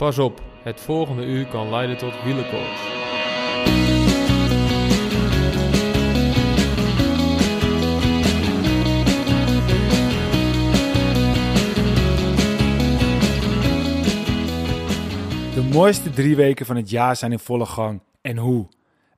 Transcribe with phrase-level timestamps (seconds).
[0.00, 2.80] Pas op, het volgende uur kan leiden tot wielenkoorts.
[15.54, 18.02] De mooiste drie weken van het jaar zijn in volle gang.
[18.20, 18.68] En hoe?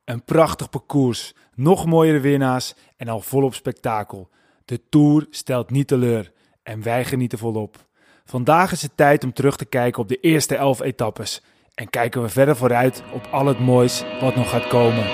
[0.05, 4.29] Een prachtig parcours, nog mooiere winnaars en al volop spektakel.
[4.65, 7.91] De Tour stelt niet teleur en wij genieten volop.
[8.33, 11.43] Vandaag is het tijd om terug te kijken op de eerste elf etappes.
[11.75, 15.05] En kijken we verder vooruit op al het moois wat nog gaat komen.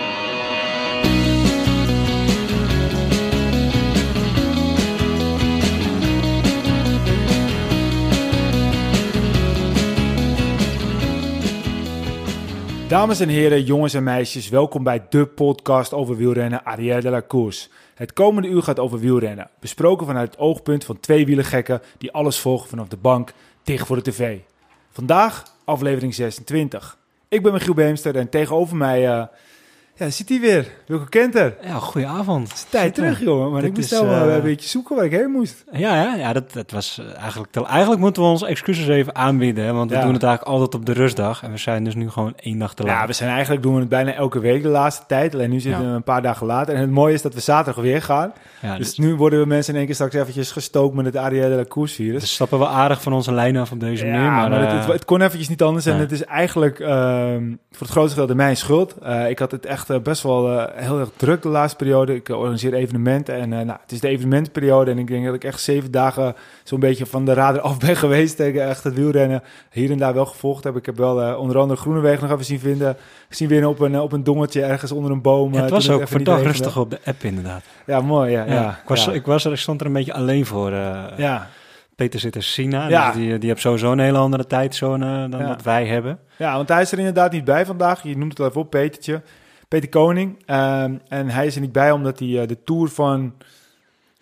[12.88, 17.22] Dames en heren, jongens en meisjes, welkom bij de podcast over wielrennen Arrière de la
[17.28, 17.68] Course.
[17.98, 22.38] Het komende uur gaat over wielrennen, besproken vanuit het oogpunt van twee wielergekken die alles
[22.38, 24.38] volgen vanaf de bank, dicht voor de tv.
[24.90, 26.98] Vandaag aflevering 26.
[27.28, 29.26] Ik ben Michiel Beemster en tegenover mij eh,
[29.98, 30.66] ja, zit hij weer.
[30.86, 31.54] Wilke Kenter.
[31.62, 32.48] Ja, goedenavond.
[32.48, 34.96] Het is tijd terug, jongen, maar Dit ik moest wel eh, eh, een beetje zoeken
[34.96, 35.64] waar ik heen moest.
[35.72, 37.52] Ja, ja, ja dat, dat was eh, eigenlijk...
[37.52, 40.74] Te, eigenlijk moeten we ons excuses even aanbieden, hè, want we doen het eigenlijk altijd
[40.74, 41.42] op de rustdag.
[41.42, 43.00] En we zijn dus nu gewoon één dag te laat.
[43.00, 45.34] Ja, we zijn eigenlijk doen we het bijna elke week de laatste tijd.
[45.34, 45.88] Alleen nu zitten Ja.
[45.88, 46.74] we een paar dagen later.
[46.74, 48.32] En het mooie is dat we zaterdag weer gaan.
[48.62, 51.16] Ja, dus dus, nu worden we mensen in één keer straks eventjes gestookt met het
[51.16, 52.20] Arrière de la Course virus.
[52.20, 54.20] dus stappen we aardig van onze lijn af op deze manier.
[54.20, 55.86] Maar, maar het, het, het kon eventjes niet anders.
[55.86, 58.94] En het is eigenlijk ehm, voor het grootste gedeelte mijn schuld.
[59.28, 62.14] Ik had het echt eh, best wel eh, heel erg druk de laatste periode.
[62.14, 63.34] Ik eh, organiseer evenementen.
[63.34, 64.90] En nou, het is de evenementenperiode.
[64.90, 66.34] En ik denk dat ik echt zeven dagen
[66.64, 68.36] zo'n beetje van de radar af ben geweest.
[68.36, 70.76] Tegen echt het wielrennen hier en daar wel gevolgd heb.
[70.76, 72.96] Ik heb wel onder andere Groenewegen nog even zien vinden.
[73.28, 75.52] Zien winnen op een, op een dongetje ergens onder een boom.
[75.54, 76.36] ja, het was ook regende.
[76.42, 77.62] rustig op de app inderdaad.
[77.86, 78.30] Ja, mooi.
[78.30, 80.70] Ja, Ja, ja, ik, was, ik, was er, ik stond er een beetje alleen voor.
[81.16, 81.48] ja.
[81.96, 83.06] Peter zit in China, Ja.
[83.06, 85.46] dus die, die heeft sowieso een hele andere tijdzone dan Ja.
[85.48, 86.18] wat wij hebben.
[86.36, 88.02] Ja, want hij is er inderdaad niet bij vandaag.
[88.02, 89.22] Je noemt het al even op, Petertje.
[89.68, 90.42] Peter Koning.
[90.46, 93.32] Ehm, en hij is er niet bij omdat hij eh, de Tour van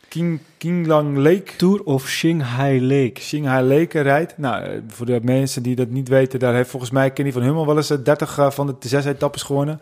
[0.08, 3.20] King, Kinglang Lake, Tour of Shanghai Lake.
[3.20, 4.38] Shanghai Lake rijdt.
[4.38, 7.42] Nou, eh, voor de mensen die dat niet weten, daar heeft volgens mij Kenny van
[7.42, 9.80] Hummel wel eens eh, 30 eh, van de zes etappes gewonnen.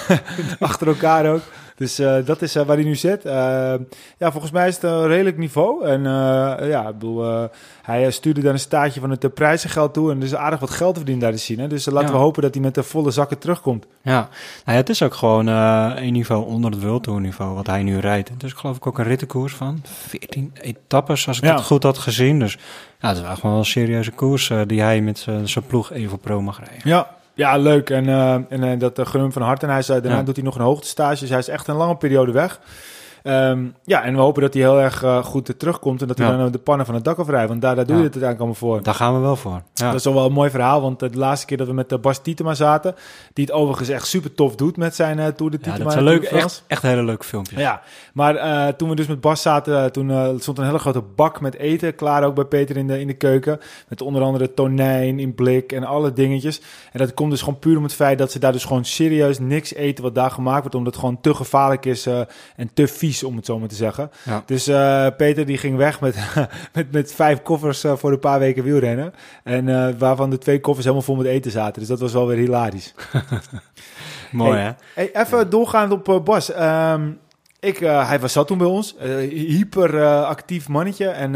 [0.58, 1.42] Achter elkaar ook.
[1.76, 3.24] Dus eh, dat is eh, waar hij nu zit.
[3.24, 3.32] Eh,
[4.18, 5.84] ja, volgens mij is het een redelijk niveau.
[5.84, 6.02] En
[6.68, 7.48] ja, ik bedoel,
[7.82, 10.10] hij stuurde daar een staartje van het prijzengeld toe.
[10.10, 11.58] En is aardig wat geld te verdienen daar te zien.
[11.58, 11.66] Hè?
[11.68, 12.14] Dus laten Ja.
[12.14, 13.86] we hopen dat hij met de volle zakken terugkomt.
[14.02, 14.28] Ja, nou
[14.64, 17.98] ja, het is ook gewoon een niveau onder het World Tour niveau wat hij nu
[17.98, 18.28] rijdt.
[18.28, 21.54] Het is geloof ik ook een rittenkoers van 14 etappes, als ik Ja.
[21.54, 22.38] het goed had gezien.
[22.38, 22.58] Dus
[23.00, 26.40] ja, het is wel gewoon een serieuze koers die hij met zijn ploeg Evo Pro
[26.42, 26.88] mag rijden.
[26.88, 27.90] Ja, ja leuk.
[27.90, 29.66] En, eh, en eh, dat uh, gun van harte.
[29.66, 30.24] En hij zei, daarna Ja.
[30.24, 31.20] doet hij nog een hoogtestage.
[31.20, 32.60] Dus hij is echt een lange periode weg.
[33.26, 36.00] Ehm, ja, en we hopen dat hij heel erg eh, goed er terugkomt.
[36.02, 36.36] En dat hij Ja.
[36.36, 37.48] dan eh, de pannen van het dak afrijdt.
[37.48, 38.06] Want daar, daar doe je Ja.
[38.06, 38.82] het uiteindelijk allemaal voor.
[38.84, 39.62] Daar gaan we wel voor.
[39.74, 39.86] Ja.
[39.90, 42.18] Dat is wel een mooi verhaal, want de laatste keer dat we met de Bas
[42.18, 42.94] Tietema zaten,
[43.32, 45.84] die het overigens echt super tof doet met zijn eh, Tour de ja, Tietema.
[45.84, 47.60] dat is een Tour leuk, echt, echt hele leuke filmpjes.
[47.60, 47.80] Ja,
[48.12, 51.02] maar eh, toen we dus met Bas zaten, eh, toen eh, stond een hele grote
[51.16, 53.58] bak met eten klaar ook bij Peter in de, in de keuken.
[53.88, 56.60] Met onder andere tonijn in blik en alle dingetjes.
[56.92, 59.38] En dat komt dus gewoon puur om het feit dat ze daar dus gewoon serieus
[59.38, 60.74] niks eten wat daar gemaakt wordt.
[60.74, 62.20] Omdat het gewoon te gevaarlijk is eh,
[62.56, 64.10] en te vies, om het zo maar te zeggen.
[64.22, 64.42] Ja.
[64.46, 66.16] Dus eh, Peter die ging weg met,
[66.72, 69.12] met, met vijf koffers eh, voor een paar weken wielrennen.
[69.44, 71.80] En eh, waarvan de twee koffers helemaal vol met eten zaten.
[71.80, 72.94] Dus dat was wel weer hilarisch.
[74.30, 74.64] Mooi Hey.
[74.64, 74.70] hè?
[74.94, 76.52] Hey, even doorgaand op Bas.
[76.52, 77.10] Ehm,
[77.60, 78.96] ik, eh, hij was zat toen bij ons.
[78.96, 81.06] Eh, hyper eh, actief mannetje.
[81.08, 81.32] En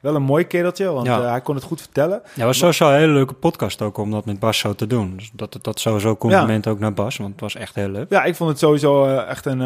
[0.00, 1.22] wel een mooi kereltje, want Ja.
[1.30, 2.22] hij kon het goed vertellen.
[2.34, 5.16] Ja, was sowieso een hele leuke podcast ook om dat met Bas zo te doen.
[5.16, 8.06] Dus dat, dat sowieso compliment ook naar Bas, want het was echt heel leuk.
[8.10, 9.60] Ja, ik vond het sowieso echt een...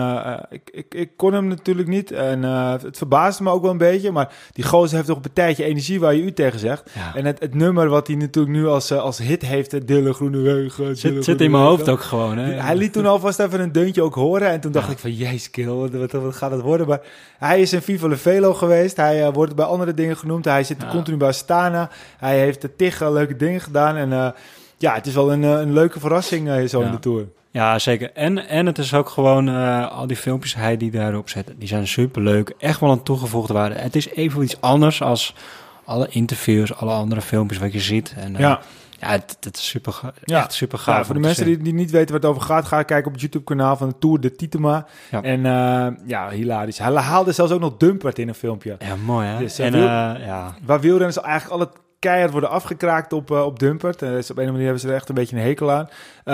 [0.50, 2.10] ik, ik, ik kon hem natuurlijk niet.
[2.12, 4.10] En het verbaasde me ook wel een beetje.
[4.12, 6.91] Maar die gozer heeft toch een tijdje energie waar je u tegen zegt.
[6.94, 7.15] Ja.
[7.15, 9.87] En het, het nummer wat hij natuurlijk nu als, als hit heeft...
[9.87, 10.97] Dille Groene Wegen.
[10.97, 12.38] Zit, zit in mijn hoofd ook gewoon.
[12.38, 12.53] Hè?
[12.53, 14.49] Hij liet toen alvast even een deuntje ook horen.
[14.49, 14.93] En toen dacht Ja.
[14.93, 16.87] ik van, jezus kill, wat, gaat het worden?
[16.89, 17.00] Maar
[17.39, 18.97] hij is in Viva Le Velo geweest.
[18.97, 20.45] Hij eh, wordt bij andere dingen genoemd.
[20.45, 20.89] Hij zit Ja.
[20.91, 21.91] continu bij Astana.
[22.19, 23.97] Hij heeft de tig leuke dingen gedaan.
[23.97, 24.28] En eh,
[24.77, 26.86] ja, het is wel een, eh, een leuke verrassing zo Ja.
[26.86, 27.27] in de Tour.
[27.51, 28.10] Ja, zeker.
[28.13, 29.48] En, en het is ook gewoon,
[29.89, 32.54] al die filmpjes hij die daarop zet, die zijn superleuk.
[32.59, 33.75] Echt wel een toegevoegde waarde.
[33.75, 35.34] Het is even iets anders als
[35.84, 38.15] alle interviews, alle andere filmpjes wat je ziet.
[38.16, 38.60] En, ja.
[39.04, 40.39] Ja het, het is super, Ja.
[40.39, 40.97] echt super gaaf.
[40.97, 43.12] Ja, voor de mensen die, die niet weten waar het over gaat, ga kijken op
[43.12, 44.86] het YouTube-kanaal van de Tour de Titema.
[45.10, 45.22] Ja.
[45.22, 46.78] En eh, ja, hilarisch.
[46.78, 48.77] Hij haalde zelfs ook nog Dumpert in een filmpje.
[48.78, 49.39] Ja, mooi hè?
[49.39, 53.59] Dus, eh, en wiel- eh, ja, Waar wielrenners eigenlijk alle keihard worden afgekraakt op, op
[53.59, 54.03] Dumpert.
[54.03, 55.71] Eh, dus op een of andere manier hebben ze er echt een beetje een hekel
[55.72, 55.89] aan.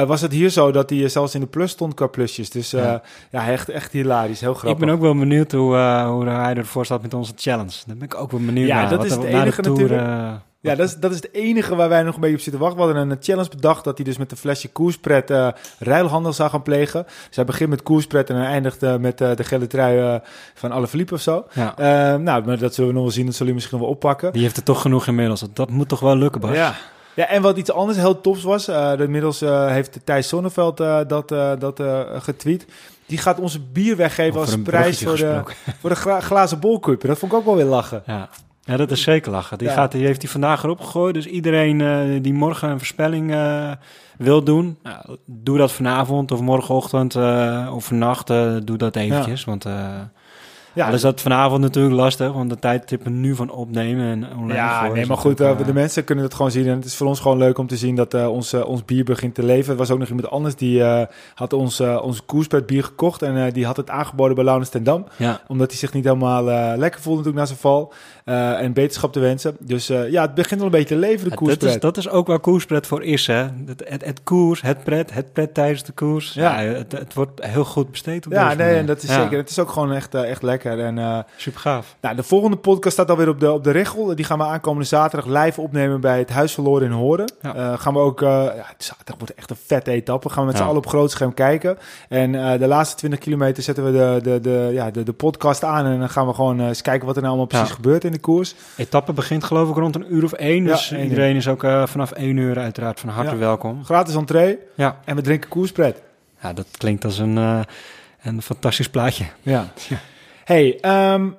[0.07, 2.51] Was het hier zo dat hij zelfs in de plus stond qua plusjes.
[2.51, 3.49] Dus ja, Ja.
[3.49, 4.41] echt, echt hilarisch.
[4.41, 4.81] Heel grappig.
[4.81, 5.77] ik ben ook wel benieuwd hoe,
[6.07, 7.73] hoe hij ervoor staat met onze challenge.
[7.87, 8.89] Daar ben ik ook wel benieuwd Ja, naar.
[8.89, 10.41] dat Wat is het de enige Tour, natuurlijk.
[10.63, 12.79] Ja, dat is, dat is het enige waar wij nog een beetje op zitten wachten.
[12.81, 15.49] We hadden een challenge bedacht dat hij dus met een flesje koerspret eh
[15.79, 17.05] ruilhandel zou gaan plegen.
[17.27, 20.21] Dus hij begint met koerspret en hij eindigt eh, met eh, de gele trui
[20.55, 21.47] van Alaphilippe of zo.
[21.53, 22.17] Ja.
[22.17, 23.25] Nou, maar dat zullen we nog wel zien.
[23.27, 24.33] Dat zullen we misschien wel oppakken.
[24.33, 25.45] Die heeft er toch genoeg inmiddels.
[25.53, 26.55] Dat- moet toch wel lukken, Bas?
[26.55, 26.75] Ja.
[27.15, 28.69] Ja, en wat iets anders heel tofs was,
[28.99, 31.29] inmiddels heeft Thijs Sonneveld dat,
[31.59, 31.83] dat
[32.23, 32.67] getweet.
[33.07, 35.43] Die gaat onze bier weggeven Over als prijs voor de,
[35.81, 37.01] voor de glazen bolcup.
[37.01, 38.03] Dat vond ik ook wel weer lachen.
[38.07, 38.29] Ja.
[38.71, 39.59] Ja, dat is zeker lachen.
[39.59, 39.75] Die, Ja.
[39.75, 41.15] gaat, die heeft hij vandaag erop gegooid.
[41.15, 43.71] Dus iedereen eh, die morgen een voorspelling eh,
[44.19, 48.27] wil doen, nou, doe dat vanavond of morgenochtend eh, of vannacht.
[48.67, 49.45] doe dat eventjes.
[49.45, 50.01] Want eh
[50.73, 54.55] Ja, al is dat vanavond natuurlijk lastig, want de tijdtippen nu van opnemen en online
[54.55, 56.67] Ja, nee, maar goed, natuurlijk, eh, de mensen kunnen het gewoon zien.
[56.67, 58.85] En het is voor ons gewoon leuk om te zien dat eh, ons, eh, ons
[58.85, 59.73] bier begint te leven.
[59.73, 63.23] Er was ook nog iemand anders die eh, had ons, eh ons koerspret bier gekocht.
[63.23, 65.05] En eh, die had het aangeboden bij Laurens ten Dam.
[65.17, 67.93] Ja, Omdat hij zich niet helemaal eh, lekker voelde natuurlijk na zijn val.
[68.25, 69.57] Eh, en beterschap te wensen.
[69.61, 71.75] Dus eh, ja, het begint wel een beetje te leven, de Ja, dat, koerspret.
[71.75, 73.35] is, dat is ook waar koerspret voor is, hè.
[73.67, 76.33] Het, het, het koers, het pret, het pret tijdens de koers.
[76.35, 76.61] Ja.
[76.61, 79.39] Ja, het, het wordt heel goed besteed op Ja, nee, en dat is zeker.
[79.39, 80.59] Het is ook gewoon echt, eh, echt lekker.
[80.65, 81.97] En eh, Super gaaf.
[82.01, 84.15] nou, de volgende podcast staat alweer op de, op de regel.
[84.15, 87.33] Die gaan we aankomende zaterdag live opnemen bij het Huis verloren in Horen.
[87.43, 87.55] Ja.
[87.55, 90.29] Eh, gaan we ook, eh, ja, zaterdag wordt echt een vette etappe.
[90.29, 91.79] Gaan we met z'n allen op groot scherm kijken.
[92.09, 95.65] En eh, de laatste 20 kilometer zetten we de, de, de, ja, de, de podcast
[95.65, 95.87] aan.
[95.87, 97.75] En dan gaan we gewoon eens kijken wat er nou allemaal precies Ja.
[97.75, 98.55] gebeurt in de koers.
[98.77, 100.63] Etappe begint geloof ik rond een uur of één.
[100.65, 101.03] Ja, Dus uur.
[101.03, 103.37] iedereen is ook eh, vanaf één uur uiteraard van harte Ja.
[103.39, 103.85] welkom.
[103.85, 104.59] Gratis entree.
[104.75, 104.97] Ja.
[105.05, 106.03] En we drinken koerspret.
[106.43, 107.61] ja, dat klinkt als een, eh,
[108.23, 109.25] een fantastisch plaatje.
[109.43, 109.67] Ja.
[110.51, 111.31] Hey, ehm,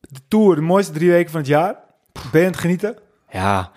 [0.00, 1.76] de Tour, de mooiste drie weken van het jaar.
[2.12, 2.96] Ben je aan het genieten?
[3.30, 3.70] Ja,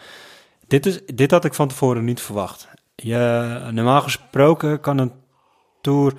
[0.68, 2.68] dit, is, dit had ik van tevoren niet verwacht.
[2.96, 5.12] Je, normaal gesproken kan een
[5.82, 6.14] Tour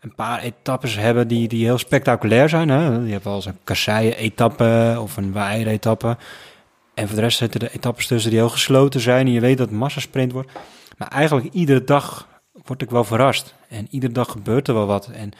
[0.00, 2.68] een paar etappes hebben die, die heel spectaculair zijn.
[2.68, 2.96] Hè?
[2.96, 6.16] Je hebt wel eens een kasseien-etappe of een waaien-etappe.
[6.94, 9.26] En voor de rest zitten er etappes tussen die heel gesloten zijn.
[9.26, 10.50] En je weet dat het massasprint wordt.
[10.96, 12.28] Maar eigenlijk iedere dag
[12.64, 13.54] word ik wel verrast.
[13.68, 15.06] En iedere dag gebeurt er wel wat.
[15.06, 15.32] En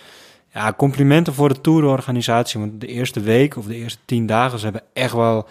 [0.53, 2.61] ja, complimenten voor de tourorganisatie.
[2.61, 4.59] Want de eerste week of de eerste tien dagen...
[4.59, 5.49] ze hebben echt wel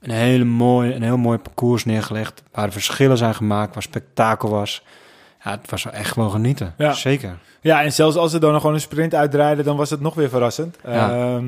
[0.00, 2.42] een, hele mooie, een heel mooi parcours neergelegd.
[2.52, 4.82] Waar er verschillen zijn gemaakt, waar spektakel was.
[5.44, 6.74] Ja, het was wel echt wel genieten.
[6.76, 6.92] Ja.
[6.92, 7.38] Zeker.
[7.60, 10.14] Ja, en zelfs als ze dan nog gewoon een sprint uitdraaiden, dan was het nog
[10.14, 10.78] weer verrassend.
[10.84, 10.92] Ja.
[10.92, 11.40] Ja,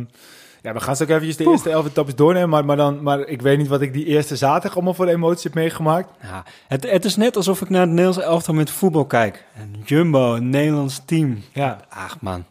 [0.63, 2.49] ja we gaan straks eventjes de eerste elf etappes doornemen.
[2.49, 5.45] Maar, maar, dan, maar ik weet niet wat ik die eerste zaterdag allemaal voor emoties
[5.45, 6.09] heb meegemaakt.
[6.23, 9.45] Ja, het, het is net alsof ik naar het Nederlands elftal met voetbal kijk.
[9.61, 11.43] Een Jumbo, een Nederlands team.
[11.53, 11.81] Ja.
[11.89, 12.45] Ach man,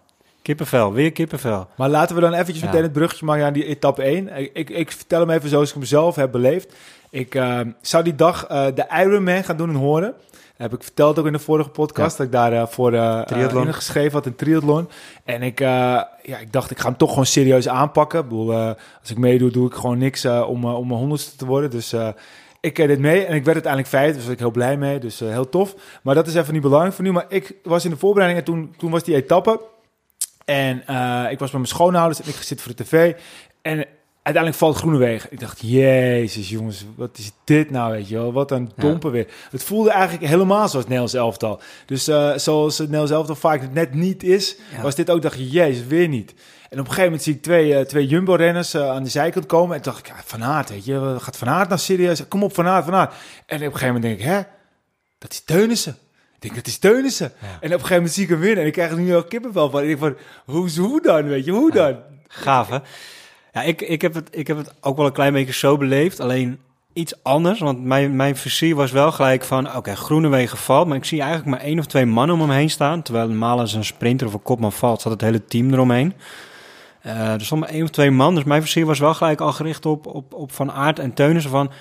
[0.43, 1.67] kippenvel, weer kippenvel.
[1.75, 2.65] Maar laten we dan eventjes Ja.
[2.65, 4.55] meteen het bruggetje maken naar die etappe 1.
[4.55, 6.75] Ik, ik, vertel hem even zoals ik hem zelf heb beleefd.
[7.09, 10.13] Ik eh, zou die dag eh, de Ironman gaan doen in Horen.
[10.55, 12.17] Heb ik verteld ook in de vorige podcast Ja.
[12.17, 14.89] dat ik daarvoor voor eh uh, geschreven had, een triathlon.
[15.23, 18.19] En ik, ja, ik dacht, ik ga hem toch gewoon serieus aanpakken.
[18.19, 18.53] Ik bedoel,
[19.01, 21.69] als ik meedoe, doe ik gewoon niks om, om mijn honderdste te worden.
[21.69, 21.93] Dus
[22.59, 24.77] ik deed dit mee en ik werd uiteindelijk vijf, dus daar was ik heel blij
[24.77, 24.99] mee.
[24.99, 25.75] Dus heel tof.
[26.01, 27.11] Maar dat is even niet belangrijk voor nu.
[27.11, 29.59] Maar ik was in de voorbereiding en toen, toen was die etappe.
[30.45, 33.13] En eh, ik was met mijn schoonouders en ik zit voor de tv.
[33.61, 33.85] En
[34.23, 35.31] uiteindelijk valt Groenewegen.
[35.31, 38.33] Ik dacht, jezus jongens, wat is dit nou, weet je wel?
[38.33, 39.27] Wat een domper weer.
[39.51, 41.61] Het voelde eigenlijk helemaal zoals Nederlands elftal.
[41.85, 44.81] Dus eh, zoals het Nederlands elftal vaak net niet is, Ja.
[44.81, 46.33] was dit ook, dacht je, jezus, weer niet.
[46.69, 49.75] En op een gegeven moment zie ik twee, eh, twee Jumbo-renners aan de zijkant komen.
[49.75, 52.27] En dacht ik, ja, Van Aert, weet je, gaat Van Aert nou serieus?
[52.27, 53.13] Kom op, Van Aert, Van Aert.
[53.45, 54.41] En op een gegeven moment denk ik, hè,
[55.17, 55.97] dat is Teunissen.
[56.43, 57.31] Denk, dat is Teunissen.
[57.41, 57.47] Ja.
[57.47, 58.59] En op een gegeven moment zie ik hem winnen.
[58.59, 59.81] En ik krijg er nu al kippenvel van.
[59.81, 61.95] En ik denk van, hoe, hoe dan, weet je, hoe dan?
[62.27, 62.77] Gaaf hè?
[63.53, 66.19] Ja, ik, ik, heb het, ik heb het ook wel een klein beetje zo beleefd.
[66.19, 66.59] Alleen
[66.93, 69.75] iets anders, want mijn, mijn visie was wel gelijk van...
[69.75, 72.69] Oké, Groenewegen valt, maar ik zie eigenlijk maar één of twee mannen om hem heen
[72.69, 73.01] staan.
[73.01, 76.13] Terwijl normaal als een sprinter of een kopman valt, staat het hele team eromheen.
[77.01, 79.51] Eh er stond maar één of twee man, dus mijn visie was wel gelijk al
[79.51, 81.51] gericht op, op, op Van Aert en Teunissen.
[81.51, 81.71] Van,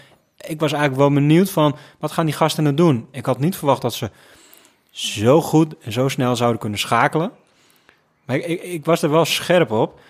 [0.47, 3.07] ik was eigenlijk wel benieuwd van, wat gaan die gasten nou doen?
[3.11, 4.11] Ik had niet verwacht dat ze
[4.93, 7.33] zo goed en zo snel zouden kunnen schakelen.
[8.25, 10.01] Maar ik, ik, was er wel scherp op.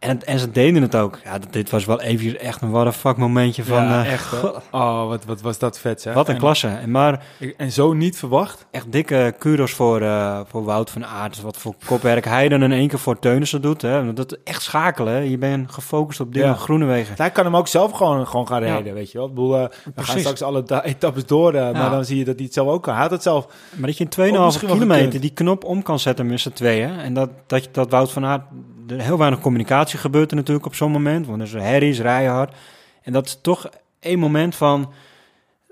[0.00, 1.18] En, en ze deden het ook.
[1.24, 3.82] Ja, dit- was wel even echt een what the fuck momentje van...
[3.84, 4.34] Ja, eh, echt,
[4.70, 6.14] Oh, wat, wat was dat vet, zeg.
[6.14, 6.68] wat een En- klasse.
[6.68, 7.24] En maar
[7.56, 8.66] En zo niet verwacht.
[8.70, 11.40] echt dikke kudos voor, eh, voor Wout van Aert.
[11.40, 13.82] Wat voor kopwerk hij dan in één keer voor Teunissen doet.
[13.82, 14.12] Hè.
[14.12, 15.12] Dat echt schakelen.
[15.12, 15.18] Hè.
[15.18, 16.54] Je bent gefocust op dingen Ja.
[16.54, 17.14] Groenewegen.
[17.16, 18.68] Hij kan hem ook zelf gewoon, gewoon gaan Ja.
[18.72, 19.26] rijden, weet je wel.
[19.26, 22.44] Ik bedoel, eh, we gaan straks alle etappes door, maar dan zie je dat hij
[22.44, 22.92] het zelf ook kan.
[22.92, 23.46] Hij had het zelf.
[23.76, 26.40] Maar dat je in Ook 2,5 misschien wel kilometer die knop om kan zetten met
[26.40, 26.98] z'n tweeën.
[26.98, 28.42] En dat, dat, dat Wout van Aert...
[28.90, 31.26] Er heel weinig communicatie gebeurt er natuurlijk op zo'n moment.
[31.26, 32.54] Want er is herries, rijden hard.
[33.02, 33.68] En dat is toch
[34.00, 34.92] één moment van...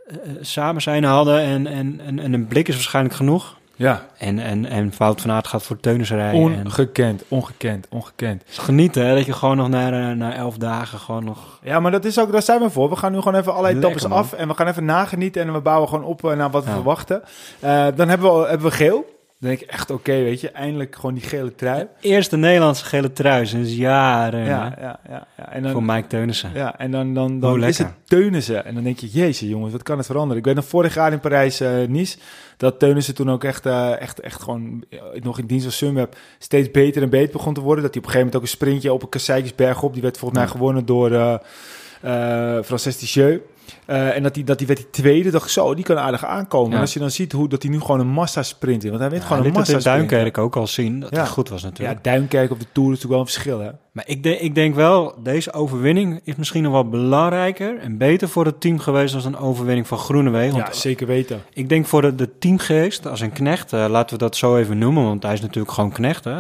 [0.07, 3.57] eh, samen zijn hadden en, en, en, en een blik is waarschijnlijk genoeg.
[3.77, 6.53] Ja, En, en, en Fout van Aert gaat voor Teunissen rijden.
[6.53, 8.43] en ongekend, ongekend, ongekend.
[8.47, 11.59] genieten, hè, dat je gewoon nog na, na elf dagen gewoon nog...
[11.63, 12.89] Ja, maar dat is ook, daar zijn we voor.
[12.91, 15.61] We gaan nu gewoon even Lekker, etappes af en we gaan even nagenieten en we
[15.61, 16.75] bouwen gewoon op eh, naar wat we Ja.
[16.77, 17.23] verwachten.
[17.61, 19.17] Eh, dan hebben we, hebben we geel.
[19.41, 21.87] Dan denk ik echt, oké, weet je, eindelijk gewoon die gele trui.
[22.01, 25.27] Eerste Nederlandse gele trui sinds jaren Ja, ja, ja.
[25.37, 25.53] ja.
[25.53, 26.51] En dan, voor Mike Teunissen.
[26.55, 27.93] Ja, en dan, dan, dan is het.
[28.05, 28.65] Teunissen.
[28.65, 30.39] En dan denk je, jezus jongens, wat kan het veranderen?
[30.39, 32.19] Ik weet nog vorig jaar in Parijs-Nice,
[32.57, 36.17] dat Teunissen toen ook echt, eh, echt, echt gewoon eh, nog in dienst als Sunweb
[36.39, 37.85] steeds beter en beter begon te worden.
[37.85, 40.19] Dat hij op een gegeven moment ook een sprintje op een Kasseikjesberg op, die werd
[40.19, 43.41] volgens mij gewonnen door eh Frances Ticheux.
[43.87, 46.25] Eh, en dat hij dat die werd die tweede, dacht ik zo, die kan aardig
[46.25, 46.69] aankomen.
[46.71, 46.75] Ja.
[46.77, 49.01] En als je dan ziet hoe dat hij nu gewoon een massa sprint in, want
[49.01, 50.09] hij weet Ja, gewoon hij een massa in sprint.
[50.11, 51.21] Duinkerk ook al zien dat Ja.
[51.21, 52.05] het goed was Ja, natuurlijk.
[52.05, 53.71] Duinkerk op de Tour is natuurlijk wel een verschil, hè?
[53.93, 58.29] Maar ik, de- ik denk wel, deze overwinning is misschien nog wel belangrijker en beter
[58.29, 60.57] voor het team geweest dan een overwinning van Groenewegen.
[60.59, 61.43] Ja, zeker weten.
[61.53, 64.79] ik denk voor de, de teamgeest, als een knecht, eh, laten we dat zo even
[64.79, 66.25] noemen, want hij is natuurlijk gewoon knecht.
[66.25, 66.39] Hè?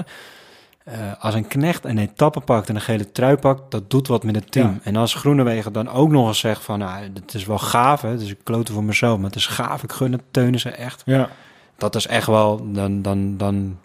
[0.88, 4.24] Eh, als een knecht een etappe pakt en een gele trui pakt, dat doet wat
[4.24, 4.66] met het team.
[4.66, 4.78] Ja.
[4.82, 8.16] En als Groenewegen dan ook nog eens zegt van, nou, het is wel gaaf, hè?
[8.18, 11.02] dus ik klote voor mezelf, maar het is gaaf, ik gun het Teunissen echt.
[11.04, 11.28] Ja.
[11.76, 13.78] Dat is echt wel, dan, dan, dan,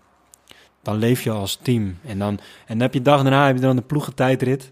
[0.81, 1.97] dan leef je als team.
[2.05, 4.71] En dan, en dan heb je dag daarna heb je dan de ploegentijdrit.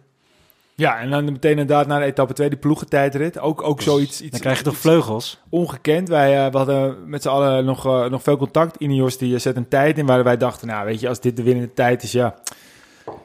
[0.82, 3.40] Ja, en dan meteen inderdaad naar de etappe 2, die ploegentijdrit.
[3.40, 5.40] Ook, ook zoiets iets, Dan krijg je toch vleugels?
[5.50, 6.10] ongekend.
[6.10, 8.76] Wij eh, we hadden met z'n allen nog, eh, nog veel contact.
[8.76, 11.36] Ineos die eh, zet een tijd in waar wij dachten, nou weet je, als dit
[11.36, 12.36] de winnende tijd is, ja.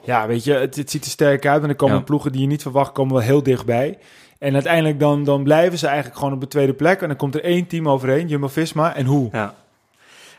[0.04, 1.62] Ja, weet je, het, het ziet er sterk uit.
[1.62, 2.02] En er komen Ja.
[2.02, 3.98] ploegen die je niet verwacht, komen wel heel dichtbij.
[4.38, 7.00] En uiteindelijk dan, dan blijven ze eigenlijk gewoon op de tweede plek.
[7.02, 8.94] En dan komt er één team overheen, Jumbo-Visma.
[8.94, 9.28] En hoe?
[9.32, 9.54] Ja.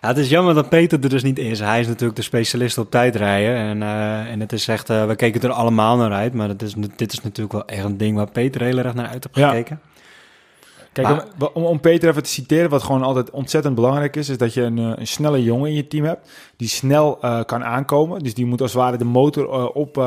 [0.01, 0.07] Ja.
[0.07, 1.59] Het is jammer dat Peter er dus niet is.
[1.59, 3.55] Hij is natuurlijk de specialist op tijdrijden.
[3.55, 6.33] En, eh, en het is echt, eh, we keken er allemaal naar uit.
[6.33, 9.07] Maar het is, dit is natuurlijk wel echt een ding waar Peter heel erg naar
[9.07, 9.49] uit heeft Ja.
[9.49, 9.81] gekeken.
[10.93, 14.29] Kijk, Maar- om, om, om Peter even te citeren, wat gewoon altijd ontzettend belangrijk is,
[14.29, 17.63] is dat je een, eh, een snelle jongen in je team hebt, die snel kan
[17.63, 18.23] aankomen.
[18.23, 19.97] Dus die moet als het ware de motor op,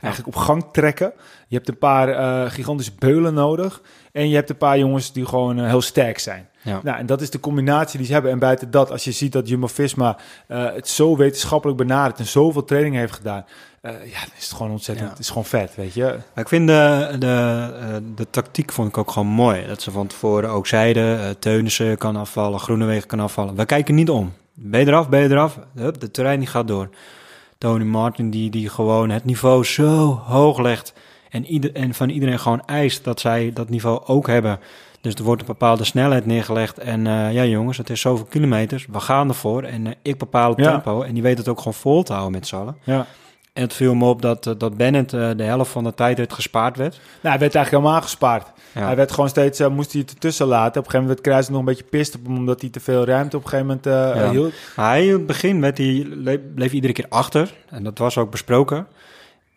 [0.00, 1.12] eigenlijk op gang trekken.
[1.48, 5.64] Je hebt een paar gigantische beulen nodig en je hebt een paar jongens die gewoon
[5.64, 6.48] heel sterk zijn.
[6.66, 6.80] Ja.
[6.82, 8.30] Nou, en dat is de combinatie die ze hebben.
[8.30, 12.64] En buiten dat, als je ziet dat Jumbo-Visma eh, het zo wetenschappelijk benadert en zoveel
[12.64, 13.44] training heeft gedaan,
[13.80, 15.12] eh, ja, dan is het gewoon ontzettend, Ja.
[15.12, 16.02] het is gewoon vet, weet je.
[16.02, 19.66] Maar ik vind de, de, eh, de tactiek vond ik ook gewoon mooi.
[19.66, 23.54] Dat ze van tevoren ook zeiden, Teunissen kan afvallen, Groenewegen kan afvallen.
[23.56, 24.32] We kijken niet om.
[24.54, 25.58] Ben je eraf, ben je eraf.
[25.74, 26.88] Hup, de terrein die gaat door.
[27.58, 30.92] Tony Martin die, die gewoon het niveau zo hoog legt.
[31.30, 34.58] En, ieder, en van iedereen gewoon eist dat zij dat niveau ook hebben.
[35.06, 36.78] Dus er wordt een bepaalde snelheid neergelegd.
[36.78, 38.86] En eh, ja jongens, het is zoveel kilometers.
[38.92, 39.62] We gaan ervoor.
[39.62, 40.70] En eh, ik bepaal het Ja.
[40.70, 41.02] tempo.
[41.02, 42.76] En die weet het ook gewoon vol te houden met z'n allen.
[42.82, 43.06] Ja.
[43.52, 46.76] En het viel me op dat, eh, dat Bennett de helft van de tijd gespaard
[46.76, 46.92] werd.
[46.94, 48.52] Nou, hij werd eigenlijk helemaal gespaard.
[48.74, 48.80] Ja.
[48.86, 50.68] Hij werd gewoon steeds, moest hij het ertussen laten.
[50.80, 53.04] Op een gegeven moment werd nog een beetje pist op hem, omdat hij te veel
[53.04, 54.30] ruimte op een gegeven moment Ja.
[54.30, 54.52] hield.
[54.76, 57.54] Hij, in het begin werd hij, le- bleef iedere keer achter.
[57.68, 58.86] En dat was ook besproken.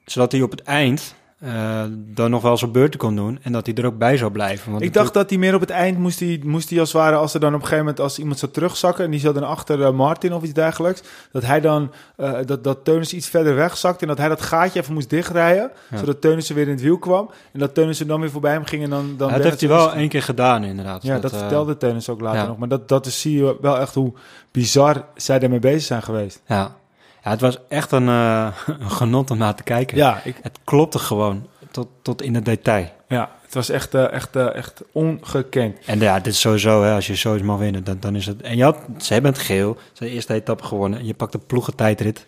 [0.05, 3.39] Zodat hij op het eind eh, dan nog wel zijn beurten kon doen.
[3.41, 4.71] En dat hij er ook bij zou blijven.
[4.71, 7.01] Want Ik dacht dat hij meer op het eind moest hij, moest hij als het
[7.01, 9.33] ware, als er dan op een gegeven moment, als iemand zou terugzakken en die zat
[9.33, 13.27] dan achter eh, Martin of iets dergelijks, dat hij dan, eh, dat, dat Teunissen iets
[13.29, 15.97] verder wegzakte en dat hij dat gaatje even moest dichtrijden, Ja.
[15.97, 18.83] zodat Teunissen weer in het wiel kwam en dat Teunissen dan weer voorbij hem ging
[18.83, 19.05] en dan...
[19.07, 21.03] dan dat werd heeft hij wel één keer gedaan inderdaad.
[21.03, 22.47] Ja, dat, vertelde Teunissen ook later ja.
[22.47, 24.13] nog, maar dat, dat is, zie je wel echt hoe
[24.51, 26.41] bizar zij daarmee bezig zijn geweest.
[26.47, 26.77] Ja.
[27.23, 28.47] Ja, het was echt een, eh,
[28.79, 29.97] een genot om naar te kijken.
[29.97, 32.85] Ja, ik, Het klopte gewoon tot, tot in het detail.
[33.07, 35.77] ja het was echt, eh, echt, eh, echt ongekend.
[35.85, 38.41] En ja, dit is sowieso, hè, als je zoiets mag winnen, dan, dan is het...
[38.41, 41.05] En je had, ze hebben het geel, ze de eerste etappe gewonnen.
[41.05, 42.25] Je pakt de ploegentijdrit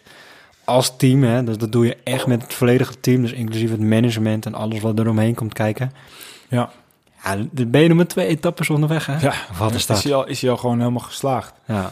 [0.64, 1.44] als team, hè.
[1.44, 3.22] Dus dat doe je echt met het volledige team.
[3.22, 5.92] Dus inclusief het management en alles wat er omheen komt kijken.
[6.48, 6.70] Ja.
[7.24, 9.20] Ja, dan ben je nog met twee etappes onderweg, hè?
[9.20, 10.04] Ja, Wat is is dat?
[10.04, 11.54] hij al, is hij al gewoon helemaal geslaagd.
[11.66, 11.92] Ja.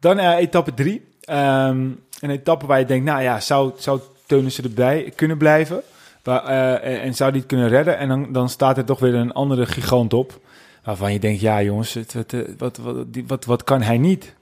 [0.00, 1.04] Dan etappe drie.
[1.20, 1.86] Ehm,
[2.24, 5.82] een etappe waar je denkt, nou ja, zou, zou Teunissen erbij kunnen blijven?
[6.22, 7.98] Waar, eh, en, en zou die het kunnen redden?
[7.98, 10.40] En dan, dan staat er toch weer een andere gigant op.
[10.84, 14.34] Waarvan je denkt, ja jongens, het, het, eh, wat, wat, wat, wat kan hij niet?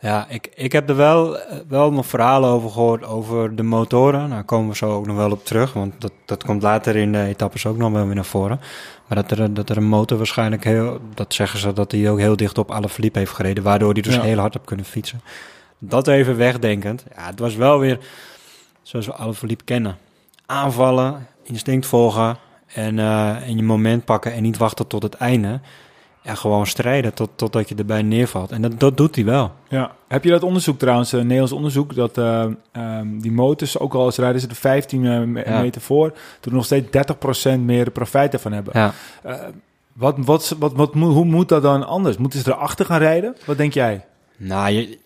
[0.00, 4.30] Ja, ik, ik heb er wel, eh, wel nog verhalen over gehoord over de motoren.
[4.30, 7.12] Daar komen we zo ook nog wel op terug, want dat, dat komt later in
[7.12, 8.60] de etappes ook nog wel weer naar voren.
[9.06, 12.18] Maar dat er, dat er een motor waarschijnlijk heel, dat zeggen ze dat hij ook
[12.18, 14.22] heel dicht op alle Philippe heeft gereden, waardoor hij dus Ja.
[14.22, 15.20] heel hard op kunnen fietsen.
[15.84, 17.04] Dat even wegdenkend.
[17.16, 17.98] Ja, het was wel weer
[18.82, 19.96] zoals we alle Philippe kennen.
[20.46, 22.36] Aanvallen, instinct volgen
[22.74, 25.60] en, eh, en je moment pakken en niet wachten tot het einde.
[26.22, 28.50] Ja, gewoon strijden tot, totdat je erbij neervalt.
[28.50, 29.52] En dat, dat doet hij wel.
[29.68, 29.92] Ja.
[30.08, 34.04] Heb je dat onderzoek trouwens, een Nederlands onderzoek, dat eh, ehm, die motors, ook al
[34.04, 35.60] eens rijden ze er 15 eh, me- Ja.
[35.60, 36.06] meter voor,
[36.40, 38.72] er nog steeds 30% meer profijt ervan hebben.
[38.76, 38.92] Ja.
[39.22, 39.34] Eh,
[39.92, 42.16] wat, wat, wat, wat, hoe moet dat dan anders?
[42.16, 43.36] Moeten ze erachter gaan rijden?
[43.44, 44.04] Wat denk jij?
[44.36, 44.98] Nou, je,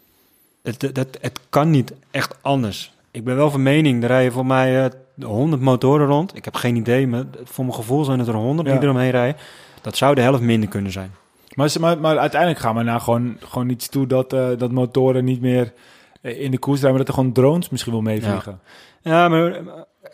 [0.66, 2.94] het, het, het, kan niet echt anders.
[3.10, 4.90] Ik ben wel van mening, er rijden voor mij eh
[5.24, 6.36] 100 motoren rond.
[6.36, 8.74] Ik heb geen idee, maar voor mijn gevoel zijn het er 100 Ja.
[8.74, 9.40] die eromheen rijden.
[9.80, 11.10] Dat zou de helft minder kunnen zijn.
[11.54, 15.24] Maar, maar, maar uiteindelijk gaan we naar gewoon, gewoon iets toe dat, eh, dat motoren
[15.24, 15.72] niet meer
[16.20, 18.60] eh, in de koers rijden, maar dat er gewoon drones misschien wel meevliegen.
[19.02, 19.62] Ja, maar eh,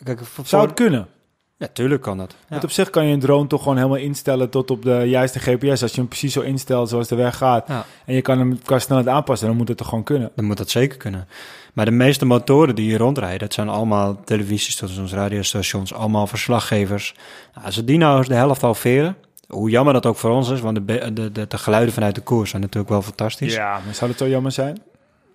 [0.04, 1.08] kijk, voor, Zou het kunnen?
[1.62, 2.30] Ja, tuurlijk kan dat.
[2.30, 2.46] Ja.
[2.48, 5.38] Want op zich kan je een drone toch gewoon helemaal instellen tot op de juiste
[5.38, 5.82] GPS.
[5.82, 7.68] Als je hem precies zo instelt zoals de weg gaat.
[7.68, 7.84] Ja.
[8.06, 10.30] En je kan hem qua snelheid aanpassen, dan moet het toch gewoon kunnen.
[10.34, 11.28] Dan moet dat zeker kunnen.
[11.72, 17.14] Maar de meeste motoren die hier rondrijden, dat zijn allemaal televisiestations, radiostations, allemaal verslaggevers.
[17.54, 19.16] Nou, als ze die nou eens de helft halveren,
[19.48, 22.50] hoe jammer dat ook voor ons is, want de, de, de geluiden vanuit de koers
[22.50, 23.54] zijn natuurlijk wel fantastisch.
[23.54, 24.82] Ja, maar zou het zo jammer zijn?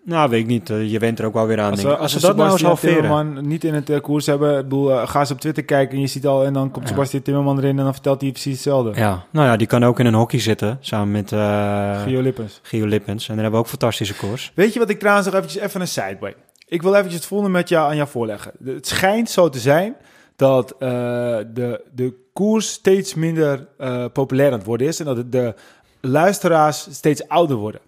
[0.08, 0.70] Nou, weet ik niet.
[0.70, 1.72] eh, je went er ook wel weer aan.
[1.72, 2.00] Als, denk ik.
[2.00, 2.96] als als ze dat nou eens halveren.
[2.96, 6.02] Timmerman niet in het koers hebben, ik bedoel, eh, ga eens op Twitter kijken en
[6.02, 6.94] je ziet al, en dan komt Ja.
[6.94, 8.92] Sebastian Timmerman erin en dan vertelt hij precies hetzelfde.
[9.00, 12.60] Ja, nou ja, die kan ook in een hockey zitten, samen met eh Gio Lippens.
[12.64, 13.22] Gio Lippens.
[13.30, 14.52] En dan hebben we ook fantastische koers.
[14.56, 16.36] Weet je wat ik trouwens nog eventjes even een sideway.
[16.68, 18.52] Ik wil eventjes het volgende met jou aan jou voorleggen.
[18.66, 19.96] Het schijnt zo te zijn
[20.36, 23.68] dat de, de koers steeds minder
[24.14, 25.54] populair aan het worden is en dat de
[26.02, 27.82] luisteraars steeds ouder worden.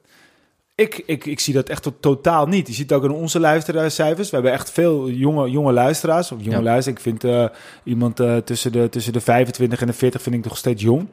[0.79, 2.67] Ik, ik, ik zie dat echt tot, totaal niet.
[2.67, 4.29] Je ziet ook in onze luistercijfers.
[4.29, 6.31] We hebben echt veel jonge, jonge luisteraars.
[6.31, 6.61] Of jonge Ja.
[6.61, 6.97] luisteraars.
[6.97, 7.45] Ik vind eh,
[7.83, 11.07] iemand eh, tussen, de, tussen de 25 en de 40 vind ik nog steeds jong.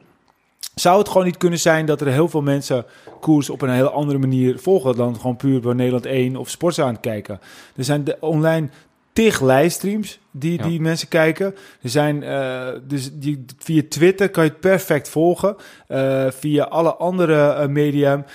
[0.75, 2.85] Zou het gewoon niet kunnen zijn dat er heel veel mensen
[3.19, 6.83] koers op een heel andere manier volgen dan gewoon puur bij Nederland 1 of Sportza
[6.83, 7.39] aan het kijken?
[7.75, 8.69] Er zijn de online
[9.17, 10.67] tig livestreams die, Ja.
[10.67, 11.55] die mensen kijken.
[11.81, 15.55] Er zijn eh, dus die, via Twitter kan je het perfect volgen.
[15.87, 18.25] Eh, via alle andere eh, media.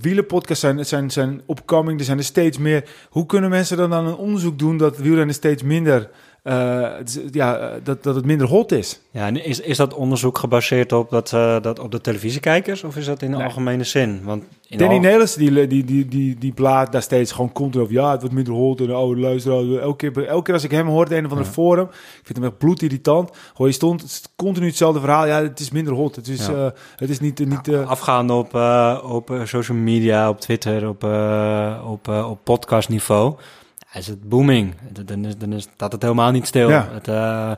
[0.00, 1.98] Wielerpodcasts zijn, zijn, zijn opkoming.
[1.98, 2.84] Er zijn er steeds meer.
[3.10, 6.10] Hoe kunnen mensen dan dan een onderzoek doen dat wielrennen steeds minder
[6.42, 6.90] eh,
[7.30, 9.00] ja, eh, dat, dat het minder hot is?
[9.10, 12.96] Ja, en is, is dat onderzoek gebaseerd op, dat, eh, dat, op de televisiekijkers of
[12.96, 13.46] is dat in de Nee.
[13.46, 14.20] algemene zin?
[14.24, 17.82] Want in Danny al- Nelissen die, die, die, die, die blaat daar steeds gewoon continu
[17.82, 17.94] over.
[17.94, 19.78] Ja, het wordt minder hot en oh, luister.
[19.80, 21.54] Elke keer, elke keer als ik hem hoor in een of andere Ja.
[21.54, 23.30] forum, ik vind hem echt bloedirritant.
[23.54, 25.26] Hoor je stond continu hetzelfde verhaal.
[25.26, 26.16] Ja, het is minder hot.
[26.16, 26.72] Het is, Ja.
[26.96, 27.38] het is niet...
[27.48, 28.54] niet Afgaande op,
[29.04, 31.04] op social media, op Twitter, op,
[31.86, 33.34] op, op podcastniveau,
[33.92, 34.74] is het booming.
[35.04, 36.68] Dan, is, dan is, staat het helemaal niet stil.
[36.68, 36.88] Ja.
[36.92, 37.52] Het, eh,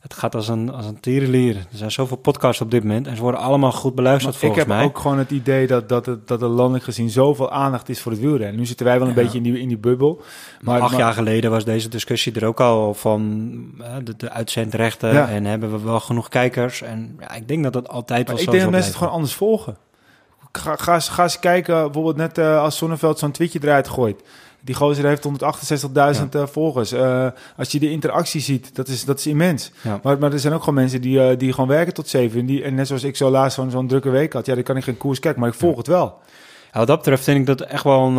[0.00, 1.56] het gaat als een, als een tierenlier.
[1.56, 4.60] Er zijn zoveel podcasts op dit moment en ze worden allemaal goed beluisterd ik volgens
[4.60, 4.84] heb mij.
[4.84, 8.12] ook gewoon het idee dat, dat, het, dat er landelijk gezien zoveel aandacht is voor
[8.12, 8.56] het wielrennen.
[8.56, 9.22] Nu zitten wij wel een Ja.
[9.22, 10.20] beetje in die, in die bubbel.
[10.60, 14.30] Maar acht maar- jaar geleden was deze discussie er ook al van eh, de, de
[14.30, 15.28] uitzendrechten Ja.
[15.28, 16.82] en hebben we wel genoeg kijkers.
[16.82, 18.98] En ja, ik denk dat dat altijd Maar wel ik zo denk dat mensen het
[18.98, 19.76] gewoon anders volgen.
[20.52, 24.22] Ga, ga, eens- ga eens kijken, bijvoorbeeld net eh, als Zonneveld zo'n tweetje eruit gooit.
[24.68, 25.28] Die gozer heeft
[26.20, 26.92] 168.000 eh, volgers.
[26.92, 27.26] Eh,
[27.56, 29.70] als je de interactie ziet, dat is, dat is immens.
[29.82, 30.00] Ja.
[30.02, 32.40] Maar, maar er zijn ook gewoon mensen die, eh, die gewoon werken tot zeven.
[32.40, 34.46] En, die, en net zoals ik zo laatst zo'n zo'n drukke week had.
[34.46, 36.18] Ja, dan kan ik geen koers kijken, maar ik volg het wel.
[36.72, 38.16] Ja, wat dat betreft vind ik dat echt wel een,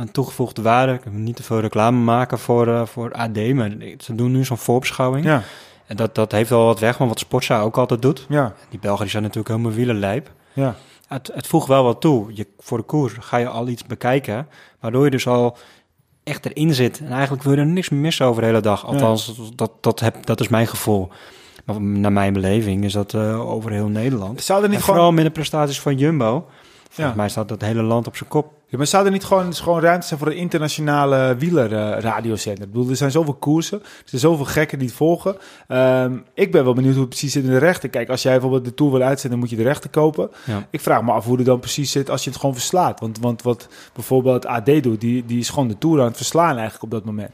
[0.00, 0.92] een toegevoegde waarde.
[0.92, 4.58] Ik wil niet te veel reclame maken voor, voor AD, maar ze doen nu zo'n
[4.58, 5.24] voorbeschouwing.
[5.24, 5.42] Ja,
[5.86, 8.26] En dat, dat heeft wel wat weg van wat Sportza ook altijd doet.
[8.28, 10.30] ja, Die Belgen die zijn natuurlijk helemaal wielerlijp.
[10.52, 10.74] ja.
[11.06, 12.30] Het, het voegt wel wat toe.
[12.34, 14.48] Je, voor de koers ga je al iets bekijken,
[14.80, 15.56] waardoor je dus al
[16.26, 16.98] echt erin zit.
[17.00, 18.86] En eigenlijk wil je er niks meer missen over de hele dag.
[18.86, 21.08] Althans, dat, dat, heb, dat is mijn gevoel.
[21.64, 24.42] Maar naar mijn beleving is dat eh, over heel Nederland.
[24.42, 24.96] Zou er niet En gewoon...
[24.96, 26.46] vooral met de prestaties van Jumbo.
[26.82, 27.12] Volgens Ja.
[27.14, 28.52] mij staat dat hele land op zijn kop.
[28.68, 32.64] Ja, maar zou er niet gewoon, dus gewoon ruimte zijn voor een internationale wielerradiozender?
[32.64, 35.36] ik bedoel, er zijn zoveel koersen, er zijn zoveel gekken die het volgen.
[35.68, 37.90] Ehm, ik ben wel benieuwd hoe het precies zit in de rechten.
[37.90, 40.30] Kijk, als jij bijvoorbeeld de Tour wil uitzenden, moet je de rechten kopen.
[40.44, 40.66] Ja.
[40.70, 43.00] Ik vraag me af hoe het dan precies zit als je het gewoon verslaat.
[43.00, 46.52] Want, want wat bijvoorbeeld AD doet, die, die is gewoon de Tour aan het verslaan
[46.54, 47.30] eigenlijk op dat moment.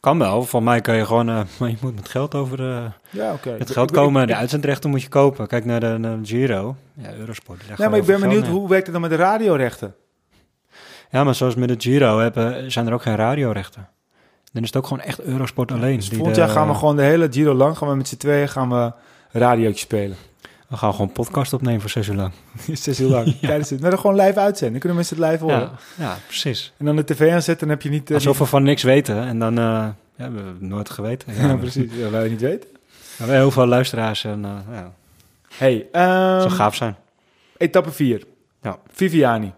[0.00, 0.42] Kan wel.
[0.42, 1.28] Van mij kan je gewoon...
[1.28, 3.54] eh, maar je moet met geld over eh, Ja, oké.
[3.58, 4.22] het geld komen.
[4.22, 5.46] ik- De uitzendrechten moet je kopen.
[5.46, 6.76] Kijk naar de, naar de Giro.
[6.94, 7.62] Ja, Eurosport.
[7.76, 9.94] Ja, maar ik ben benieuwd, hoe werkt het dan met de radiorechten?
[11.14, 13.88] Ja, maar zoals met de Giro hebben, zijn er ook geen radiorechten.
[14.52, 15.96] Dan is het ook gewoon echt Eurosport alleen.
[15.96, 18.16] Dus volgend de- jaar gaan we gewoon de hele Giro lang, gaan we met z'n
[18.16, 18.92] tweeën gaan we
[19.30, 20.16] radiootje spelen.
[20.68, 22.32] We gaan gewoon podcast opnemen voor zes uur lang.
[22.72, 23.36] Zes uur lang.
[23.40, 24.70] Tijdens het, dan gewoon live uitzenden.
[24.70, 25.60] Dan kunnen mensen het live horen.
[25.60, 26.72] Ja, ja, precies.
[26.78, 28.08] En dan de tv aanzetten, dan heb je niet...
[28.08, 29.18] eh, Alsof we van niks weten.
[29.26, 29.58] En dan...
[29.58, 31.32] eh ja, we hebben nooit geweten.
[31.36, 31.90] Ja, Ja, we- precies.
[31.94, 32.68] Ja, wij niet weten.
[32.72, 32.78] We
[33.16, 34.24] hebben heel veel luisteraars.
[34.24, 34.92] En uh, ja,
[35.56, 36.96] Hey, het ehm, zou gaaf zijn.
[37.56, 38.22] etappe 4.
[38.62, 38.78] Ja.
[38.92, 39.52] Viviani.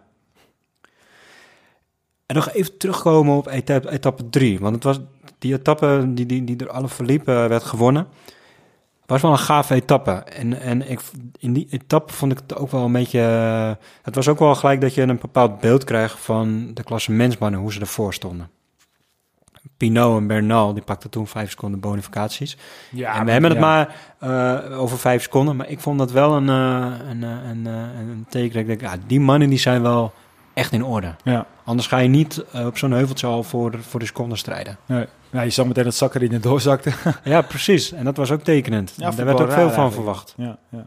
[2.27, 4.59] En nog even terugkomen op etappe, etappe 3.
[4.59, 5.01] Want het was
[5.39, 8.07] die etappe die, die, die door alle verliepen werd gewonnen.
[9.07, 10.11] was wel een gave etappe.
[10.11, 11.01] En, en ik,
[11.39, 13.21] in die etappe vond ik het ook wel een beetje...
[13.21, 17.13] eh, het was ook wel gelijk dat je een bepaald beeld krijgt van de klasse
[17.13, 18.51] mensmannen, hoe ze ervoor stonden.
[19.77, 22.57] Pinot en Bernal, die pakten toen vijf seconden bonificaties.
[22.91, 25.57] Ja, en we hebben het maar eh, over vijf seconden.
[25.57, 28.53] Maar ik vond dat wel een, eh, een, eh, een, eh, een teken.
[28.53, 30.13] dat Ik denk, ja, die mannen die zijn wel
[30.55, 31.15] echt in orde.
[31.25, 31.47] Ja.
[31.67, 34.77] Anders ga je niet eh, op zo'n heuveltje al voor, voor de seconde strijden.
[34.87, 35.05] Nee.
[35.31, 36.93] Nou, je zag meteen dat Zakarin er doorzakte.
[37.25, 37.93] ja, precies.
[37.93, 38.93] En dat was ook tekenend.
[38.97, 40.35] Ja, Daar werd ook veel van verwacht.
[40.37, 40.87] ja, ja.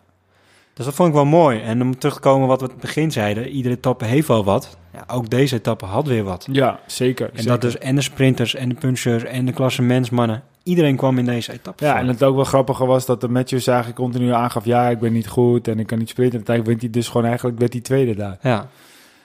[0.74, 1.62] Dus dat vond ik wel mooi.
[1.62, 4.44] En om terug te komen wat we in het begin zeiden, iedere etappe heeft wel
[4.44, 4.78] wat.
[4.94, 6.48] Ja, ook deze etappe had weer wat.
[6.52, 7.26] ja zeker.
[7.26, 7.52] En zeker.
[7.52, 10.44] dat dus en de sprinters en de punchers en de klassementsmannen.
[10.64, 11.86] Iedereen kwam in deze etappe.
[11.86, 14.66] Ja, en het ook wel grappige was dat de Matthews eigenlijk continu aangaf...
[14.66, 16.40] ja, ik ben niet goed en ik kan niet sprinten.
[16.40, 18.38] En uiteindelijk wint hij dus gewoon eigenlijk werd hij tweede daar.
[18.42, 18.68] ja.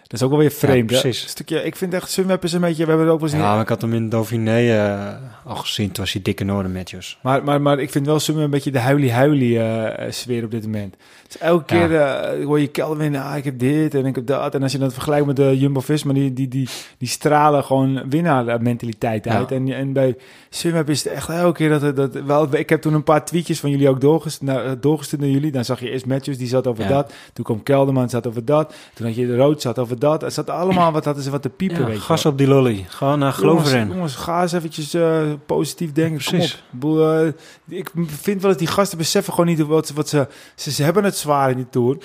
[0.06, 1.22] Dat is ook wel weer vreemd, Ja, precies.
[1.22, 2.82] Een stukje, ik vind echt, Sunweb is een beetje...
[2.82, 3.38] We hebben het ook wel eens...
[3.38, 5.14] ja, ik had hem in Dauphiné eh,
[5.44, 5.92] al gezien.
[5.92, 7.18] Toen was hij dikke Noorden Matthews.
[7.22, 10.62] Maar, maar, maar ik vind wel Sunweb een beetje de huilie-huilie eh, sfeer op dit
[10.62, 10.96] moment.
[11.26, 14.54] Dus elke keer eh, hoor je Kelvin, ah, ik heb dit en ik heb dat.
[14.54, 19.26] En als je dat vergelijkt met de Jumbo-Visma, die, die, die, die stralen gewoon winnaar-mentaliteit
[19.28, 19.52] uit.
[19.52, 20.16] En, en bij
[20.50, 21.82] Sunweb is het echt elke keer dat...
[21.82, 24.72] het- dat wel, ik heb toen een paar tweetjes van jullie ook doorgestuurd naar, eh,
[24.80, 25.52] doorgestuurd naar jullie.
[25.52, 27.12] Dan zag je eerst Matthews, die zat over dat.
[27.32, 28.74] Toen kwam Kelderman, zat over dat.
[28.94, 30.20] Toen had je de Rood, zat over dat.
[30.20, 32.32] Het zat allemaal wat, hadden ze wat te piepen, Ja, weet gas wel.
[32.32, 32.84] op die lolly.
[32.88, 33.88] Gewoon uh, geloof jongens, erin.
[33.88, 36.24] Jongens, ga eens eventjes eh, positief denken.
[36.24, 36.46] Kom op.
[36.80, 37.32] Precies.
[37.68, 40.70] Ik, eh, vind wel dat die gasten beseffen gewoon niet wat, wat ze, ze...
[40.72, 41.96] Ze hebben het zwaar in die Tour.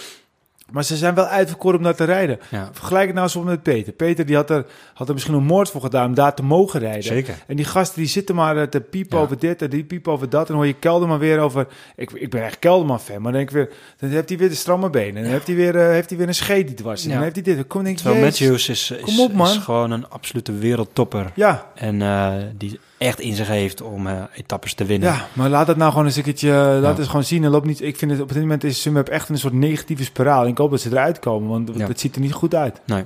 [0.71, 2.39] Maar ze zijn wel uitverkoren om daar te rijden.
[2.49, 3.93] Ja, Vergelijk het nou eens met Peter.
[3.93, 6.79] Peter die had, er, had er misschien een moord voor gedaan om daar te mogen
[6.79, 7.03] rijden.
[7.03, 7.35] zeker.
[7.47, 9.23] En die gasten die zitten maar eh, te piepen Ja.
[9.23, 10.49] over dit en die piepen over dat.
[10.49, 11.67] En hoor je Kelderman weer over...
[11.95, 13.69] Ik, ik ben echt Kelderman-fan, maar dan denk ik weer...
[13.97, 15.15] Dan heeft hij weer de stramme benen.
[15.15, 17.09] En dan heeft hij weer, eh, heeft hij weer een scheet die dwars zit.
[17.09, 17.15] Ja.
[17.15, 17.67] dan heeft hij dit.
[17.67, 18.21] Kom, denk Terwijl.
[18.23, 21.31] Matthews is, op, is gewoon een absolute wereldtopper.
[21.35, 25.09] Ja, En eh, die echt in zich heeft om eh, etappes te winnen.
[25.09, 26.99] Ja, maar laat dat nou gewoon eens een keertje, laat Ja.
[27.01, 27.43] het gewoon zien.
[27.43, 30.03] En loop niet, ik vind het op dit moment is Sunweb echt een soort negatieve
[30.03, 30.43] spiraal.
[30.43, 31.87] En ik hoop dat ze eruit komen, want Ja.
[31.87, 32.79] het ziet er niet goed uit.
[32.85, 33.03] Nee.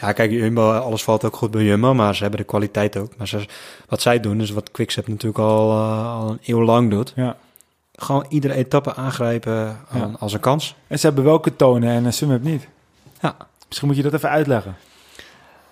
[0.00, 3.12] Ja, kijk, Jumbo, alles valt ook goed bij Jumbo, maar ze hebben de kwaliteit ook.
[3.16, 3.46] Maar ze,
[3.88, 7.12] wat zij doen, is wat Quickstep natuurlijk al, eh, al een eeuw lang doet.
[7.16, 7.36] Ja.
[7.94, 10.74] Gewoon iedere etappe aangrijpen aan- als een kans.
[10.86, 12.66] En ze hebben welke tonen en uh, Sunweb niet.
[13.20, 13.36] Ja.
[13.66, 14.76] Misschien moet je dat even uitleggen.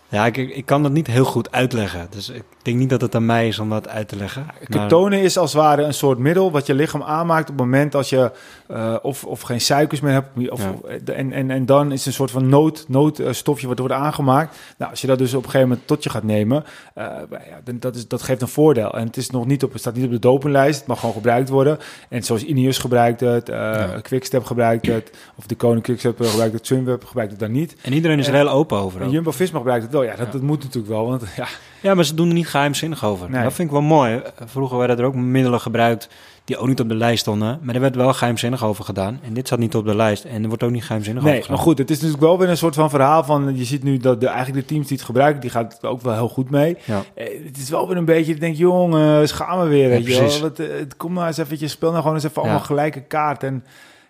[0.08, 2.06] Ja, ik, ik kan dat niet heel goed uitleggen.
[2.10, 4.44] Dus ik denk niet dat het aan mij is om dat uit te leggen.
[4.46, 7.64] Maar- Ketonen is als het ware een soort middel wat je lichaam aanmaakt op het
[7.66, 8.30] moment als je
[8.68, 10.50] eh, of, of geen suikers meer hebt.
[10.50, 11.12] Of, Ja.
[11.14, 14.56] en, en, en dan is het een soort van nood, noodstofje wat wordt aangemaakt.
[14.78, 16.64] Nou, als je dat dus op een gegeven moment tot je gaat nemen,
[16.94, 18.90] eh, ja, dat, is, dat geeft een voordeel.
[18.94, 21.14] En het, is nog niet op, het staat niet op de dopinglijst, het mag gewoon
[21.14, 21.78] gebruikt worden.
[22.08, 24.00] En zoals Ineos gebruikt het, eh Ja.
[24.02, 27.76] Quickstep gebruikt het, of de Koning Quickstep eh, gebruikt het, Sunweb gebruikt het dan niet.
[27.82, 29.00] En iedereen is er heel open over.
[29.00, 29.12] En ook.
[29.12, 30.04] Jumbo-Visma gebruikt het wel.
[30.10, 30.32] Ja, dat, Ja.
[30.32, 31.46] dat moet natuurlijk wel, want ja,
[31.80, 33.30] Ja, maar ze doen er niet geheimzinnig over.
[33.30, 33.42] Nee.
[33.42, 34.22] Dat vind ik wel mooi.
[34.44, 36.08] Vroeger werden er ook middelen gebruikt
[36.44, 37.58] die ook niet op de lijst stonden.
[37.62, 39.20] Maar er werd wel geheimzinnig over gedaan.
[39.22, 40.24] En dit staat niet op de lijst.
[40.24, 41.70] En er wordt ook niet geheimzinnig Nee, over maar gedaan.
[41.72, 43.56] goed, het is natuurlijk wel weer een soort van verhaal van...
[43.56, 46.00] Je ziet nu dat de, eigenlijk de teams die het gebruiken, die gaat het ook
[46.00, 46.76] wel heel goed mee.
[46.84, 47.02] Ja.
[47.14, 49.82] Eh, het is wel weer een beetje, ik denk, jongens, gaan we weer.
[49.82, 50.18] Ja, weet je wel.
[50.20, 50.40] precies.
[50.40, 52.48] Wat, eh, het, kom maar eens eventjes, speel nou gewoon eens even Ja.
[52.48, 53.42] allemaal gelijke kaart.
[53.42, 53.64] En,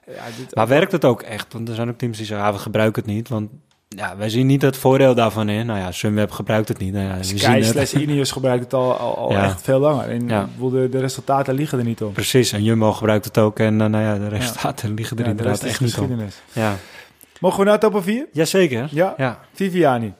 [0.07, 1.53] ja, dit, Maar werkt het ook echt?
[1.53, 3.29] Want er zijn ook teams die zeggen, ah, we gebruiken het niet.
[3.29, 3.51] Want
[3.97, 5.67] ja, wij zien niet het voordeel daarvan in.
[5.67, 6.93] Nou ja, Sunweb gebruikt het niet.
[6.93, 9.45] Nou ja, we zien Sky slash Ineos gebruikt het al, al, al Ja.
[9.45, 10.09] echt veel langer.
[10.09, 10.49] En Ja.
[10.61, 12.13] de, de resultaten liegen er niet om.
[12.13, 13.59] Precies, en Jumbo gebruikt het ook.
[13.59, 16.19] En eh, nou ja, de resultaten liggen er inderdaad echt niet om.
[16.53, 16.77] Ja.
[17.41, 18.27] Mogen we naar top 4?
[18.33, 18.89] Jazeker.
[18.91, 19.15] Ja.
[19.17, 19.39] Ja.
[19.55, 20.13] Viviani.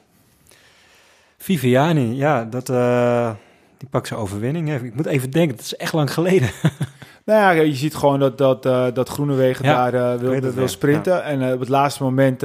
[1.37, 3.31] Viviani, ja, dat, eh,
[3.77, 4.73] die pakt zijn overwinning.
[4.83, 6.49] Ik moet even denken, dat is echt lang geleden.
[7.27, 10.53] Nou ja, je ziet gewoon dat, dat, eh, dat Groenewegen Ja, daar eh, wil, het
[10.53, 11.23] wil sprinten.
[11.23, 12.43] En eh, op het laatste moment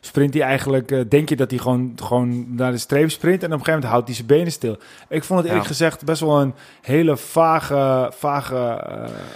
[0.00, 1.10] sprint hij eigenlijk...
[1.10, 3.42] denk je dat hij gewoon, gewoon naar de streep sprint.
[3.42, 4.76] En op een gegeven moment houdt hij zijn benen stil.
[5.08, 8.84] Ik vond het eerlijk gezegd best wel een hele vage, vage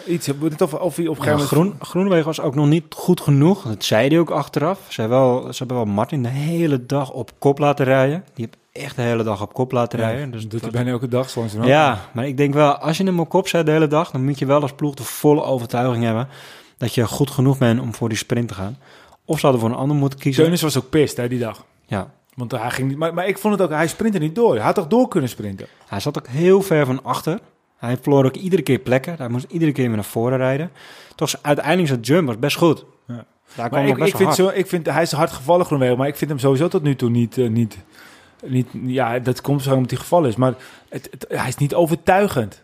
[0.06, 0.28] iets.
[0.58, 1.48] Of, of hij op een gegeven moment...
[1.48, 3.62] Groen, Groenewegen was ook nog niet goed genoeg.
[3.62, 4.78] Dat zei hij ook achteraf.
[4.88, 8.24] Ze hebben wel, ze hebben wel Martin de hele dag op kop laten rijden.
[8.34, 10.30] Die heeft echt de hele dag op kop laten Ja, rijden.
[10.30, 13.04] Dus dat doet hij bijna elke dag zoals Ja, maar ik denk wel, als je
[13.04, 15.42] hem op kop zet de hele dag, dan moet je wel als ploeg de volle
[15.42, 16.28] overtuiging hebben
[16.78, 18.78] dat je goed genoeg bent om voor die sprint te gaan.
[19.24, 20.42] Of ze hadden voor een ander moeten kiezen.
[20.42, 21.64] Teunis was ook pist hè, die dag.
[21.86, 22.96] Ja, Want hij ging niet...
[22.96, 23.70] Maar, maar ik vond het ook...
[23.76, 24.54] Hij sprintte niet door.
[24.54, 25.66] Hij had toch door kunnen sprinten?
[25.86, 27.40] hij zat ook heel ver van achter.
[27.76, 29.14] Hij verloor ook iedere keer plekken.
[29.18, 30.70] Hij moest iedere keer weer naar voren rijden.
[31.14, 32.84] Toch, uiteindelijk zijn jump was best goed.
[33.06, 33.24] Ja.
[33.54, 34.34] Daar Maar ik, vind hard.
[34.34, 36.96] zo, ik vind hij is hard gevallen Groenewegen, maar ik vind hem sowieso tot nu
[36.96, 37.78] toe niet, eh, niet,
[38.44, 40.54] niet ja, dat komt zo omdat hij gevallen is, maar
[40.88, 42.62] het, het- hij is niet overtuigend.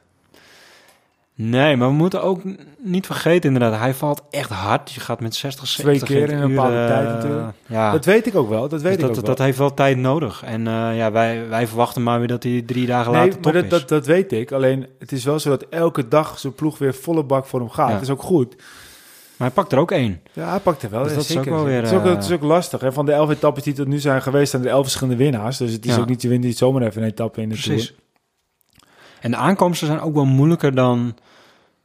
[1.35, 2.41] Nee, maar we moeten ook
[2.79, 3.81] niet vergeten inderdaad.
[3.81, 4.91] Hij valt echt hard.
[4.93, 7.53] Je gaat met 60, Twee 70 keer in een bepaalde eh, tijd natuurlijk.
[7.67, 9.35] Ja, Dat weet ik ook wel, dat weet dus ik dat, ook dat, wel.
[9.35, 10.43] dat heeft wel tijd nodig.
[10.43, 13.43] En eh, ja, wij, wij verwachten maar weer dat hij drie dagen nee, later maar
[13.43, 13.71] top dat, is.
[13.71, 14.53] dat, dat weet ik.
[14.53, 17.71] Alleen het is wel zo dat elke dag zijn ploeg weer volle bak voor hem
[17.71, 17.89] gaat.
[17.89, 17.93] Ja.
[17.95, 18.55] Het is ook goed.
[19.41, 20.21] Maar hij pakt er ook één.
[20.33, 21.03] Ja, hij pakt er wel.
[21.03, 21.43] Dus dat is zeker.
[21.53, 22.81] ook wel weer, het, is ook, eh, het is ook lastig.
[22.81, 22.93] Hè?
[22.93, 25.57] Van de elf etappes die tot nu zijn geweest, zijn er elf verschillende winnaars.
[25.57, 26.01] Dus het is Ja.
[26.01, 27.87] ook niet, je wint niet zomaar even een etappe in de Precies.
[27.87, 28.01] Tour.
[29.21, 31.17] En de aankomsten zijn ook wel moeilijker dan,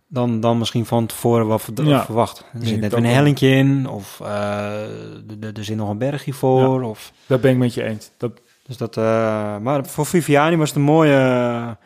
[0.08, 2.06] dan, dan misschien van tevoren wat Ja.
[2.06, 2.40] verwacht.
[2.60, 3.12] Er zit net een wel.
[3.12, 4.82] hellingje in, of eh,
[5.42, 6.82] er- zit nog een bergje voor.
[6.82, 8.12] Of, Dat ben ik met je eens.
[8.18, 8.32] Dat,
[8.68, 11.78] Dus dat, eh, maar voor Viviani was het een mooie...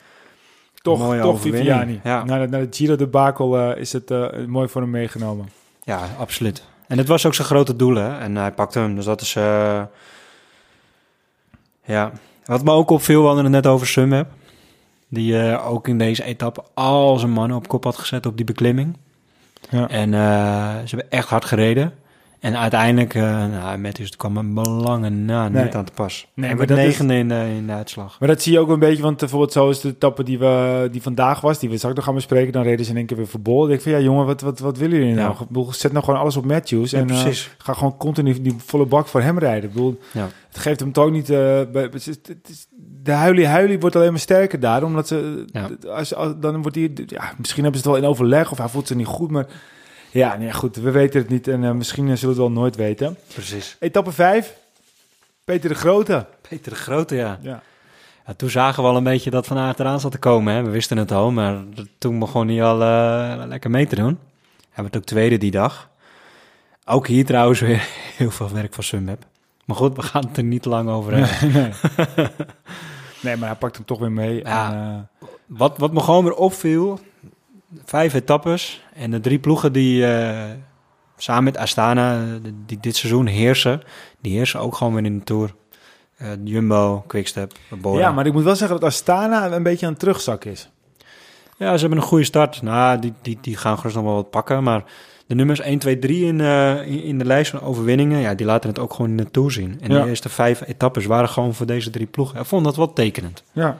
[0.81, 1.65] Toch, mooie toch overwinning.
[1.65, 1.99] Viviani.
[2.03, 2.23] Ja.
[2.23, 5.49] Na, de, na de Giro is het eh, mooi voor hem meegenomen.
[5.89, 6.63] Ja, absoluut.
[6.87, 8.17] En het was ook zijn grote doel, hè.
[8.17, 9.35] En hij pakte hem, dus dat is...
[9.35, 9.81] eh,
[11.85, 12.11] ja.
[12.45, 14.27] Wat me ook opviel, we hadden het net over Sunweb.
[15.07, 18.45] Die eh, ook in deze etappe al zijn mannen op kop had gezet op die
[18.45, 18.97] beklimming.
[19.69, 19.87] Ja.
[19.87, 20.19] En eh,
[20.85, 21.93] ze hebben echt hard gereden.
[22.39, 25.63] En uiteindelijk, eh nou, Matthews kwam een belangen na Nee.
[25.63, 26.27] niet aan te pas.
[26.33, 28.19] Nee, Hij maar dat is- negende in, de, in de uitslag.
[28.19, 30.87] Maar dat zie je ook een beetje, want bijvoorbeeld zo is de etappe die, we,
[30.91, 33.17] die vandaag was, die we straks nog gaan bespreken, dan reden ze in één keer
[33.17, 33.59] weer voor bol.
[33.59, 35.33] Dan denk ik van, ja jongen, wat, wat, wat willen jullie nou?
[35.33, 35.39] Ja.
[35.41, 37.25] Ik bedoel, zet nou gewoon alles op Matthews en eh,
[37.57, 39.63] ga gewoon continu die volle bak voor hem rijden.
[39.69, 40.27] Ik bedoel, Ja.
[40.47, 41.29] het geeft hem toch niet...
[41.29, 41.37] eh,
[41.71, 42.67] bij, het is- het is-
[43.03, 45.45] de huilie-huilie wordt alleen maar sterker daar, omdat ze...
[45.89, 46.91] Als, als, dan wordt hij...
[47.05, 49.45] Ja, misschien hebben ze het wel in overleg of hij voelt zich niet goed, maar...
[50.11, 52.75] Ja, nee, goed, we weten het niet en eh, misschien zullen we het wel nooit
[52.75, 53.17] weten.
[53.33, 53.75] Precies.
[53.79, 54.55] Etappe 5,
[55.43, 56.25] Peter de Grote.
[56.49, 57.39] Peter de Grote, ja.
[57.41, 57.61] Ja.
[58.27, 60.53] Ja, toen zagen we al een beetje dat Van Aert eraan zat te komen.
[60.53, 60.63] Hè.
[60.63, 61.57] We wisten het al, maar
[61.97, 64.19] toen begon hij al eh, lekker mee te doen.
[64.69, 65.89] Hij werd ook tweede die dag.
[66.85, 69.23] Ook hier trouwens weer heel veel werk van Sunweb.
[69.65, 71.51] Maar goed, we gaan het er niet lang over hebben.
[71.53, 71.71] nee.
[73.23, 74.35] nee, maar hij pakt hem toch weer mee.
[74.35, 74.71] Ja.
[74.71, 76.99] En, eh, Wat, wat me gewoon weer opviel,
[77.85, 80.51] vijf etappes en de drie ploegen die eh,
[81.17, 83.81] samen met Astana eh, die dit seizoen heersen,
[84.21, 85.55] die heersen ook gewoon weer in de Tour.
[86.17, 87.99] Eh, Jumbo, Quickstep, Bora.
[87.99, 90.69] ja, maar ik moet wel zeggen dat Astana een beetje aan het terugzak is.
[91.57, 92.61] Ja, ze hebben een goede start.
[92.61, 94.63] Nou, die, die, die gaan gerust nog wel wat pakken.
[94.63, 94.83] Maar
[95.27, 96.39] de nummers 1, 2, 3 in,
[97.03, 98.19] in, de lijst van overwinningen...
[98.19, 99.77] ja, die laten het ook gewoon in de Tour zien.
[99.81, 100.03] En Ja.
[100.03, 102.39] de eerste vijf etappes waren gewoon voor deze drie ploegen.
[102.39, 103.43] Ik vond dat wel tekenend.
[103.51, 103.79] Ja.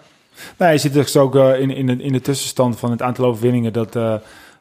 [0.57, 3.25] Nou, je ziet dus ook eh, in, in, de, in de tussenstand van het aantal
[3.25, 4.13] overwinningen dat, eh,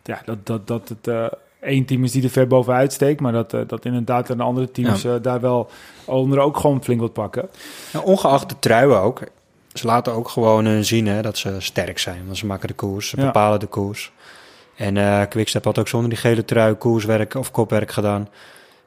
[0.02, 1.26] ja, dat, dat, dat het eh,
[1.60, 5.06] één team is die er ver bovenuit steekt, maar dat, dat inderdaad de andere teams
[5.22, 5.70] daar wel
[6.04, 7.48] onder ook gewoon flink wat pakken.
[7.92, 9.20] Ja, ongeacht de truien ook.
[9.72, 12.22] Ze laten ook gewoon zien hè, dat ze sterk zijn.
[12.24, 13.24] Want ze maken de koers, ze Ja.
[13.24, 14.12] bepalen de koers.
[14.76, 18.28] En Quickstep had ook zonder die gele trui koerswerk of kopwerk gedaan.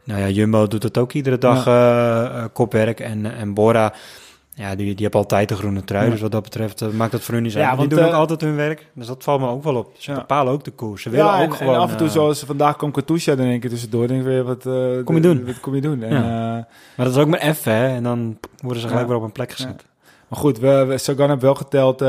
[0.04, 1.64] Nou ja, Jumbo doet het ook iedere dag
[2.54, 3.00] kopwerk.
[3.00, 3.94] En, en Bora,
[4.62, 6.06] ja, die, die hebben altijd de groene trui.
[6.06, 6.12] Ja.
[6.12, 7.60] Dus wat dat betreft eh, maakt het voor hun niet zo.
[7.60, 8.88] Ja, Ja, die want, doen ook eh, altijd hun werk.
[8.94, 9.92] Dus dat valt me ook wel op.
[9.98, 10.18] Ze Ja.
[10.18, 11.02] bepalen ook de koers.
[11.02, 11.74] Ze willen Ja, ook en, gewoon...
[11.74, 14.08] en af en toe eh, zoals vandaag kwam Katusha er één keer tussendoor.
[14.08, 14.64] Denk ik weer, wat,
[15.04, 15.46] Kom je doen?
[15.46, 16.04] Wat kom je doen?
[16.04, 17.88] En, Maar dat is ook maar even, hè.
[17.88, 19.86] En dan worden ze gelijk weer op een plek gezet.
[20.28, 22.02] Maar goed, we, we, Sagan heeft wel geteld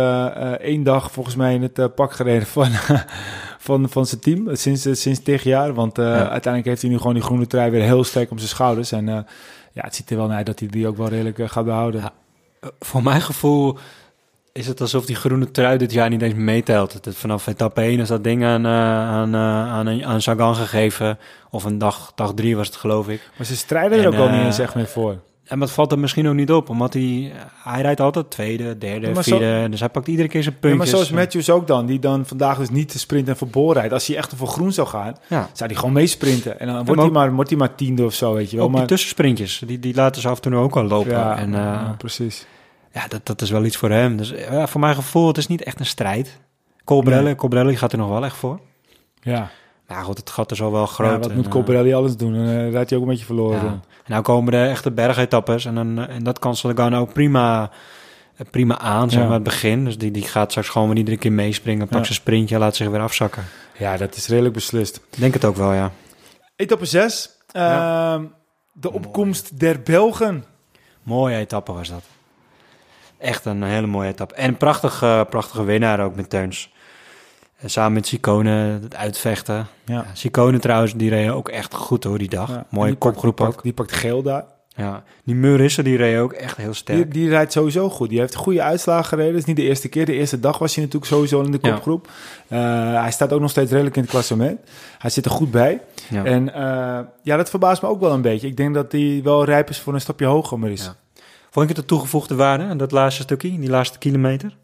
[0.60, 2.68] één dag volgens mij in het pak gereden van,
[3.66, 4.48] van, van zijn team.
[4.56, 5.74] Sinds, sinds tig jaar.
[5.74, 8.92] Want uiteindelijk heeft hij nu gewoon die groene trui weer heel sterk om zijn schouders.
[8.92, 9.06] En
[9.72, 12.12] ja, het ziet er wel naar uit dat hij die ook wel redelijk gaat behouden.
[12.62, 13.78] Eh, Voor mijn gevoel
[14.52, 16.92] is het alsof die groene trui dit jaar niet eens meetelt.
[16.92, 18.72] Het, vanaf etappe 1 is dat ding aan, eh,
[19.08, 21.18] aan, eh, aan, aan Sagan gegeven.
[21.50, 23.30] Of een dag, dag 3 was het, geloof ik.
[23.36, 25.16] Maar ze strijden er En, ook al niet eens echt meer voor.
[25.52, 29.06] En dat valt er misschien ook niet op, omdat hij, hij rijdt altijd tweede, derde,
[29.06, 29.68] Ja, maar zo- vierde.
[29.68, 30.90] Dus hij pakt iedere keer zijn Ja, maar puntjes.
[30.98, 33.92] zoals Matthews ook dan, die dan vandaag dus niet de sprint en voor rijdt.
[33.92, 36.60] Als hij echt voor groen zou gaan, Ja, zou hij gewoon meesprinten.
[36.60, 38.64] En dan wordt, maar hij maar, wordt hij maar tiende of zo, weet je wel.
[38.64, 41.10] ook die Maar, tussensprintjes, die, die laten ze af en toe ook al lopen.
[41.10, 42.46] ja, en eh, ja, precies.
[42.92, 44.16] ja, dat, dat is wel iets voor hem.
[44.16, 44.34] Dus
[44.64, 46.38] voor mijn gevoel, het is niet echt een strijd.
[46.84, 47.34] Colbrelli, Nee.
[47.34, 48.60] Colbrelli gaat er nog wel echt voor.
[49.20, 49.50] Ja,
[49.94, 51.10] Maar goed, het gat is al wel groot.
[51.10, 52.32] ja wat en, moet eh, Colbrelli alles doen?
[52.32, 53.64] Dan eh, rijdt hij ook een beetje verloren.
[53.64, 53.70] Ja.
[53.70, 57.70] En nou komen de echte bergetappes en, dan, en dat kan Sagan ook prima,
[58.36, 59.24] eh, prima aan, zeg Ja.
[59.26, 59.84] maar, het begin.
[59.84, 62.04] Dus die, die gaat straks gewoon weer iedere keer meespringen, pakt Ja.
[62.04, 63.44] zijn sprintje, laat zich weer afzakken.
[63.78, 65.00] Ja, dat is redelijk beslist.
[65.16, 65.90] Denk het ook wel, ja.
[66.56, 67.30] Etappe 6.
[67.52, 68.20] Ja.
[68.72, 70.44] de opkomst der Belgen.
[71.02, 72.02] Mooie etappe was dat.
[73.18, 74.34] Echt een hele mooie etappe.
[74.34, 76.72] En een prachtig, eh, prachtige winnaar ook met Teuns.
[77.62, 79.66] En samen met Sicone het uitvechten.
[79.84, 80.04] Ja.
[80.12, 82.48] Sicone trouwens, die reed ook echt goed hoor die dag.
[82.48, 82.66] Ja.
[82.70, 83.52] Mooie Die kopgroep die ook.
[83.52, 84.44] pakt, die pakt geel daar.
[84.76, 85.02] Ja.
[85.24, 87.12] Die Murissen, die reed ook echt heel Die, sterk.
[87.12, 88.08] die rijdt sowieso goed.
[88.08, 89.30] Die heeft goede uitslagen gereden.
[89.32, 90.04] Dat is niet de eerste keer.
[90.06, 91.70] De eerste dag was hij natuurlijk sowieso in de Ja.
[91.72, 92.08] kopgroep.
[92.48, 92.58] Eh,
[93.00, 94.60] hij staat ook nog steeds redelijk in het klassement.
[94.98, 95.80] Hij zit er goed bij.
[96.10, 96.24] Ja.
[96.24, 98.46] En eh, ja, dat verbaast me ook wel een beetje.
[98.46, 100.84] Ik denk dat hij wel rijp is voor een stapje hoger, maar is.
[100.84, 100.94] Ja.
[101.50, 104.56] Vond ik het de toegevoegde waarde, dat laatste stukje, die laatste kilometer?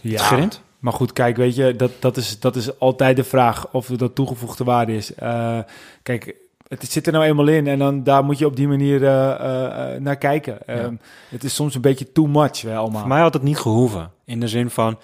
[0.00, 0.10] Ja.
[0.12, 0.62] Het grind?
[0.78, 4.14] Maar goed, kijk, weet je, dat, dat, is, dat is altijd de vraag of dat
[4.14, 5.14] toegevoegde waarde is.
[5.14, 5.58] Eh,
[6.02, 6.34] kijk,
[6.68, 9.94] het zit er nou eenmaal in en dan daar moet je op die manier eh,
[9.94, 10.66] eh, naar kijken.
[10.66, 10.94] Ehm,
[11.28, 13.00] het is soms een beetje too much, wel allemaal.
[13.00, 14.10] Voor mij had het niet gehoeven.
[14.24, 14.98] In de zin van,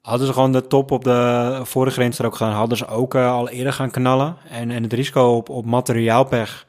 [0.00, 3.14] hadden ze gewoon de top op de vorige grens er ook gaan, hadden ze ook
[3.14, 4.36] al eerder gaan knallen.
[4.50, 6.66] En, en het risico op, op materiaalpech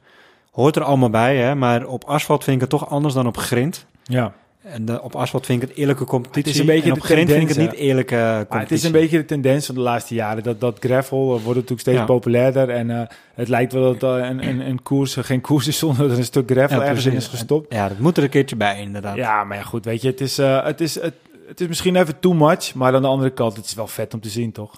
[0.51, 1.55] hoort er allemaal bij, hè.
[1.55, 3.85] Maar op asfalt vind ik het toch anders dan op grind.
[4.03, 4.33] Ja,
[4.71, 6.43] En de, op asfalt vind ik het eerlijke competitie.
[6.43, 8.47] Het is een beetje en op de vind ik het niet eerlijke competitie.
[8.49, 10.43] Maar het is een beetje de tendens van de laatste jaren.
[10.43, 12.05] Dat, dat gravel eh, wordt natuurlijk steeds Ja.
[12.05, 12.69] populairder.
[12.69, 15.77] En eh, het lijkt wel dat uh, een, een, een koers eh, geen koers is
[15.77, 17.73] zonder dat er een stuk gravel Ja, ergens in is gestopt.
[17.73, 19.15] Ja, dat moet er een keertje bij, inderdaad.
[19.15, 21.13] Ja, maar ja, goed, weet je, het is, eh, het, is, het,
[21.47, 22.73] het is misschien even too much.
[22.73, 24.71] Maar aan de andere kant, het is wel vet om te zien, toch?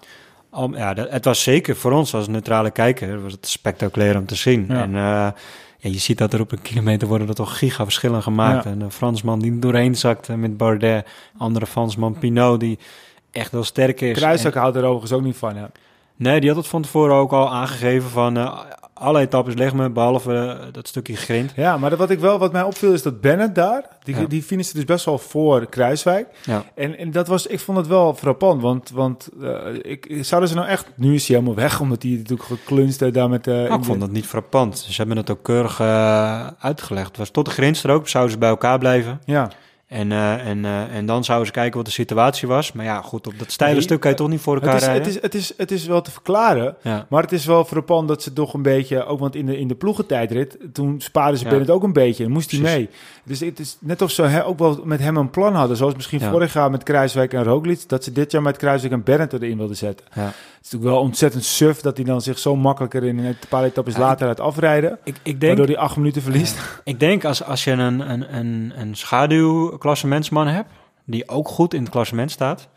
[0.52, 4.26] Om, ja, dat, het was zeker voor ons als neutrale kijker was het spectaculair om
[4.26, 4.66] te zien.
[4.70, 4.82] Ja.
[4.82, 5.28] En eh,
[5.80, 8.64] ja, je ziet dat er op een kilometer worden er toch giga verschillen gemaakt.
[8.64, 8.70] Ja.
[8.72, 11.08] En een Fransman die doorheen zakte met Bardet.
[11.38, 12.80] Andere Fransman Pinot die
[13.32, 14.18] echt wel sterk is.
[14.18, 15.64] Kruiswijk houdt er overigens ook niet van, hè?
[15.64, 15.72] En-
[16.16, 18.60] nee, die had het van tevoren ook al aangegeven van eh,
[19.00, 21.52] alle etappes leg me, behalve eh, dat stukje grind.
[21.56, 24.26] Ja, maar wat, ik wel, wat mij opviel is dat Bennett daar, die, Ja.
[24.26, 26.28] die finishte dus best wel voor Kruiswijk.
[26.46, 26.64] Ja.
[26.76, 30.56] En, en dat was, ik vond het wel frappant, want, want eh, ik, zouden ze
[30.56, 33.46] nou echt, nu is hij helemaal weg, omdat hij natuurlijk geklunst heeft daar met...
[33.46, 34.78] Nou, ik vond dat niet frappant.
[34.78, 35.82] Ze hebben het ook keurig
[36.60, 37.08] uitgelegd.
[37.08, 39.22] Het was tot de grindstrook, zouden ze bij elkaar blijven.
[39.26, 39.50] Ja,
[39.90, 42.72] En, eh, en, eh, en dan zouden ze kijken wat de situatie was.
[42.72, 44.82] Maar ja, goed, op dat steile Nee, stuk kan je toch niet voor elkaar het
[44.82, 45.06] is, rijden?
[45.06, 47.06] het, is, het, is, het is wel te verklaren, ja.
[47.10, 49.68] maar het is wel frappant dat ze toch een beetje, ook want in de, in
[49.68, 51.50] de ploegentijdrit, toen spaarden ze Ja.
[51.50, 52.90] Bennett ook een beetje en moest hij mee.
[53.24, 56.20] Dus het is net of ze ook wel met hem een plan hadden, zoals misschien
[56.20, 56.30] Ja.
[56.32, 59.58] vorig jaar met Kruiswijk en Roglic, dat ze dit jaar met Kruiswijk en Bennett erin
[59.58, 60.06] wilden zetten.
[60.62, 63.94] Is natuurlijk wel ontzettend suf dat hij dan zich zo makkelijker in een paar etappes
[63.94, 64.98] Ja, later laat afrijden.
[65.04, 66.58] Ik, ik denk, waardoor hij acht minuten verliest.
[66.84, 70.70] ik denk als, als je een, een, een, een schaduwklassementsman hebt,
[71.06, 72.68] die ook goed in het klassement staat,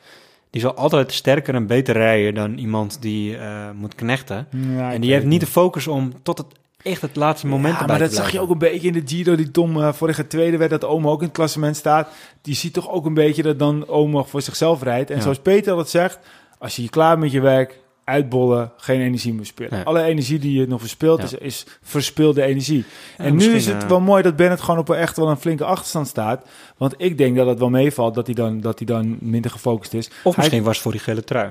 [0.50, 4.46] die zal altijd sterker en beter rijden dan iemand die eh, moet knechten.
[4.78, 6.46] en die heeft niet de focus om tot het
[6.82, 9.34] echt het laatste moment Ja, maar dat zag je ook een beetje in de Giro
[9.36, 12.08] die Tom eh, vorige tweede werd, dat Omo ook in het klassement staat.
[12.42, 15.10] Die ziet toch ook een beetje dat dan Omo voor zichzelf rijdt.
[15.10, 15.22] En Ja.
[15.22, 16.18] zoals Peter dat zegt,
[16.62, 19.72] als je je klaar met je werk, uitbollen, geen energie meer spelen.
[19.72, 19.82] Nee.
[19.84, 21.24] Alle energie die je nog verspilt, Ja.
[21.24, 22.84] is, is verspilde energie.
[23.18, 25.28] Ja, en nu is het eh, wel mooi dat Bennett gewoon op een echt wel
[25.28, 26.46] een flinke achterstand staat.
[26.76, 29.94] Want ik denk dat het wel meevalt dat hij dan, dat hij dan minder gefocust
[29.94, 30.06] is.
[30.06, 31.50] Of Hij- misschien was het voor die gele trui.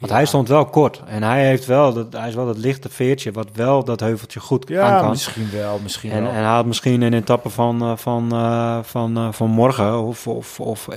[0.00, 0.18] Want Ja.
[0.18, 1.02] hij stond wel kort.
[1.06, 4.40] En hij heeft wel dat, hij is wel dat lichte veertje wat wel dat heuveltje
[4.40, 5.10] goed aan Ja, kan.
[5.10, 6.30] misschien wel, misschien En, wel.
[6.32, 10.26] en hij had misschien een etappe van, eh, van, eh, van, eh, van morgen of,
[10.26, 10.88] of, of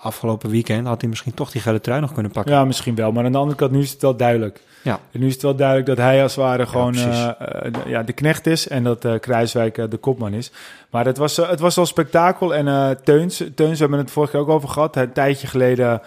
[0.00, 0.86] afgelopen weekend...
[0.86, 2.52] had hij misschien toch die gele trui nog kunnen pakken.
[2.52, 3.12] Ja, misschien wel.
[3.12, 4.60] Maar aan de andere kant, nu is het wel duidelijk.
[4.82, 5.00] Ja.
[5.12, 7.06] En nu is het wel duidelijk dat hij als het ware gewoon precies.
[7.08, 7.28] eh,
[7.66, 10.52] eh, de- ja, de knecht is en dat eh Kruiswijk de kopman is.
[10.90, 12.54] Maar het was, het was al spektakel.
[12.54, 14.96] En Teuns, Teuns, we hebben het vorige keer ook over gehad.
[14.96, 16.00] Een tijdje geleden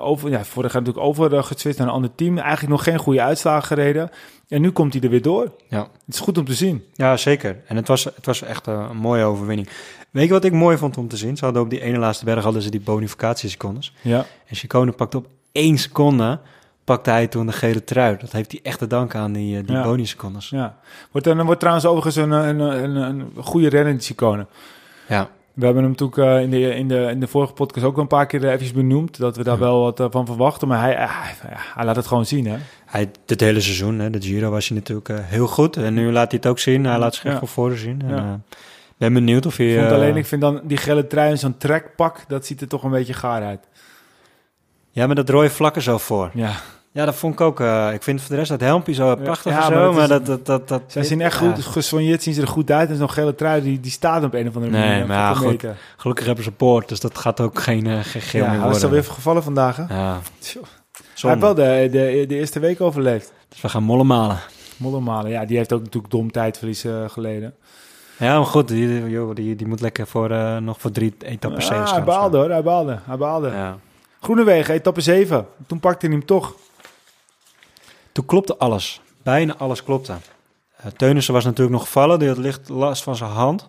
[0.00, 2.38] over, ja, vorig jaar natuurlijk over uh, geswitcht naar een ander team.
[2.38, 4.10] Eigenlijk nog geen goede uitslagen gereden.
[4.48, 5.52] En nu komt hij er weer door.
[5.68, 5.78] Ja.
[6.06, 6.84] Het is goed om te zien.
[6.94, 7.56] Ja, zeker.
[7.66, 9.68] En het was, het was echt een mooie overwinning.
[10.10, 11.36] Weet je wat ik mooi vond om te zien?
[11.36, 13.94] Ze hadden op die ene laatste berg hadden ze die bonificatiesecondes.
[14.00, 14.24] Ja.
[14.46, 16.38] En Chicone pakte op één seconde...
[16.88, 18.16] pakte hij toen de gele trui.
[18.20, 19.82] Dat heeft hij echt te danken aan die, eh, die Ja.
[20.50, 20.76] ja.
[21.10, 24.46] Wordt, dan wordt trouwens overigens een, een, een, een goede renner.
[25.08, 25.28] Ja.
[25.54, 28.02] We hebben hem natuurlijk eh, in, de, in, de, in de vorige podcast ook wel
[28.02, 29.18] een paar keer eh, eventjes benoemd.
[29.18, 29.60] Dat we daar Ja.
[29.60, 30.68] wel wat eh, van verwachten.
[30.68, 31.08] Maar hij, eh,
[31.74, 32.56] hij, laat het gewoon zien, hè?
[32.86, 35.76] Hij, dit hele seizoen, hè, de Giro, was hij natuurlijk eh, heel goed.
[35.76, 36.84] En nu laat hij het ook zien.
[36.84, 37.38] Hij laat zich Ja.
[37.38, 38.02] van voren zien.
[38.02, 38.16] En, Ja.
[38.16, 38.56] eh,
[38.96, 39.66] ben benieuwd of hij...
[39.66, 42.60] Ik vond eh, alleen, ik vind dan die gele trui en zo'n trekpak, dat ziet
[42.60, 43.60] er toch een beetje gaar uit.
[44.90, 46.30] Ja, maar dat rode vlakken zo voor.
[46.34, 46.52] Ja,
[46.98, 47.60] Ja, dat vond ik ook.
[47.60, 49.84] eh, ik vind voor de rest dat helmpje zo prachtig Ja, en maar zo.
[49.84, 51.52] dat Maar is- dat, dat, dat, dat, zij zien echt ja.
[51.54, 52.90] goed, gesoigneerd zien ze er goed uit.
[52.90, 55.06] En zo'n gele trui, die, die staat op een of andere Nee, manier.
[55.06, 55.64] maar ja, goed.
[55.96, 58.68] Gelukkig hebben ze poort, dus dat gaat ook geen, eh, geen geel Ja, meer hij
[58.68, 58.98] was worden.
[58.98, 59.82] alweer gevallen vandaag, hè?
[59.82, 60.18] Ja.
[61.20, 63.32] Hij heeft wel de, de, de eerste week overleefd.
[63.48, 64.38] Dus we gaan mollen malen.
[64.76, 67.54] Moddermalen, ja, die heeft ook natuurlijk dom tijdverlies eh, geleden.
[68.18, 70.30] Ja, maar goed, die, joh, die, die moet lekker voor,
[70.62, 72.98] nog voor drie etappes Ja, zeven hij baalde hoor, hij baalde.
[73.04, 73.48] Hij baalde.
[73.48, 73.76] Ja.
[74.20, 75.46] Groenewegen, etappe 7.
[75.66, 76.54] Toen pakte hij hem toch.
[78.18, 79.00] Toen klopte alles.
[79.22, 80.12] Bijna alles klopte.
[80.12, 82.18] Uh, Teunissen was natuurlijk nog gevallen.
[82.18, 83.68] Die had licht last van zijn hand.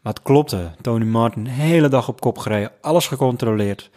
[0.00, 0.70] Maar het klopte.
[0.80, 2.70] Tony Martin de hele dag op kop gereden.
[2.80, 3.90] Alles gecontroleerd.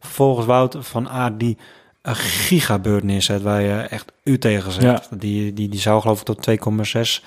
[0.00, 1.56] Vervolgens Wout van Aert die
[2.02, 4.82] een gigabeurt neerzet waar je echt u tegen.
[4.82, 5.02] Ja.
[5.10, 6.48] Die, die, die zou geloof ik tot
[7.20, 7.24] 2,6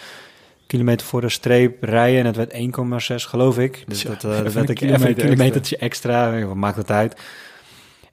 [0.67, 2.19] kilometer voor de streep rijden.
[2.19, 3.84] En het werd 1,6 geloof ik.
[3.88, 6.45] Dus dat, even dat een werd ik even kilometer een kilometertje extra.
[6.45, 7.21] Wat maakt het uit?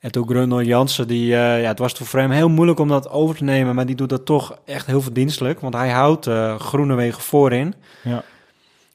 [0.03, 3.11] En toen Grundel Jansen, die, eh, ja, het was voor hem heel moeilijk om dat
[3.11, 6.59] over te nemen, maar die doet dat toch echt heel verdienstelijk, want hij houdt eh
[6.59, 7.75] Groenewegen voorin.
[8.03, 8.23] Ja.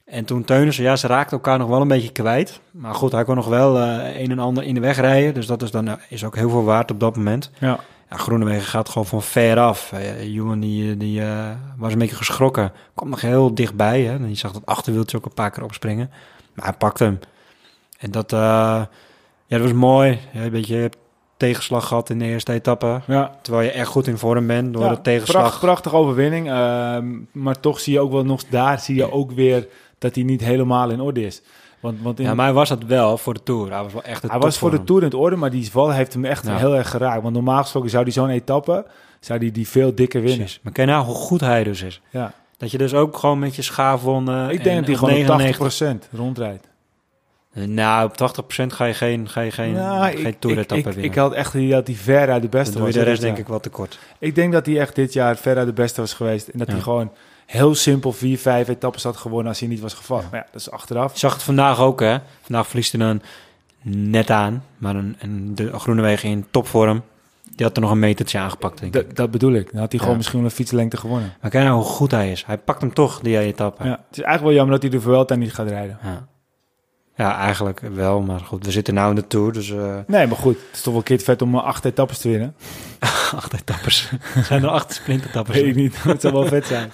[0.04, 2.60] En toen Teunissen, ja, ze raakten elkaar nog wel een beetje kwijt.
[2.70, 5.46] Maar goed, hij kon nog wel eh, een en ander in de weg rijden, dus
[5.46, 7.50] dat is dan is ook heel veel waard op dat moment.
[7.58, 7.78] Ja.
[8.10, 9.92] Ja, Groenewegen gaat gewoon van ver af.
[9.92, 14.02] Uh, Johan die, die uh, was een beetje geschrokken, kwam nog heel dichtbij.
[14.02, 14.14] Hè?
[14.14, 16.10] En je zag dat achterwieltje ook een paar keer opspringen,
[16.54, 17.18] maar hij pakte hem.
[17.98, 18.32] En dat...
[19.48, 20.18] Ja, dat was mooi.
[20.32, 20.90] Ja, een beetje
[21.36, 23.00] tegenslag gehad in de eerste etappe.
[23.06, 23.38] Ja.
[23.42, 25.42] Terwijl je echt goed in vorm bent door ja, de tegenslag.
[25.42, 26.46] Pracht, prachtige overwinning.
[26.46, 26.96] Uh,
[27.32, 29.68] maar toch zie je ook wel nog daar zie je ook weer
[29.98, 31.42] dat hij niet helemaal in orde is.
[31.80, 33.72] Want, want in, Ja, maar hij was het wel voor de Tour.
[33.72, 34.84] Hij was wel echt de hij was voor de.
[34.84, 36.56] Tour in het orde, maar die val heeft hem echt Ja.
[36.56, 37.22] heel erg geraakt.
[37.22, 38.86] Want normaal gesproken zou hij zo'n etappe,
[39.20, 40.38] zou die, die veel dikker winnen.
[40.38, 40.60] Precies.
[40.62, 42.00] Maar ken je nou hoe goed hij dus is?
[42.10, 42.32] Ja.
[42.56, 44.50] Dat je dus ook gewoon met je schaafwonden...
[44.50, 46.68] Ik denk dat hij gewoon op 99 80% rondrijdt.
[47.66, 48.16] Nou, op
[48.62, 51.02] 80% ga je geen, ga je geen, Nou, geen ik, ik, ik, winnen.
[51.04, 52.92] ik had echt idee dat hij ver uit de beste Dan was.
[52.94, 53.98] de rest denk ik wel tekort.
[54.18, 56.48] Ik denk dat hij echt dit jaar ver uit de beste was geweest.
[56.48, 56.72] En dat Ja.
[56.72, 57.10] hij gewoon
[57.46, 60.24] heel simpel vier, vijf etappes had gewonnen als hij niet was gevallen.
[60.30, 61.12] Maar ja, dat is achteraf.
[61.12, 62.16] Je zag het vandaag ook, hè?
[62.42, 63.22] Vandaag verliest hij dan
[63.82, 64.64] net aan.
[64.78, 67.02] Maar een, en de Groenewegen in topvorm.
[67.54, 69.06] Die had er nog een metertje aangepakt, denk ik.
[69.06, 69.70] Dat, dat bedoel ik.
[69.72, 70.16] Dan had hij gewoon Ja.
[70.16, 71.32] misschien wel een fietslengte gewonnen.
[71.40, 72.44] Maar kijk nou hoe goed hij is.
[72.46, 73.84] Hij pakt hem toch, die etappe.
[73.84, 73.90] Ja.
[73.90, 75.98] Het is eigenlijk wel jammer dat hij de Vuelta niet gaat rijden.
[76.02, 76.26] Ja.
[77.18, 78.20] Ja, eigenlijk wel.
[78.20, 80.56] Maar goed, we zitten nou in de Tour, dus eh Nee, maar goed.
[80.56, 82.54] Het is toch wel een keer vet om eh, acht etappes te winnen.
[83.36, 84.12] acht etappes.
[84.48, 85.54] Zijn er acht sprintetappes?
[85.54, 86.02] Weet ik niet.
[86.02, 86.90] Het zou wel vet zijn.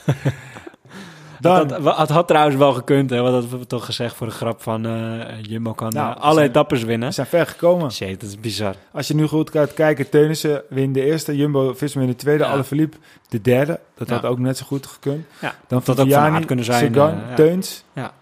[1.40, 3.20] Dan, Dat had, het had trouwens wel gekund, hè?
[3.20, 6.34] Want dat hebben we toch gezegd voor de grap van eh Jumbo kan Nou, alle
[6.34, 7.14] zijn- etappes we winnen.
[7.14, 7.92] zijn ver gekomen.
[7.92, 8.74] Shit, dat is bizar.
[8.92, 12.44] Als je nu goed gaat kijken, Teunissen wint de eerste, Jumbo Visma in de tweede,
[12.44, 12.50] Ja.
[12.50, 12.96] Alaphilippe
[13.28, 13.80] de derde.
[13.94, 14.14] Dat Ja.
[14.14, 15.24] had ook net zo goed gekund.
[15.40, 17.34] Ja, Dan dat ook Viviani, Aert kunnen zijn, Sagan, ja.
[17.34, 18.12] Teuns, Ja.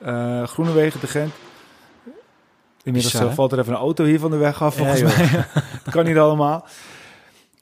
[0.46, 1.32] Groenewegen, de Gent.
[2.84, 5.06] Inmiddels Bizar, eh, valt er even een auto hier van de weg af, volgens Ja,
[5.06, 5.28] mij.
[5.84, 6.66] dat kan niet allemaal.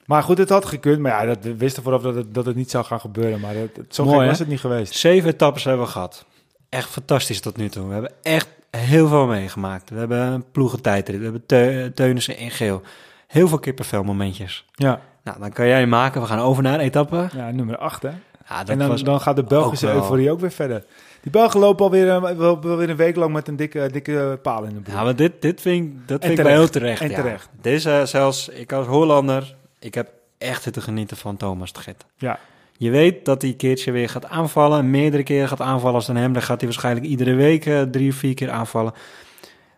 [0.05, 0.99] Maar goed, het had gekund.
[0.99, 3.39] Maar ja, dat, we wisten vooraf dat het, dat het niet zou gaan gebeuren.
[3.39, 4.93] Maar het, zo Mooi, gek was het niet geweest.
[4.93, 6.25] Zeven etappes hebben we gehad.
[6.69, 7.87] Echt fantastisch tot nu toe.
[7.87, 8.47] We hebben echt
[8.77, 9.89] heel veel meegemaakt.
[9.89, 11.17] We hebben een ploegentijdrit.
[11.17, 12.81] We hebben te Teunissen in geel.
[13.27, 14.65] Heel veel kippenvel momentjes.
[14.71, 16.21] Ja, Nou, dan kan jij maken.
[16.21, 17.29] We gaan over naar een etappe.
[17.33, 18.09] ja nummer 8 hè.
[18.49, 20.83] Ja, dat en dan, was dan gaat de Belgische ook euforie ook weer verder.
[21.21, 24.39] Die Belgen lopen alweer, eh, wel, wel weer een week lang met een dikke, dikke
[24.41, 24.95] paal in de broek.
[24.95, 26.71] Ja, maar dit, dit vind ik, dat En vind ik wel terecht.
[26.71, 27.01] heel terecht.
[27.01, 27.15] En ja.
[27.15, 27.49] terecht.
[27.61, 32.05] Deze zelfs, ik als Hollander, ik heb echt zitten genieten van Thomas de Git.
[32.17, 32.39] Ja.
[32.77, 36.15] Je weet dat hij een keertje weer gaat aanvallen, meerdere keren gaat aanvallen als dan
[36.15, 36.33] hem.
[36.33, 38.93] Dan gaat hij waarschijnlijk iedere week eh, drie of vier keer aanvallen.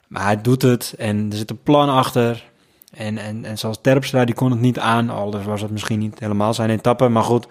[0.07, 2.51] Maar hij doet het en er zit een plan achter.
[2.93, 5.09] En, en, en zoals Terpstra, die kon het niet aan.
[5.09, 7.07] Al dus was het misschien niet helemaal zijn etappe.
[7.07, 7.47] Maar goed,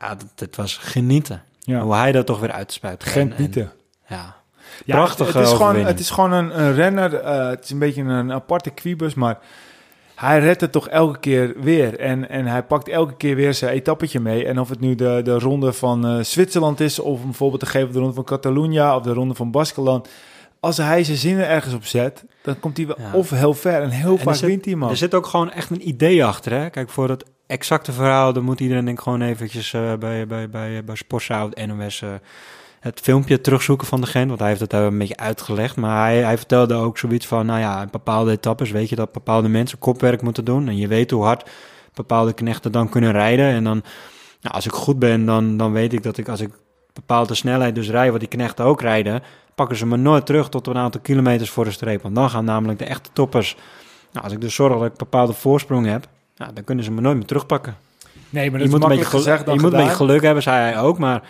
[0.00, 1.42] ja, het, het was genieten.
[1.64, 1.80] Ja.
[1.80, 3.04] Hoe hij dat toch weer uitspuit.
[3.04, 3.54] Gent En- en- niet.
[4.08, 4.34] Ja,
[4.84, 7.14] Ja, Prachtige het, het is gewoon, het is gewoon een, een renner.
[7.14, 9.38] eh, het is een beetje een aparte kwiebus, maar
[10.14, 11.98] hij redt het toch elke keer weer.
[11.98, 14.46] En, en hij pakt elke keer weer zijn etappetje mee.
[14.46, 17.92] En of het nu de, de ronde van eh, Zwitserland is, of bijvoorbeeld te geven
[17.92, 20.08] de ronde van Catalunya of de ronde van Baskeland.
[20.60, 23.10] Als hij zijn zinnen ergens op zet, dan komt hij wel Ja.
[23.12, 24.90] of heel ver en heel vaak zit- wint hij man.
[24.90, 26.52] Er zit ook gewoon echt een idee achter.
[26.52, 26.70] Hè?
[26.70, 30.50] Kijk, voor het exacte verhaal, dan moet iedereen denk ik gewoon eventjes eh, bij, bij,
[30.50, 31.28] bij, bij of
[31.66, 32.08] NOS eh,
[32.80, 34.28] het filmpje terugzoeken van de Gent.
[34.28, 35.76] Want hij heeft het daar een beetje uitgelegd.
[35.76, 39.12] Maar hij, hij vertelde ook zoiets van, nou ja, in bepaalde etappes weet je dat
[39.12, 40.68] bepaalde mensen kopwerk moeten doen.
[40.68, 41.50] En je weet hoe hard
[41.94, 43.46] bepaalde knechten dan kunnen rijden.
[43.46, 43.82] En dan,
[44.40, 46.50] nou, als ik goed ben, dan, dan weet ik dat ik als ik
[46.92, 49.22] bepaalde snelheid dus rij, wat die knechten ook rijden,
[49.54, 52.02] pakken ze me nooit terug tot een aantal kilometers voor de streep.
[52.02, 53.56] Want dan gaan namelijk de echte toppers
[54.12, 57.00] nou, als ik dus zorg dat ik bepaalde voorsprong heb, nou, dan kunnen ze me
[57.00, 57.76] nooit meer terugpakken.
[58.30, 59.78] nee, maar Je dat moet, is een beetje, makkelijk gel- gezegd dan je moet een
[59.78, 60.98] beetje geluk hebben, zei hij ook.
[60.98, 61.22] Maar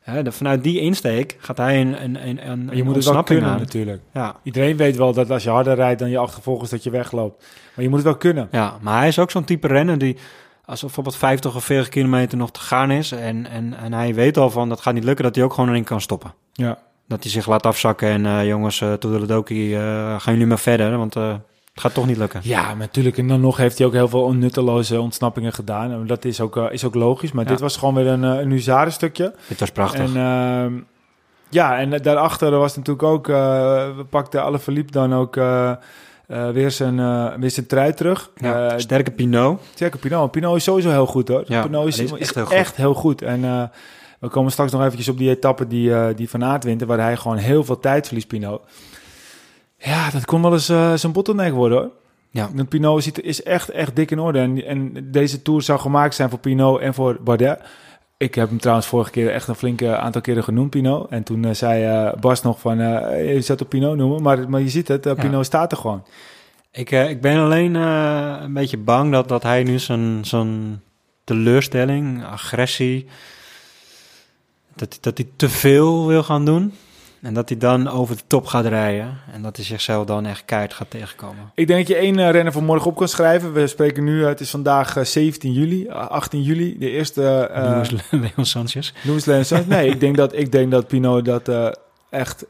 [0.00, 3.22] hè, de- vanuit die insteek gaat hij een, een, een, een je moet het wel
[3.22, 3.58] kunnen aan.
[3.58, 4.02] natuurlijk.
[4.12, 7.44] Ja, Iedereen weet wel dat als je harder rijdt dan je achtervolgers dat je wegloopt.
[7.74, 8.48] Maar je moet het wel kunnen.
[8.50, 10.16] ja, maar hij is ook zo'n type renner die...
[10.64, 13.12] Als er bijvoorbeeld 50 of 40 kilometer nog te gaan is...
[13.12, 15.24] En, en, en hij weet al van dat gaat niet lukken...
[15.24, 16.32] dat hij ook gewoon erin kan stoppen.
[16.52, 16.78] Ja.
[17.06, 20.96] Dat hij zich laat afzakken en eh, jongens, uh, toedeledokie, eh gaan jullie maar verder...
[20.96, 21.34] want eh,
[21.78, 22.40] het gaat toch niet lukken.
[22.42, 23.18] Ja, natuurlijk.
[23.18, 25.90] En dan nog heeft hij ook heel veel onnutteloze ontsnappingen gedaan.
[25.92, 27.32] En dat is ook, eh, is ook logisch.
[27.32, 27.50] Maar Ja.
[27.50, 29.34] dit was gewoon weer een, eh, een huzarenstukje.
[29.48, 30.00] Dit was prachtig.
[30.00, 30.72] En ehm,
[31.48, 33.28] ja, en daarachter was natuurlijk ook...
[33.28, 33.36] eh,
[33.96, 38.30] we pakten alle verliep dan ook eh, eh, weer, zijn, eh, weer zijn trui terug.
[38.36, 39.60] ja, Eh, sterke Pinot.
[39.74, 40.30] Zeker Pinot.
[40.30, 41.44] Pinot is sowieso heel goed hoor.
[41.46, 42.76] Ja, Pinot is, is is echt heel echt, goed.
[42.76, 43.22] heel goed.
[43.22, 43.62] En eh,
[44.20, 46.82] we komen straks nog eventjes op die etappe die, eh, die Van Aert wint...
[46.84, 48.60] waar hij gewoon heel veel tijd verliest, Pinot.
[49.78, 51.90] Ja, dat kon wel eens eh, zijn bottleneck worden hoor.
[52.30, 52.50] Ja.
[52.54, 54.38] Want Pinot ziet, is echt, echt dik in orde.
[54.38, 57.60] En, en deze Tour zou gemaakt zijn voor Pinot en voor Bardet.
[58.16, 61.10] Ik heb hem trouwens vorige keer echt een flinke aantal keren genoemd, Pinot.
[61.10, 64.22] En toen eh, zei eh, Bas nog van, je zou het Pinot noemen.
[64.22, 65.14] Maar, maar je ziet het, Ja.
[65.14, 66.04] Pinot staat er gewoon.
[66.72, 70.82] Ik, ik ben alleen een beetje bang dat, dat hij nu zijn, zijn
[71.24, 73.06] teleurstelling, agressie,
[74.74, 76.72] dat, dat hij te veel wil gaan doen.
[77.22, 79.18] En dat hij dan over de top gaat rijden.
[79.32, 81.50] En dat hij zichzelf dan echt keihard gaat tegenkomen.
[81.54, 83.52] Ik denk dat je één eh, renner voor morgen op kan schrijven.
[83.52, 87.50] We spreken nu, eh, het is vandaag eh, 17 juli, eh, 18 juli, de eerste...
[87.54, 88.92] Louis Leon Sanchez.
[89.02, 91.78] Louis Leon Nee, ik denk dat, ik denk dat Pinot dat
[92.10, 92.44] echt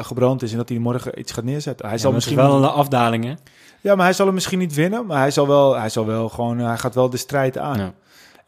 [0.00, 1.86] gebrand is en dat hij morgen iets gaat neerzetten.
[1.86, 3.34] Hij Ja, zal misschien wel een afdaling, hè?
[3.80, 6.28] Ja, maar hij zal hem misschien niet winnen, maar hij zal wel, hij zal wel
[6.28, 7.78] gewoon, hij gaat wel de strijd aan.
[7.78, 7.92] Ja.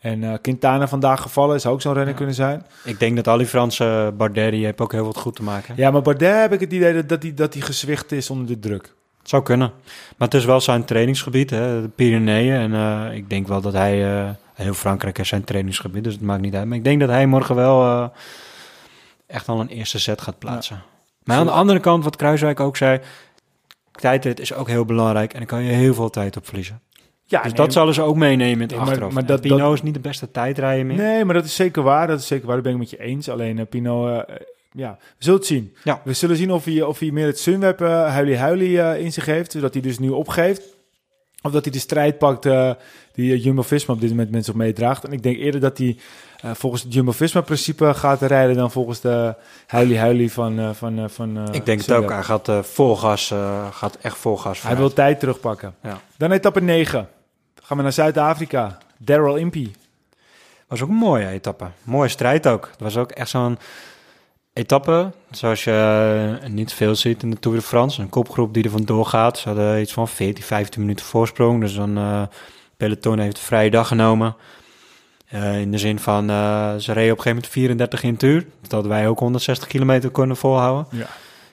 [0.03, 2.17] En eh, Quintana vandaag gevallen, zou ook zo'n renner Ja.
[2.17, 2.67] kunnen zijn.
[2.85, 5.75] Ik denk dat al die Franse Bardet, die heeft ook heel wat goed te maken.
[5.77, 8.47] Ja, maar Bardet heb ik het idee dat- dat hij dat hij gezwicht is onder
[8.47, 8.83] de druk.
[9.19, 9.73] Het zou kunnen.
[10.17, 12.55] Maar het is wel zijn trainingsgebied, hè, de Pyreneeën.
[12.55, 14.15] En eh, ik denk wel dat hij...
[14.25, 16.67] eh, heel Frankrijk is zijn trainingsgebied, dus het maakt niet uit.
[16.67, 18.07] Maar ik denk dat hij morgen wel eh,
[19.27, 20.83] echt al een eerste set gaat plaatsen.
[21.25, 23.01] Maar aan de andere kant, wat Kruiswijk ook zei...
[23.93, 26.81] Tijdrit is ook heel belangrijk en daar kan je heel veel tijd op verliezen.
[27.33, 29.15] Ja, dus nee, dat zullen ze ook meenemen in het Nee, maar- achterhoofd.
[29.15, 30.97] maar En dat- Pinot dat- is niet de beste tijdrijder meer.
[30.97, 32.07] Nee, maar dat is zeker waar.
[32.07, 32.55] Dat is zeker waar.
[32.55, 33.29] Dat ben ik met je eens.
[33.29, 34.19] Alleen uh, Pino, uh,
[34.73, 35.75] ja, we zullen het zien.
[35.85, 36.01] Ja.
[36.05, 39.27] We zullen zien of hij, of hij meer het Sunweb uh, huilie-huilie uh, in zich
[39.27, 39.53] heeft.
[39.53, 40.63] Zodat hij dus nu opgeeft.
[41.43, 42.71] Of dat hij de strijd pakt uh,
[43.13, 45.05] die Jumbo-Visma op dit moment mensen op meedraagt.
[45.05, 45.97] En ik denk eerder dat hij
[46.45, 48.57] uh, volgens het Jumbo-Visma-principe gaat rijden...
[48.57, 49.35] dan volgens de
[49.67, 52.03] huilie-huilie van, uh, van, uh, van uh, Ik denk Sunweb.
[52.03, 52.11] het ook.
[52.11, 55.75] Hij gaat uh, vol gas, uh, gaat echt vol gas Hij wil tijd terugpakken.
[55.83, 56.01] Ja.
[56.17, 57.09] Dan etappe 9.
[57.73, 58.79] Gaan we naar Zuid-Afrika.
[58.99, 59.71] Daryl Impey.
[60.67, 61.67] was ook een mooie etappe.
[61.83, 62.69] Mooie strijd ook.
[62.71, 63.59] Het was ook echt zo'n
[64.53, 68.01] etappe, zoals je uh, niet veel ziet in de Tour de France.
[68.01, 69.39] Een kopgroep die er vandoor gaat.
[69.39, 71.61] Ze hadden iets van 14, 15 minuten voorsprong.
[71.61, 72.23] Dus dan uh,
[72.77, 74.37] peloton heeft een vrije dag genomen.
[75.35, 78.23] Uh, in de zin van, uh, ze reden op een gegeven moment 34 in het
[78.23, 78.47] uur.
[78.69, 80.87] Dat wij ook 160 kilometer kunnen volhouden.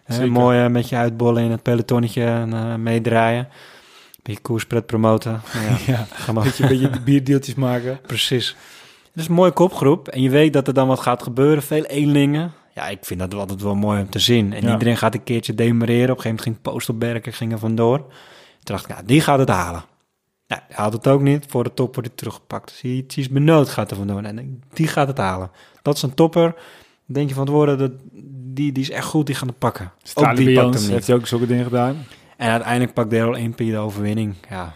[0.08, 3.48] Ja, mooi met je uitbollen in het pelotonnetje en meedraaien.
[4.30, 5.42] Beetje koerspret promoten.
[5.54, 6.44] Nou ja, ja, ga maar.
[6.44, 8.00] Beetje, beetje bierdeeltjes maken.
[8.02, 8.56] Precies.
[9.12, 10.08] Het is een mooie kopgroep.
[10.08, 11.64] En je weet dat er dan wat gaat gebeuren.
[11.64, 12.52] Veel eenlingen.
[12.74, 14.54] Ja, ik vind dat altijd wel mooi om te zien.
[14.54, 14.72] En ja.
[14.72, 16.10] iedereen gaat een keertje demareren.
[16.10, 17.98] Op een gegeven moment ging Postelberger ging er vandoor.
[17.98, 19.84] Toen dacht ik, ja, die gaat het halen.
[20.48, 21.46] Nou, hij had het ook niet.
[21.48, 22.72] Voor de top wordt hij teruggepakt.
[22.72, 24.22] Zie je, is benood gaat er vandoor.
[24.22, 25.52] En die gaat het halen.
[25.82, 26.56] Dat is een topper.
[27.06, 27.92] Denk je van tevoren, dat,
[28.54, 29.92] die, die is echt goed, die gaan het pakken.
[30.14, 30.92] Ook die pakt hem niet.
[30.92, 32.06] heeft hij ook zulke dingen gedaan.
[32.40, 34.36] En uiteindelijk pakt Daryl 1 de overwinning.
[34.50, 34.74] Ja,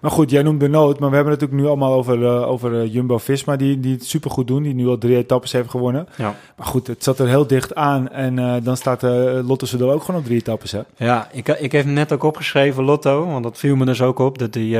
[0.00, 2.72] maar goed, jij noemt Benoot, maar we hebben het natuurlijk nu allemaal over, uh, over
[2.72, 6.08] uh, Jumbo-Visma, die, die het supergoed doen, die nu al drie etappes heeft gewonnen.
[6.16, 6.34] Ja.
[6.56, 9.10] Maar goed, het zat er heel dicht aan en uh, dan staat uh,
[9.46, 10.80] Lotto Soudal ook gewoon op drie etappes, hè?
[10.96, 14.38] Ja, ik, ik heb net ook opgeschreven, Lotto, want dat viel me dus ook op,
[14.38, 14.78] dat die,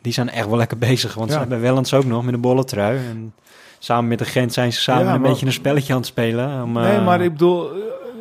[0.00, 1.34] die zijn echt wel lekker bezig, want ja.
[1.34, 3.34] ze hebben Wellens ook nog met een bolle trui en
[3.78, 6.62] samen met de Gent zijn ze samen ja, een beetje een spelletje aan het spelen.
[6.62, 7.70] Om, nee, maar ik bedoel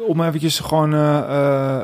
[0.07, 1.77] om eventjes gewoon uh, uh,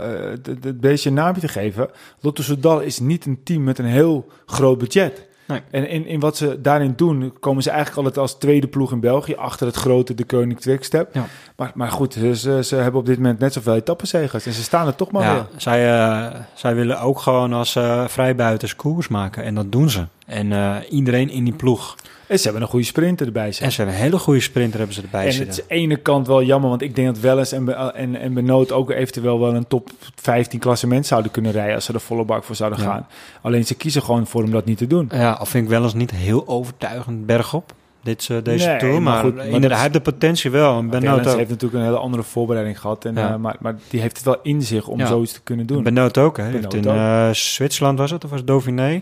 [0.61, 1.89] het, beestje een naampje te geven.
[2.19, 5.27] Lotto Soudal is niet een team met een heel groot budget.
[5.47, 5.61] Nee.
[5.71, 8.99] En in, in wat ze daarin doen, komen ze eigenlijk altijd als tweede ploeg in
[8.99, 11.13] België achter het grote de Koning Quickstep.
[11.13, 11.25] Ja.
[11.55, 14.87] Maar, maar goed, ze, ze hebben op dit moment net zoveel etappenzegers en ze staan
[14.87, 15.45] er toch maar ja, weer.
[15.57, 20.05] Zij, uh, zij willen ook gewoon als uh, vrijbuiters koers maken en dat doen ze.
[20.27, 21.95] En uh, iedereen in die ploeg.
[22.27, 23.65] En ze hebben een goede sprinter erbij zitten.
[23.65, 25.49] En ze hebben een hele goede sprinter hebben ze erbij en zitten.
[25.49, 28.15] het is aan de ene kant wel jammer, want ik denk dat Welles en, en,
[28.15, 31.99] en Benoot ook eventueel wel een top 15 klassement zouden kunnen rijden als ze er
[31.99, 32.85] volle bak voor zouden Ja.
[32.85, 33.07] gaan.
[33.41, 35.09] Alleen ze kiezen gewoon voor om dat niet te doen.
[35.13, 37.73] Ja, al vind ik wel eens niet heel overtuigend bergop.
[38.03, 40.77] Dit, uh, deze Nee, tour, maar maar, inderdaad, hij heeft de potentie wel.
[40.79, 43.29] En Benoot heeft natuurlijk een hele andere voorbereiding gehad, en, Ja.
[43.29, 45.05] uh, maar, maar die heeft het wel in zich om Ja.
[45.07, 45.83] zoiets te kunnen doen.
[45.83, 46.43] Benoot ook, hè.
[46.43, 47.35] Hij Benoot heeft in ook.
[47.35, 49.01] Zwitserland was het, of was het Dauphiné?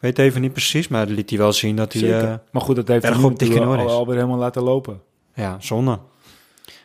[0.00, 2.02] Weet even niet precies, maar dat liet hij wel zien dat hij...
[2.22, 3.92] Uh, maar goed, dat heeft hij orde al, is.
[3.92, 5.00] alweer helemaal laten lopen.
[5.34, 5.98] ja, zonde.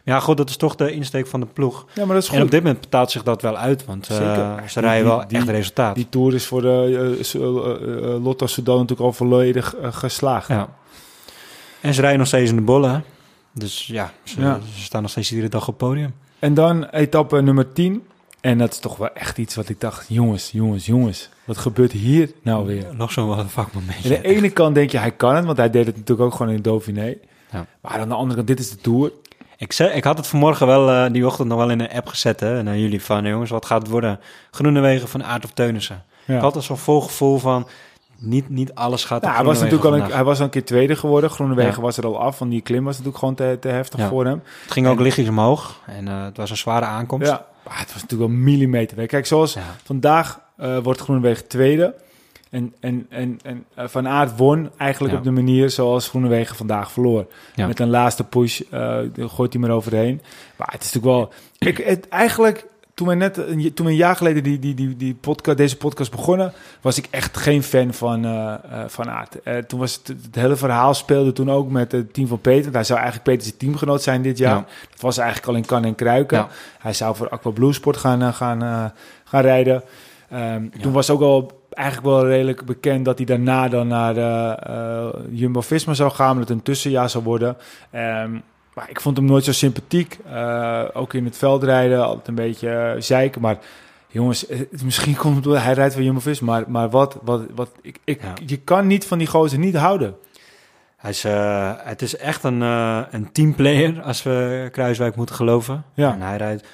[0.04, 1.86] Ja, goed, dat is toch de insteek van de ploeg.
[1.94, 2.52] Ja, maar dat is En op goed.
[2.52, 4.70] dit moment betaalt zich dat wel uit, want uh, Zeker.
[4.70, 5.96] ze rijden Die- wel die- echt resultaat.
[5.96, 10.48] Die Tour is voor de uh, uh, Lotto Soudal natuurlijk al volledig geslaagd.
[10.48, 10.70] Ja.
[11.82, 13.04] En ze rijden nog steeds in de bollen.
[13.54, 14.60] Dus ja ze, Ja.
[14.76, 16.14] ze staan nog steeds iedere dag op het podium.
[16.40, 18.04] En dan etappe nummer 10.
[18.42, 21.30] En dat is toch wel echt iets wat ik dacht, jongens, jongens, jongens.
[21.46, 22.86] Wat gebeurt hier nou weer?
[22.92, 25.86] Nog zo'n fuck Aan de ene kant denk je, hij kan het, want hij deed
[25.86, 27.16] het natuurlijk ook gewoon in Dauphiné.
[27.52, 27.66] Ja.
[27.82, 29.12] Maar aan de andere kant, dit is de Tour.
[29.58, 32.08] Ik, zei, ik had het vanmorgen wel, eh, die ochtend nog wel in een app
[32.08, 34.20] gezet, hè, naar jullie van, jongens, wat gaat het worden?
[34.52, 36.04] Groenewegen van Aard of Teunissen.
[36.26, 36.36] Ja.
[36.36, 37.68] Ik had er zo'n vol gevoel van,
[38.18, 40.66] niet, niet alles gaat Nou, hij, was natuurlijk al een, hij was al een keer
[40.66, 41.30] tweede geworden.
[41.30, 41.82] Groenewegen Ja.
[41.82, 44.08] was er al af, want die klim was natuurlijk gewoon te, te heftig Ja.
[44.08, 44.42] voor hem.
[44.64, 47.28] Het ging ook lichtjes omhoog en eh, het was een zware aankomst.
[47.28, 49.08] Ja, maar het was natuurlijk wel millimeter.
[49.08, 51.96] Kijk, zoals vandaag eh, wordt Groenewegen tweede.
[52.50, 55.20] En, en, en, en eh, Van Aert won eigenlijk Ja.
[55.20, 57.26] op de manier zoals Groenewegen vandaag verloor.
[57.56, 57.68] Ja.
[57.68, 60.22] Met een laatste push eh, gooit hij maar overheen.
[60.56, 61.34] Maar het is natuurlijk wel...
[61.70, 64.96] Ik, het, eigenlijk, toen we net een, toen we een jaar geleden die, die, die,
[64.96, 66.54] die podcast, deze podcast begonnen...
[66.82, 68.54] was ik echt geen fan van, eh,
[68.88, 69.68] van Aert.
[69.70, 72.74] Toen was het, het hele verhaal speelde toen ook met het team van Peter.
[72.74, 74.56] Hij zou eigenlijk Peters teamgenoot zijn dit jaar.
[74.56, 74.66] Ja.
[74.92, 76.48] Dat was eigenlijk al in kan en kruiken.
[76.80, 78.94] Hij zou voor Aqua Blue Sport gaan, gaan,
[79.24, 79.84] gaan rijden.
[80.30, 80.82] Ehm, Ja.
[80.82, 85.94] Toen was ook al eigenlijk wel redelijk bekend dat hij daarna dan naar eh, Jumbo-Visma
[85.94, 87.58] zou gaan, maar dat het een tussenjaar zou worden.
[87.92, 88.32] Ehm,
[88.74, 90.20] maar ik vond hem nooit zo sympathiek.
[90.32, 93.42] Eh, ook in het veld rijden, altijd een beetje eh, zeiken.
[93.42, 93.58] Maar
[94.08, 96.52] jongens, eh, het- misschien komt het door hij rijdt voor Jumbo-Visma.
[96.52, 98.34] Maar, maar wat, wat, wat ik, ik, Ja.
[98.46, 100.16] je kan niet van die gozer niet houden.
[100.98, 105.84] Hij is, eh, het is echt een, eh, een teamplayer, als we Kruiswijk moeten geloven.
[105.94, 106.14] Ja.
[106.14, 106.68] En hij rijdt,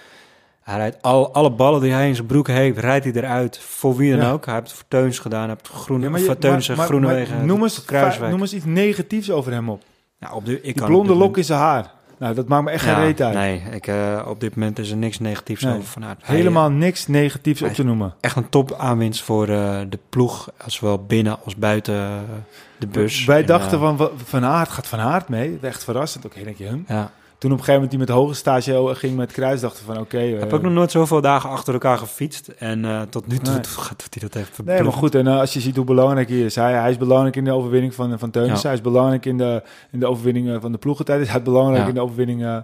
[0.61, 3.59] hij rijdt al, alle ballen die hij in zijn broek heeft, rijdt hij eruit.
[3.59, 4.31] Voor wie dan Ja.
[4.31, 4.45] ook.
[4.45, 6.67] Hij heeft het voor Teuns gedaan, hij heeft Groene, Ja, maar of je- voor Teuns
[6.67, 7.45] maar- en Groenewegen.
[7.45, 7.85] Noem eens,
[8.29, 9.81] noem eens iets negatiefs over hem op.
[10.19, 11.91] Nou, op de, ik Die blonde lok in zijn haar.
[12.19, 13.33] Nou, dat maakt me echt Ja, geen reet uit.
[13.33, 15.73] Nee, ik, eh, op dit moment is er niks negatiefs Nee.
[15.75, 16.21] over Van Aert.
[16.23, 18.13] Hij, Helemaal niks negatiefs op te noemen.
[18.19, 22.11] echt een top aanwinst voor eh, de ploeg, zowel binnen als buiten eh,
[22.77, 23.25] de bus.
[23.25, 25.57] Wij En, dachten eh, van, Van Aert gaat Van Aert mee.
[25.61, 26.25] Echt verrassend.
[26.25, 26.79] Oké, denk je, hm?
[26.93, 27.11] Ja.
[27.41, 30.19] Toen op een gegeven moment die met hoge stage ging met Kruis, dachten van oké.
[30.19, 32.47] Ik heb eh, ook nog nooit zoveel dagen achter elkaar gefietst.
[32.47, 33.63] En eh, tot nu toe Nee.
[33.87, 35.15] gaat hij dat echt Nee, maar goed.
[35.15, 36.55] En eh, als je ziet hoe belangrijk hij is.
[36.55, 38.59] Hij, hij is belangrijk in de overwinning van, van Teunissen.
[38.61, 38.67] Ja.
[38.67, 41.27] Hij is belangrijk in de, in de overwinning eh, van de ploegentijd.
[41.27, 41.87] Hij is belangrijk Ja.
[41.87, 42.57] in de overwinning eh,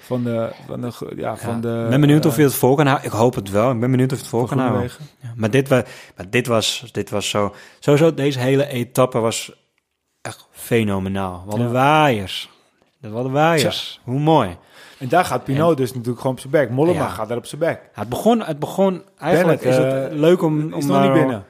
[0.00, 0.50] van de...
[0.66, 3.06] Van de, ja, van de ik ben benieuwd of eh, je het vol kan houden.
[3.06, 3.70] Ik hoop het wel.
[3.70, 4.90] Ik ben benieuwd of het vol kan houden.
[5.20, 5.84] Ja, maar, dit, wa-
[6.16, 7.54] maar dit, was, dit was zo...
[7.78, 9.52] Sowieso, deze hele etappe was
[10.22, 11.42] echt fenomenaal.
[11.46, 12.50] Wat een waaiers.
[13.10, 14.00] Wat een waaiers.
[14.04, 14.56] Hoe mooi.
[14.98, 16.70] En daar gaat Pinot dus natuurlijk gewoon op zijn bek.
[16.70, 17.08] Mollema Ja.
[17.08, 17.80] gaat daar op zijn bek.
[17.92, 20.60] Het begon, het begon eigenlijk Bennett, is het eh, leuk om...
[20.62, 21.44] om nog niet maar- binnen.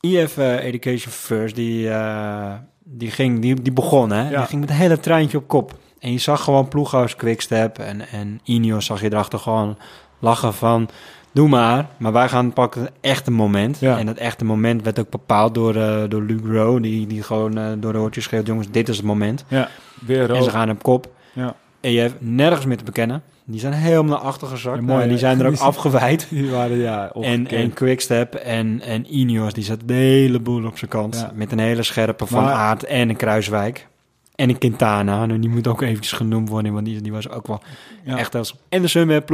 [0.00, 2.52] IF eh, Education First, die, eh,
[2.84, 4.30] die, ging, die, die begon, hè?
[4.30, 4.38] Ja.
[4.38, 5.72] Die ging met een hele treintje op kop.
[5.98, 9.78] En je zag gewoon ploeghuis Quickstep en, en Ineos zag je erachter gewoon
[10.18, 10.88] lachen van...
[11.34, 13.78] Doe maar, maar wij gaan pakken het echte moment.
[13.78, 13.98] Ja.
[13.98, 17.58] En dat echte moment werd ook bepaald door, eh door Luke Rowe, die, die gewoon
[17.58, 18.46] eh, door de oortjes schreeuwt...
[18.46, 19.44] Jongens, dit is het moment.
[19.48, 19.68] Ja,
[20.06, 21.08] weer En ze gaan op kop.
[21.32, 21.54] Ja.
[21.80, 23.22] En je hebt nergens meer te bekennen.
[23.44, 24.76] Die zijn helemaal naar achter gezakt.
[24.76, 26.26] Ja, mooi, Nou, die zijn er ook afgewijd.
[26.30, 30.78] Die waren ja, En, en Quickstep en, en Ineos, die zat de hele boel op
[30.78, 31.14] zijn kant.
[31.16, 31.32] Ja.
[31.34, 33.88] Met een hele scherpe Van Maar- Aert en een Kruiswijk.
[34.34, 35.26] En een Quintana.
[35.26, 37.62] Nou, die moet ook eventjes genoemd worden, want die, die was ook wel
[38.04, 38.18] Ja.
[38.18, 38.44] echt heel...
[38.68, 39.26] En de Sunweb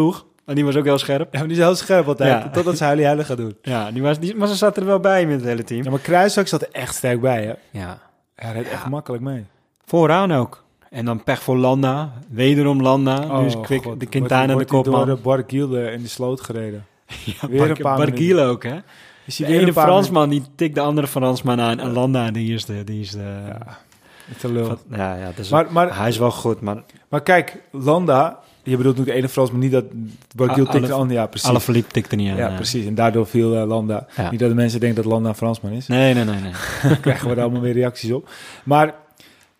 [0.45, 1.35] want die was ook heel scherp.
[1.35, 2.43] Ja, die is heel scherp altijd.
[2.43, 2.51] Ja.
[2.51, 3.57] Totdat ze huilie huilie gaat doen.
[3.63, 5.83] Ja, die was, die, maar ze zaten er wel bij met het hele team.
[5.85, 7.53] Ja, maar Kruiswijk zat er echt sterk bij, hè?
[7.81, 7.99] Ja.
[8.35, 9.45] Hij reed echt makkelijk mee.
[9.85, 10.65] Vooraan ook.
[10.91, 12.13] En dan pech voor Landa.
[12.29, 13.41] Wederom Landa.
[13.41, 14.01] nu is Quick, Oh, God.
[14.01, 15.07] de Quintana de Wordt kopman.
[15.07, 16.87] door de Barguil in de sloot gereden.
[17.25, 18.77] Ja, weer een Bar- paar Barguil ook, hè?
[19.27, 21.79] Is De hij weer ene een paar Fransman, die tikt de andere Fransman aan.
[21.81, 22.85] En Landa, die is de...
[22.85, 24.65] Die is de Ja, te lul.
[24.67, 28.39] van- ja, ja, dus Maar, maar, hij is wel goed, maar maar kijk, Landa...
[28.63, 29.85] Je bedoelt natuurlijk de ene Fransman, niet dat
[30.37, 31.17] Barguil tikte de alle- ander.
[31.17, 31.49] Ja, precies.
[31.49, 32.37] alle verliep tikte niet aan.
[32.37, 32.87] ja, precies.
[32.87, 34.07] En daardoor viel eh, Landa.
[34.17, 34.31] Ja.
[34.31, 35.87] Niet dat de mensen denken dat Landa een Fransman is.
[35.87, 36.53] Nee, nee, nee, nee.
[36.83, 38.29] Daar krijgen we er allemaal weer reacties op.
[38.65, 38.95] Maar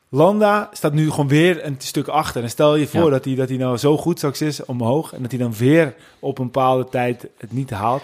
[0.09, 2.43] Landa staat nu gewoon weer een stuk achter.
[2.43, 3.11] En stel je voor Ja.
[3.11, 5.13] dat, hij, dat hij nou zo goed straks is omhoog...
[5.13, 8.03] en dat hij dan weer op een bepaalde tijd het niet haalt.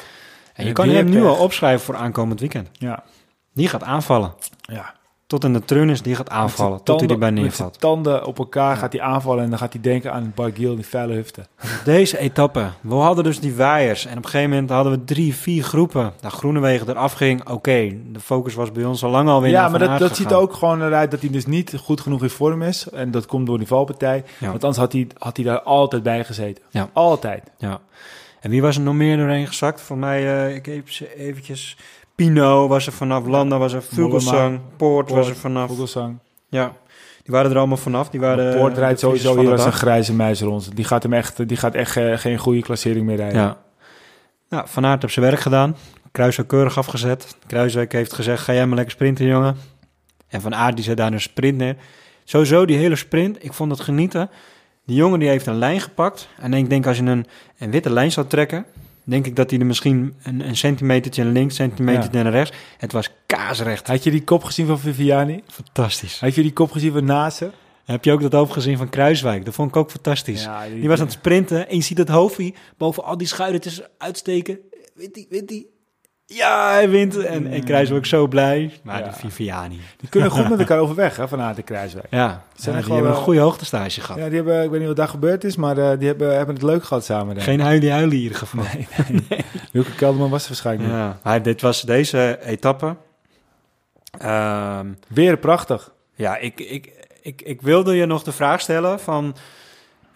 [0.55, 2.69] En je kan hem nu al opschrijven voor aankomend weekend.
[2.73, 3.05] Ja,
[3.53, 4.33] Die gaat aanvallen.
[4.61, 4.95] ja.
[5.27, 6.83] Tot in de trunis, die gaat aanvallen.
[6.83, 7.81] Tot hij erbij tanden- Met neervalt.
[7.81, 9.45] tanden op elkaar gaat hij aanvallen...
[9.45, 11.47] en dan gaat hij denken aan Barguil, die vuile hufte.
[11.85, 12.67] Deze etappe.
[12.81, 14.05] We hadden dus die waaiers.
[14.07, 16.13] En op een gegeven moment hadden we drie, vier groepen.
[16.21, 17.49] Nou, Groenewegen eraf ging.
[17.49, 20.53] Oké, de focus was bij ons al lang alweer Ja, maar dat, dat ziet ook
[20.53, 22.89] gewoon eruit dat hij dus niet goed genoeg in vorm is.
[22.89, 24.25] En dat komt door die valpartij.
[24.39, 24.51] Ja.
[24.51, 26.63] Want anders had hij, had hij daar altijd bij gezeten.
[26.71, 26.89] Ja.
[26.93, 27.43] Altijd.
[27.59, 27.81] Ja.
[28.41, 29.81] En wie was er nog meer doorheen gezakt?
[29.81, 31.77] Voor mij, eh, ik heb ze eventjes...
[32.17, 35.69] Pino was er vanaf, Landa was er, Vogelsang, Poort was er vanaf.
[35.69, 36.19] Vogelsang.
[36.49, 36.73] Ja,
[37.23, 38.09] die waren er allemaal vanaf.
[38.09, 40.77] Die waren, Poort de rijdt sowieso hier als een grijze muis rond.
[40.77, 43.41] Die gaat hem echt, die gaat echt eh, geen goede klassering meer rijden.
[43.41, 43.57] Ja.
[44.49, 45.77] Nou, Van Aert heeft zijn werk gedaan.
[46.13, 47.37] Kruiswijk keurig afgezet.
[47.47, 49.57] Kruiswijk heeft gezegd, ga jij maar lekker sprinten, jongen.
[50.29, 51.77] En Van Aert die zet daar een sprint neer.
[52.25, 54.31] Sowieso die hele sprint, ik vond het genieten.
[54.87, 56.29] Die jongen die heeft een lijn gepakt.
[56.39, 57.27] En ik denk als je een,
[57.59, 58.67] een witte lijn zou trekken...
[59.07, 62.57] denk ik dat hij er misschien een, een centimetertje naar links, centimetertje naar rechts...
[62.77, 63.87] Het was kaasrecht.
[63.87, 65.43] Had je die kop gezien van Viviani?
[65.47, 66.21] Fantastisch.
[66.21, 67.51] Had je die kop gezien van Nase?
[67.85, 69.45] Heb je ook dat hoofd gezien van Kruiswijk?
[69.45, 70.43] Dat vond ik ook fantastisch.
[70.43, 73.83] Ja, Die was aan het sprinten en je ziet het hoofdje boven al die schuidertjes
[73.99, 74.59] uitsteken.
[74.95, 75.71] Wint die, wint die.
[76.29, 77.17] Ja, hij wint.
[77.17, 78.73] En, en Kruiswijk zo blij.
[78.83, 79.05] Maar Ja.
[79.05, 79.81] de Viviani.
[79.97, 82.07] Die kunnen goed met elkaar overweg, hè, van Aert en Kruiswijk.
[82.11, 84.19] Ja, Zijn ja, die gewoon hebben wel- een goede hoogtestage gehad.
[84.21, 86.55] Ja, die hebben, ik weet niet wat daar gebeurd is, maar eh, die hebben, hebben
[86.55, 87.41] het leuk gehad samen.
[87.41, 88.65] Geen huilie huilie in ieder geval.
[89.73, 90.99] Wilke Kelderman was er waarschijnlijk niet.
[90.99, 92.97] Ja, maar dit was deze etappe.
[94.19, 95.93] Ehm, Weer prachtig.
[96.15, 99.37] ja, ik, ik, ik, ik wilde je nog de vraag stellen van...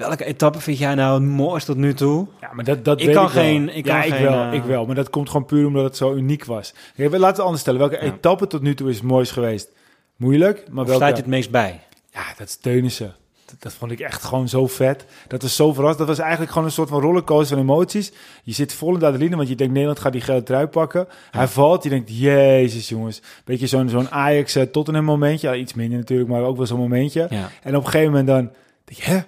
[0.09, 2.27] Welke etappe vind jij nou het mooist tot nu toe?
[2.41, 3.43] Ja, maar dat, dat Ik weet kan ik wel.
[3.43, 4.87] geen- ik ja, kan ik geen, wel, eh, ik wel.
[4.87, 6.73] Maar dat komt gewoon puur omdat het zo uniek was.
[6.97, 7.79] Kijk, laten we het anders stellen.
[7.81, 8.01] Welke Ja.
[8.03, 9.69] etappe tot nu toe is het mooist geweest?
[10.17, 11.01] Moeilijk, maar welke...
[11.05, 11.81] staat je het meest bij?
[12.13, 13.11] Ja, dat steunen ze.
[13.45, 15.05] Dat, dat vond ik echt gewoon zo vet.
[15.29, 15.99] Dat was zo verrast.
[15.99, 18.13] Dat was eigenlijk gewoon een soort van rollercoaster van emoties.
[18.43, 21.07] Je zit vol in de adrenaline, want je denkt Nederland gaat die gele trui pakken.
[21.31, 23.23] Hij valt, je denkt, jezus jongens.
[23.45, 25.49] Beetje zo'n zo'n Ajax eh, Tottenham momentje.
[25.49, 27.27] Ja, iets minder natuurlijk, maar ook wel zo'n momentje.
[27.31, 27.49] Ja.
[27.63, 28.51] En op een gegeven moment dan
[28.85, 29.21] denk je, hè?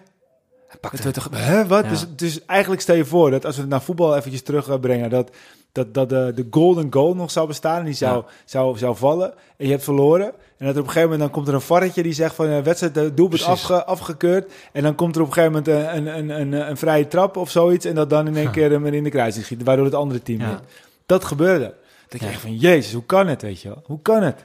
[0.91, 1.09] Pakte.
[1.09, 1.85] Het werd hè, wat?
[1.85, 1.91] Ja.
[1.91, 5.31] Dus, dus eigenlijk stel je voor dat als we het naar voetbal eventjes terugbrengen, dat,
[5.73, 8.33] dat, dat de, de golden goal nog zou bestaan en die zou, Ja.
[8.45, 10.33] zou, zou vallen en je hebt verloren.
[10.57, 12.61] En dat op een gegeven moment dan komt er een varretje die zegt van eh,
[12.63, 14.53] wedstrijd eh, doelpunt afge, afgekeurd.
[14.73, 17.37] En dan komt er op een gegeven moment een, een, een, een, een vrije trap
[17.37, 18.51] of zoiets en dat dan in één Ja.
[18.51, 20.61] keer hem in de kruising schiet, waardoor het andere team wint.
[21.07, 21.75] Dat gebeurde.
[22.05, 22.29] Dat ik Ja.
[22.29, 23.83] echt van, jezus, hoe kan het, weet je wel?
[23.87, 24.45] Hoe kan het?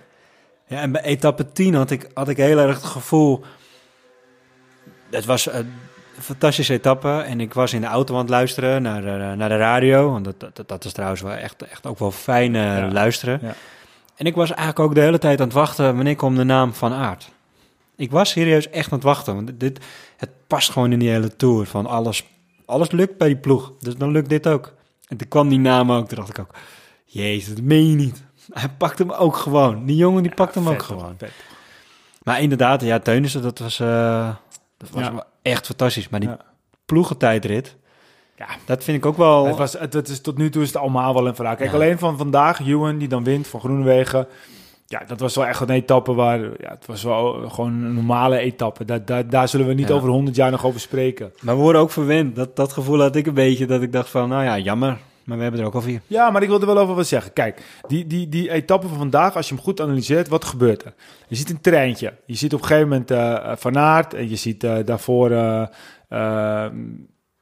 [0.68, 3.42] Ja, en bij etappe 10 had ik, had ik heel erg het gevoel...
[5.10, 5.50] Het was
[6.20, 9.58] fantastische etappe en ik was in de auto aan het luisteren naar, de- naar de
[9.58, 10.12] radio.
[10.12, 12.92] Want dat, dat, dat is trouwens wel echt, echt ook wel fijn eh, Ja.
[12.92, 13.40] luisteren.
[13.42, 13.54] Ja.
[14.16, 16.74] En ik was eigenlijk ook de hele tijd aan het wachten wanneer komt de naam
[16.74, 17.30] van Aert.
[17.96, 19.36] Ik was serieus echt aan het wachten.
[19.36, 19.80] Want dit,
[20.18, 21.66] het past gewoon in die hele tour.
[21.66, 22.26] Van alles,
[22.66, 23.72] alles lukt bij die ploeg.
[23.80, 24.74] Dus dan lukt dit ook.
[25.08, 26.08] En toen kwam die naam ook.
[26.08, 26.54] Toen dacht ik ook,
[27.06, 28.24] jezus, dat meen je niet.
[28.54, 29.86] Hij pakt hem ook gewoon.
[29.86, 31.16] Die jongen die pakt hem ook gewoon.
[31.18, 31.32] vet.
[32.24, 34.30] Maar inderdaad, ja, Teunissen, dat was, eh,
[34.78, 35.12] dat was Ja.
[35.12, 36.10] wel echt fantastisch.
[36.10, 36.38] Maar die Ja.
[36.86, 37.76] ploegentijdrit,
[38.38, 38.48] Ja.
[38.66, 39.46] dat vind ik ook wel...
[39.46, 41.56] Het was, het, het is, tot nu toe is het allemaal wel een verhaal.
[41.56, 44.28] Kijk, alleen van vandaag, Ewan die dan wint van Groenewegen.
[44.86, 46.40] Ja, dat was wel echt een etappe waar...
[46.40, 48.86] Ja, het was wel gewoon een normale etappe.
[48.86, 51.34] Daar, daar, daar zullen we niet over 100 jaar nog over spreken.
[51.42, 52.36] Maar we worden ook verwend.
[52.36, 54.98] Dat, dat gevoel had ik een beetje, dat ik dacht van, nou ja, jammer.
[55.28, 56.02] Maar we hebben er ook al vier.
[56.08, 57.34] Ja, maar ik wilde wel over wat zeggen.
[57.34, 60.94] Kijk, die, die, die etappe van vandaag, als je hem goed analyseert, wat gebeurt er?
[61.28, 62.14] Je ziet een treintje.
[62.26, 65.30] Je ziet op een gegeven moment eh, Van Aert en je ziet eh, daarvoor...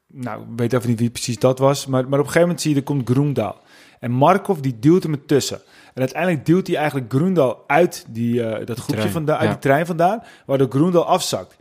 [0.07, 1.85] nou, ik weet even niet wie precies dat was.
[1.85, 3.61] Maar, maar op een gegeven moment zie je, er komt Groendaal.
[3.99, 5.61] En Markov die duwt hem ertussen.
[5.93, 9.51] En uiteindelijk duwt hij eigenlijk Groendaal uit die, dat groepje trein, vandaan, uit ja.
[9.51, 11.55] die trein vandaan, waardoor Groendaal afzakt.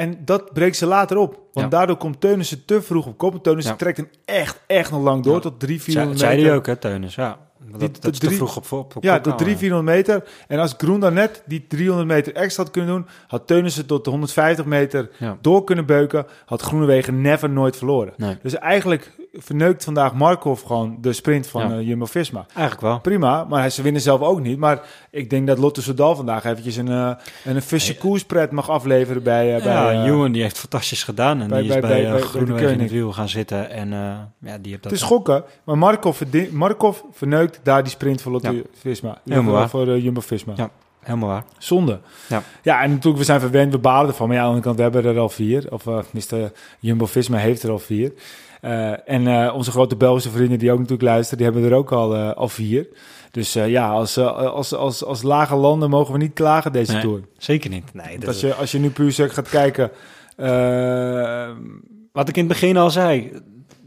[0.00, 1.32] En dat breekt ze later op.
[1.52, 1.78] Want Ja.
[1.78, 3.34] daardoor komt Teunissen te vroeg op kop.
[3.34, 3.78] En Teunissen Ja.
[3.78, 5.40] trekt hem echt, echt nog lang door, Ja.
[5.40, 6.48] tot 3, Zei, 400 zei meter.
[6.48, 7.14] hij ook, hè, Teunis?
[7.14, 7.38] Ja.
[7.70, 9.58] Dat, Die- dat, te drie- vroeg op, op, op Ja, tot 300, houden.
[9.58, 10.28] 400 meter.
[10.48, 14.04] En als Groen dan net die 300 meter extra had kunnen doen, had Teunissen tot
[14.04, 18.12] de 150 meter door kunnen beuken, had Groenewegen never nooit verloren.
[18.16, 21.78] Nee, Dus eigenlijk verneukt vandaag Markov gewoon de sprint van Ja.
[21.78, 22.46] eh, Jumbo-Visma.
[22.54, 23.00] eigenlijk wel.
[23.00, 24.58] Prima, maar hij- ze winnen zelf ook niet.
[24.58, 27.10] Maar ik denk dat Lotte Soudal vandaag eventjes een, eh
[27.44, 29.60] een, een koerspret mag afleveren bij...
[29.62, 31.40] bij ja, Ewan die heeft fantastisch gedaan.
[31.40, 33.70] En bij- die is bij- bij, in het wiel gaan zitten.
[33.70, 34.92] En ja, die heeft dat...
[34.92, 36.20] Het is gokken, maar Markov,
[36.50, 38.62] Markov verneukt daar die sprint voor Lotte Ja.
[38.80, 39.18] Visma.
[39.24, 39.68] Helemaal waar.
[39.68, 40.52] Voor Jumbo-Visma.
[40.56, 40.70] Ja.
[41.00, 41.44] Helemaal waar.
[41.58, 42.00] Zonde.
[42.28, 42.42] Ja.
[42.62, 44.26] ja, en natuurlijk, we zijn verwend, we balen ervan.
[44.28, 45.72] Maar ja, aan de andere kant, we hebben er al vier.
[45.72, 46.52] Of uh, Mr.
[46.78, 48.12] Jumbo-Visma heeft er al vier.
[48.60, 51.92] Eh, en eh, onze grote Belgische vrienden die ook natuurlijk luisteren, die hebben er ook
[51.92, 52.88] al, eh, al vier.
[53.30, 57.02] Dus eh, ja, als, als, als, als lage landen mogen we niet klagen deze Nee,
[57.02, 57.20] Tour.
[57.38, 57.94] Zeker niet.
[57.94, 59.90] Nee, dat als je, als je nu puur zeg gaat kijken...
[62.12, 63.32] Wat ik in het begin al zei,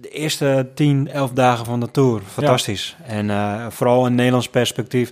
[0.03, 2.95] de eerste 10, 11 dagen van de Tour, fantastisch.
[3.05, 5.11] En eh, vooral in Nederlands perspectief,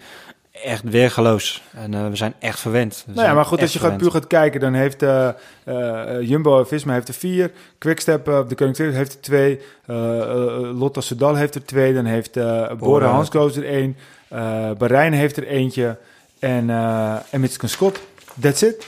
[0.63, 1.61] echt weergeloos.
[1.73, 3.03] En eh, we zijn echt verwend.
[3.05, 5.29] We Nou ja, maar goed, als je gaat, puur gaat kijken, dan heeft eh
[5.63, 7.51] eh, Jumbo Visma heeft er vier.
[7.77, 9.61] Quickstep, eh, de Koning heeft er twee.
[10.73, 11.93] Lotta Soudal heeft er twee.
[11.93, 13.07] Dan heeft Bora Bora.
[13.07, 13.97] Hansgrohe er één.
[14.77, 15.97] Bahrein heeft er eentje.
[16.39, 17.99] En, eh en Mitsubishi Scott.
[18.39, 18.87] That's it.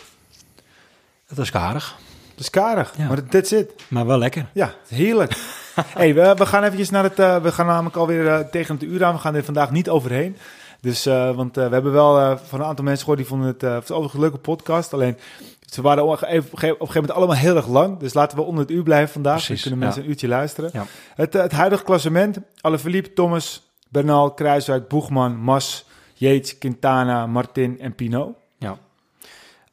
[1.28, 1.95] Dat is karig,
[2.36, 3.07] Dat is karig, Ja.
[3.07, 3.71] maar that's it.
[3.88, 4.45] maar wel lekker.
[4.51, 5.34] Ja, heerlijk.
[5.76, 7.43] hey, we, we gaan eventjes naar het...
[7.43, 9.13] we gaan namelijk alweer tegen het uur aan.
[9.13, 10.38] We gaan er vandaag niet overheen.
[10.84, 13.47] Dus, eh, want eh, we hebben wel eh, van een aantal mensen gehoord die vonden
[13.47, 14.93] het, het overigens een leuke podcast.
[14.93, 15.17] Alleen,
[15.65, 17.99] ze waren op een gegeven moment allemaal heel erg lang.
[17.99, 19.36] Dus laten we onder het uur blijven vandaag.
[19.36, 19.86] Dan Precies, kunnen ja.
[19.86, 20.69] mensen een uurtje luisteren.
[20.73, 20.86] Ja.
[21.15, 22.38] Het, het huidige klassement.
[22.61, 28.36] Alaphilippe, Thomas, Bernal, Kruiswijk, Boegman, Mas, Yates, Quintana, Martin en Pinot.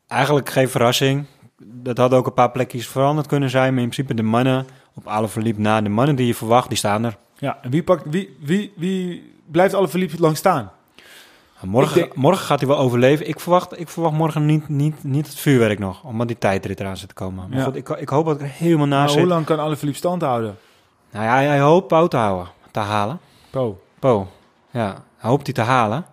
[0.06, 1.26] Eigenlijk geen verrassing.
[1.62, 3.74] Dat had ook een paar plekjes veranderd kunnen zijn.
[3.74, 5.80] Maar in principe de mannen op alle verliep na.
[5.80, 7.16] De mannen die je verwacht, die staan er.
[7.38, 10.70] Ja, en wie, pakt, wie, wie, wie blijft Alaphilippe lang staan?
[11.68, 13.28] Morgen, denk- morgen gaat hij wel overleven.
[13.28, 16.02] Ik verwacht, ik verwacht morgen niet, niet, niet het vuurwerk nog.
[16.04, 17.48] Omdat die tijdrit eraan zit te komen.
[17.48, 17.64] Maar Ja.
[17.64, 19.20] goed, ik, ik hoop dat ik er helemaal naast zit.
[19.20, 20.56] hoe lang kan Alaphilippe stand houden?
[21.12, 22.46] Nou ja, hij hoopt Pau te houden.
[22.70, 23.18] Te halen.
[23.50, 23.80] Po.
[23.98, 24.28] Po.
[24.70, 26.04] Ja, hij hoopt hij te halen.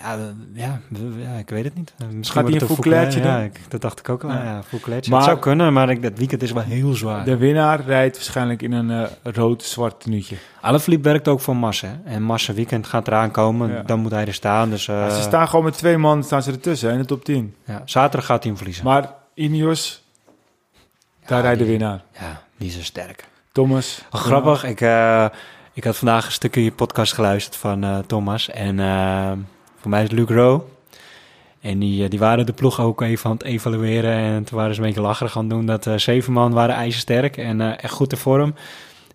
[0.00, 0.18] Ja,
[0.54, 0.80] ja,
[1.16, 1.92] ja, ik weet het niet.
[1.98, 4.30] Misschien Gaat hij een Fouclairtje Ja, ik, dat dacht ik ook wel.
[4.30, 4.42] Ja.
[4.44, 4.62] Ja.
[5.08, 7.24] Maar- het zou kunnen, maar ik, dat weekend is wel heel zwaar.
[7.24, 10.36] De winnaar rijdt waarschijnlijk in een eh, rood-zwart tenuutje.
[10.60, 12.00] Alaphilippe werkt ook voor Massa.
[12.04, 13.72] En Massa weekend gaat eraan komen.
[13.72, 13.82] Ja.
[13.82, 14.70] Dan moet hij er staan.
[14.70, 17.54] Dus eh, ze staan gewoon met twee man staan ze ertussen in de top 10.
[17.64, 18.84] ja, zaterdag gaat hij hem verliezen.
[18.84, 20.02] Maar Ineos,
[21.26, 22.02] daar rijdt de winnaar.
[22.20, 23.24] Ja, die is zo sterk.
[23.52, 24.02] Thomas.
[24.10, 24.64] Oh, grappig.
[24.64, 25.26] Ik, eh,
[25.72, 28.50] ik had vandaag een stukje je podcast geluisterd van Thomas.
[28.50, 28.78] En
[29.82, 30.62] voor mij is Luc Rowe.
[31.60, 34.12] En die, eh, die waren de ploeg ook even aan het evalueren.
[34.12, 35.66] En toen waren ze een beetje lacherig aan het doen.
[35.66, 38.54] Dat eh, zeven man waren ijzersterk en eh, echt goed in vorm.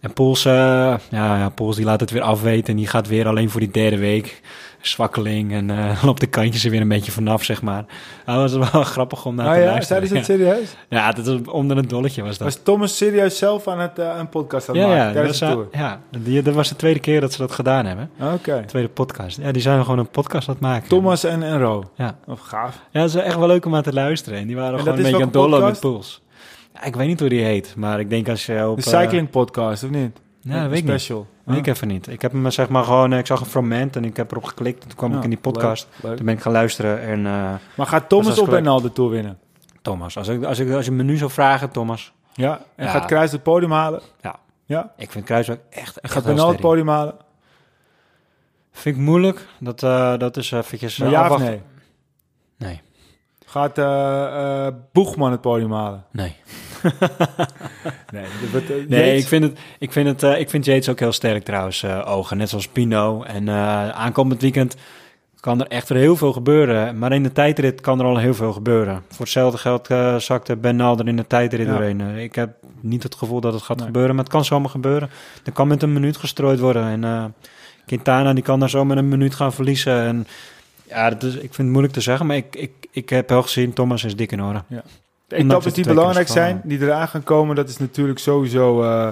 [0.01, 2.67] En Poels, eh, ja, Poels die laat het weer afweten.
[2.67, 4.41] En die gaat weer alleen voor die derde week.
[4.89, 5.53] Zwakkeling.
[5.53, 7.85] En eh op de kantjes er weer een beetje vanaf, zeg maar.
[8.25, 10.07] Dat was wel grappig om naar Oh te ja, luisteren.
[10.07, 10.53] zeiden ze het ja.
[10.53, 10.75] serieus?
[10.89, 12.47] ja, dat is onder een dolletje was dat.
[12.47, 15.39] Was Thomas serieus zelf aan het eh, een podcast aan het ja, maken ja, dat
[15.39, 18.09] was, eh, ja die, dat was de tweede keer dat ze dat gedaan hebben.
[18.33, 18.63] Oké.
[18.65, 19.37] Tweede podcast.
[19.41, 20.89] Ja, die zijn gewoon een podcast aan het maken.
[20.89, 21.83] Thomas en, en Ro.
[21.95, 22.17] Ja.
[22.25, 22.75] Of gaaf.
[22.91, 24.39] Ja, dat is echt wel leuk om aan te luisteren.
[24.39, 25.81] En die waren En gewoon een beetje aan dollen met podcast?
[25.81, 26.21] Pools.
[26.73, 28.83] Ja, ik weet niet hoe die heet, maar ik denk als je op...
[28.83, 30.17] De eh, cycling podcast, of niet?
[30.47, 30.93] Dat Een weet ik niet.
[30.93, 31.27] special.
[31.43, 32.07] Weet ik even niet.
[32.07, 33.13] Ik heb hem zeg maar gewoon...
[33.13, 34.81] eh, Ik zag een fragment en ik heb erop geklikt.
[34.83, 35.87] En toen kwam Ja, ik in die podcast.
[35.93, 36.15] Leuk, leuk.
[36.15, 37.25] Toen ben ik gaan luisteren en...
[37.25, 39.39] eh, Maar gaat Thomas en al de tour winnen?
[39.81, 42.13] Thomas, als, ik, als, ik, als je me nu zou vragen, Thomas...
[42.33, 42.61] Ja?
[42.75, 42.91] En Ja.
[42.91, 44.01] gaat Kruis het podium halen?
[44.21, 44.35] Ja.
[44.65, 44.91] Ja?
[44.97, 47.15] Ik vind Kruiswijk echt, En echt gaat Bernal het podium halen?
[48.71, 49.45] Vind ik moeilijk.
[49.59, 50.97] Dat, eh, dat is eventjes...
[50.97, 51.61] Maar ja of nee?
[52.57, 52.81] Nee.
[53.57, 56.03] Gaat eh, Boegman het podium halen?
[56.11, 56.35] Nee.
[58.11, 58.23] Nee.
[58.53, 61.85] eh, Nee, ik vind, het, ik, vind het, ik vind Yates ook heel sterk trouwens,
[61.85, 62.37] ogen.
[62.37, 63.23] Net zoals Pino.
[63.23, 63.49] En
[63.93, 64.75] aankomend weekend
[65.39, 66.97] kan er echt weer heel veel gebeuren.
[66.97, 69.03] Maar in de tijdrit kan er al heel veel gebeuren.
[69.09, 69.87] Voor hetzelfde geld
[70.23, 71.71] zakte Ben er in de tijdrit Ja.
[71.73, 72.01] doorheen.
[72.01, 72.49] Ik heb
[72.81, 73.85] niet het gevoel dat het gaat Nee.
[73.85, 75.09] gebeuren, maar het kan zomaar gebeuren.
[75.45, 77.03] Er kan met een minuut gestrooid worden.
[77.03, 77.33] En
[77.85, 80.01] Quintana die kan daar zo met een minuut gaan verliezen.
[80.01, 80.27] En
[80.89, 83.41] ja, dat is, ik vind het moeilijk te zeggen, maar ik, ik, ik heb wel
[83.41, 84.63] gezien, Thomas is dik in orde.
[84.67, 84.75] De
[85.35, 89.07] Ondanks etappes dat die belangrijk zijn, die eraan gaan komen, dat is natuurlijk sowieso eh,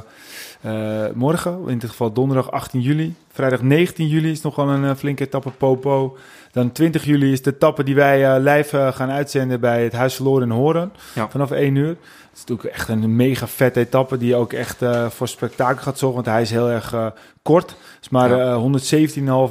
[0.62, 1.60] eh, morgen.
[1.68, 3.16] In dit geval donderdag 18 juli.
[3.32, 6.18] Vrijdag 19 juli is nog wel een eh, flinke etappe Popo.
[6.52, 10.44] Dan 20 juli is de etappe die wij live gaan uitzenden bij het Huis Verloren
[10.50, 10.92] in Horen.
[11.14, 11.30] Ja.
[11.30, 11.88] Vanaf 1 uur.
[11.88, 11.98] Het
[12.34, 14.78] is natuurlijk echt een mega vette etappe die ook echt
[15.10, 16.24] voor spektakel gaat zorgen.
[16.24, 16.96] Want hij is heel erg
[17.42, 17.70] kort.
[17.70, 18.52] Het is maar Ja.
[18.54, 18.58] eh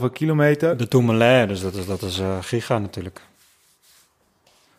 [0.07, 0.77] 117,5 kilometer.
[0.77, 3.21] De Tourmalet, dus dat is, dat is giga natuurlijk.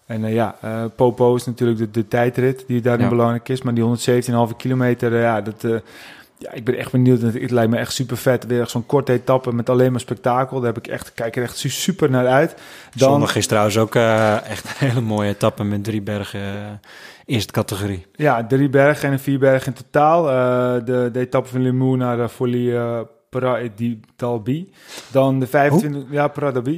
[0.05, 3.09] En eh, ja, eh, Popo is natuurlijk de, de tijdrit die daarin Ja.
[3.09, 3.61] belangrijk is.
[3.61, 5.65] Maar die 117,5 kilometer, eh, ja, dat,
[6.37, 7.21] ja, ik ben echt benieuwd.
[7.21, 8.45] Het, het lijkt me echt super vet.
[8.45, 10.57] Weer echt zo'n korte etappe met alleen maar spektakel.
[10.57, 12.55] Daar heb ik echt, kijk er echt su- super naar uit.
[12.95, 16.79] Dan, Zondag is trouwens ook echt een hele mooie etappe met drie bergen
[17.25, 18.05] eerste categorie.
[18.15, 20.23] ja, drie bergen en vier bergen in totaal.
[20.85, 22.99] De, de etappe van Limoux naar de Folie eh
[23.29, 24.71] Pra di Dalbi.
[25.11, 26.03] Dan de 25...
[26.09, 26.75] Ja, Pra Dalbi.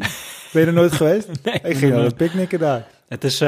[0.54, 1.28] Ben je er nooit geweest?
[1.44, 2.88] Nee, Ik ging al een picknicken daar.
[3.08, 3.48] Het is, eh,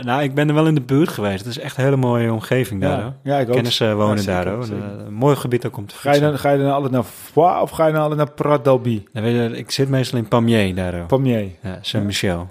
[0.00, 1.38] nou, ik ben er wel in de buurt geweest.
[1.38, 2.98] Het is echt een hele mooie omgeving daar.
[2.98, 3.12] Ja, hoor.
[3.22, 3.54] ja ik ook.
[3.54, 4.54] Kennissen wonen Ja, zeker, daar.
[4.54, 4.64] Hoor.
[4.64, 7.02] Een, een mooi gebied ook om te Ga je, dan, ga je dan altijd naar
[7.02, 9.04] Foix of ga je dan altijd naar Prat d'Albi?
[9.52, 10.96] Ik zit meestal in Pamiers daar.
[10.96, 11.06] hoor.
[11.06, 11.50] Pamiers.
[11.62, 12.48] Ja, Saint-Michel.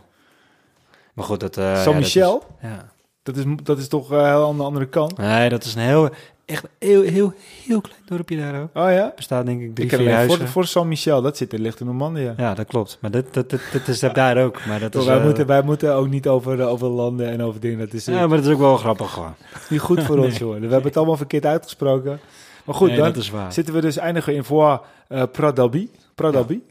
[1.14, 1.58] Maar goed, dat...
[1.58, 2.32] eh, Saint-Michel?
[2.40, 2.86] dat is- Ja.
[3.24, 5.18] Dat is, dat is toch eh, heel aan de andere kant?
[5.18, 6.10] Nee, dat is een heel,
[6.46, 7.34] echt heel, heel,
[7.66, 8.56] heel klein dorpje daar.
[8.56, 8.70] Hoor.
[8.86, 9.14] Oh ja?
[9.16, 10.38] Bestaat denk ik drie, Ik vier huizen.
[10.40, 11.22] voor, voor Saint-Michel.
[11.22, 12.34] Dat zit in ligt in Normandië.
[12.38, 12.98] Ja, dat klopt.
[13.02, 14.66] Maar dat, dat, dat, dat is daar ook.
[14.66, 17.30] Maar dat Toch, is, wij, eh, moeten, wij moeten ook niet over, eh, over landen
[17.30, 17.80] en over dingen.
[17.80, 19.36] Dat is, eh, Ja, maar dat is ook wel grappig gewoon.
[19.70, 20.56] niet goed voor ons, hoor.
[20.56, 22.20] We hebben het allemaal verkeerd uitgesproken.
[22.66, 23.54] Maar goed, Nee, dan dat is waar.
[23.54, 25.90] zitten we dus eindigen in Foix uh, Pradalbi.
[26.16, 26.64] Pradalbi.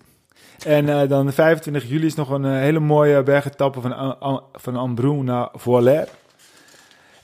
[0.64, 5.48] En eh, dan 25 juli is nog een eh, hele mooie bergetappe van, van naar
[5.52, 6.08] Voilaire.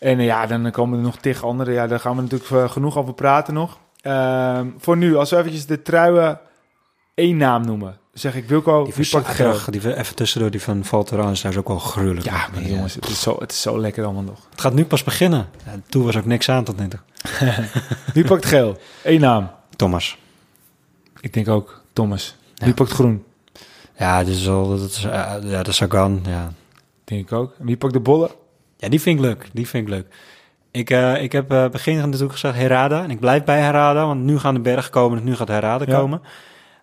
[0.01, 1.73] En eh, ja, dan komen er nog tig andere.
[1.73, 3.79] Ja, daar gaan we natuurlijk eh, genoeg over praten nog.
[4.01, 6.41] Ehm, voor nu, als we eventjes de truien
[7.15, 7.99] één naam noemen.
[8.13, 11.69] zeg ik, Wilco, Die wie pakt zaterdag, die, even tussendoor, die van Valteraan is ook
[11.69, 12.27] wel gruwelijk.
[12.27, 14.47] Ja, maar jongens, het is, zo, het is zo lekker allemaal nog.
[14.51, 15.49] Het gaat nu pas beginnen.
[15.65, 17.01] Ja, toen was ook niks aan tot nu toe.
[18.15, 18.79] Wie pakt geel?
[19.03, 19.51] Eén naam.
[19.77, 20.19] Thomas.
[21.21, 22.37] Ik denk ook Thomas.
[22.55, 22.65] Ja.
[22.65, 23.25] Wie pakt groen?
[23.97, 26.53] Ja, dit is al, dat is, eh, ja, de Sagan, ja.
[27.05, 27.55] Denk ik ook.
[27.59, 28.31] En wie pakt de bollen?
[28.81, 29.49] Ja, die vind ik leuk.
[29.53, 30.07] Die vind ik leuk.
[30.71, 33.03] Ik, eh, ik heb eh begin natuurlijk gezegd Herada.
[33.03, 35.19] En ik blijf bij Herada, want nu gaan de bergen komen.
[35.19, 35.99] Dus nu gaat Herada Ja.
[35.99, 36.23] komen.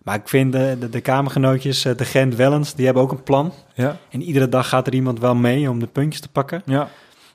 [0.02, 3.22] Maar ik vind de, de, de kamergenootjes, eh, de Gent Wellens, die hebben ook een
[3.22, 3.52] plan.
[3.74, 3.96] Ja.
[4.10, 6.62] En iedere dag gaat er iemand wel mee om de puntjes te pakken.
[6.66, 6.88] ja.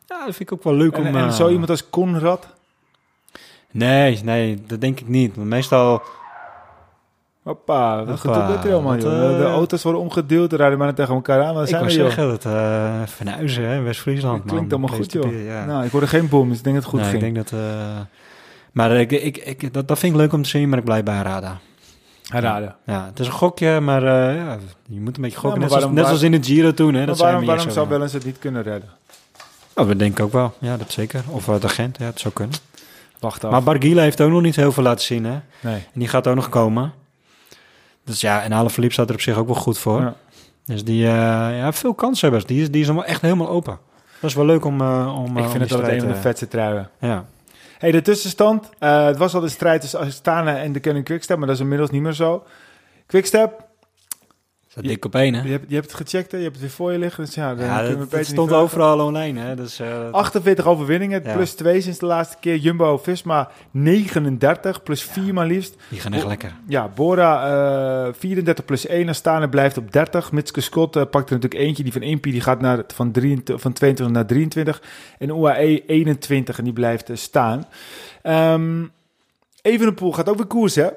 [0.07, 1.15] Ja, dat vind ik ook wel leuk En, om...
[1.15, 2.47] en zo iemand als Conrad?
[3.71, 5.35] Nee, nee, dat denk ik niet.
[5.35, 6.01] Want meestal...
[7.43, 9.31] Hoppa, wat gebeurt er allemaal, joh?
[9.31, 11.53] eh, de auto's worden omgedeeld, rijden bijna tegen elkaar aan.
[11.53, 12.01] Wat ik zijn we, joh?
[12.05, 14.43] zeggen, dat eh Vernuizen, hè, West-Friesland.
[14.45, 15.45] Klinkt allemaal goed, joh.
[15.45, 15.65] Ja.
[15.65, 17.23] Nou, ik hoorde geen boom, dus ik denk dat het goed Nee, ging.
[17.23, 17.59] ik denk dat...
[17.59, 17.99] eh,
[18.71, 21.03] maar ik, ik, ik, dat, dat vind ik leuk om te zien, maar ik blijf
[21.03, 21.57] bij Herada.
[22.29, 22.75] Raden.
[22.85, 24.03] Ja, het is een gokje, maar
[24.35, 25.59] ja, je moet een beetje gokken.
[25.59, 26.97] maar net, zoals, waarom- net zoals in de Giro toen, hè.
[26.97, 27.91] Maar Dat waarom, zijn we waarom hier zou zo.
[27.91, 28.89] Wellens het niet kunnen redden?
[29.75, 30.53] Oh, dat denk ik ook wel.
[30.59, 31.23] Ja, dat zeker.
[31.29, 32.55] Of uh, de Gent, ja, het zou kunnen.
[33.19, 33.51] Wacht af.
[33.51, 35.37] Maar Barguil heeft ook nog niet heel veel laten zien, hè.
[35.59, 35.75] nee.
[35.75, 36.93] En die gaat ook nog komen.
[38.03, 39.99] Dus ja, en Alaphilippe staat er op zich ook wel goed voor.
[39.99, 40.15] Ja.
[40.65, 41.11] Dus die, eh
[41.57, 42.45] ja, veel kanshebbers.
[42.45, 43.79] Die is, die is allemaal echt helemaal open.
[44.19, 44.81] Dat is wel leuk om...
[44.81, 46.89] eh om Ik eh, vind het altijd een van de vetste truien.
[46.99, 47.25] Ja.
[47.77, 48.69] Hey, de tussenstand.
[48.79, 51.89] Het was al de strijd tussen Astana en de Canon Quickstep, maar dat is inmiddels
[51.89, 52.43] niet meer zo.
[53.05, 53.67] Quickstep,
[54.73, 55.41] Staat dik op één, hè?
[55.41, 56.37] Je hebt, je hebt het gecheckt, hè?
[56.37, 57.25] je hebt het weer voor je liggen.
[57.25, 59.55] Dus ja, dan Ja, dat, dat stond overal online, hè?
[59.55, 61.33] Dus, eh, 48 overwinningen, Ja.
[61.33, 62.55] plus 2 sinds de laatste keer.
[62.57, 65.75] Jumbo Visma 39, plus 4 maar liefst.
[65.89, 66.55] die gaan echt lekker.
[66.67, 70.31] Ja, Bora eh 34 plus 1 en Stane blijft op 30.
[70.31, 71.83] Mitske Scott eh, pakt er natuurlijk eentje.
[71.83, 74.81] Die van Impie die gaat naar, van, 23, van 22 naar 23.
[75.19, 77.65] En UAE 21 en die blijft eh, staan.
[78.21, 78.83] Ehm
[79.61, 80.87] Evenepoel gaat ook weer koers, hè?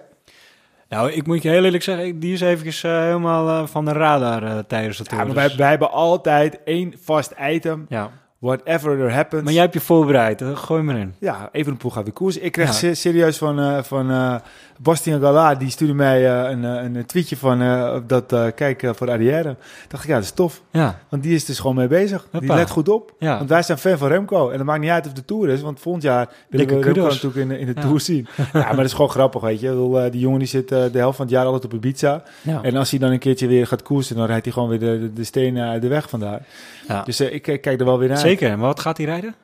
[0.89, 3.93] Nou, ik moet je heel eerlijk zeggen, die is eventjes eh, helemaal eh, van de
[3.93, 5.25] radar eh, tijdens de Ja, tour.
[5.27, 7.87] maar dus- wij, wij hebben altijd één vast item.
[7.89, 8.11] ja.
[8.39, 9.43] Whatever there happens.
[9.43, 11.15] Maar jij hebt je voorbereid, gooi maar in.
[11.21, 12.39] Ja, Evenepoel gaat weer koers.
[12.39, 12.73] Ik kreeg Ja.
[12.73, 14.41] se- serieus van, van
[14.79, 19.11] Bastien Gala, die stuurde mij eh, een, eh, een tweetje van eh, dat kijk voor
[19.11, 19.57] Arrière.
[19.89, 20.63] Dacht ik, ja, dat is tof.
[20.71, 22.27] Ja, Want die is dus gewoon mee bezig.
[22.41, 23.13] Die let goed op.
[23.19, 23.37] ja.
[23.39, 24.49] Want wij zijn fan van Remco.
[24.51, 25.61] En het maakt niet uit of de Tour is.
[25.63, 27.23] Want volgend jaar willen Dikke we Remco kudos.
[27.23, 27.87] natuurlijk in, de- in de Ja.
[27.87, 28.27] Tour zien.
[28.53, 30.09] Ja, maar dat is gewoon grappig, weet je.
[30.11, 32.23] Die jongen die zit de helft van het jaar altijd op Ibiza.
[32.43, 32.63] ja.
[32.63, 34.99] En als hij dan een keertje weer gaat koersen, dan rijdt hij gewoon weer de,
[35.01, 36.43] de, de stenen uit de weg vandaar.
[36.89, 37.03] Ja.
[37.03, 38.19] Dus ik kijk er wel weer naar.
[38.19, 39.35] Zeker, maar wat gaat hij rijden?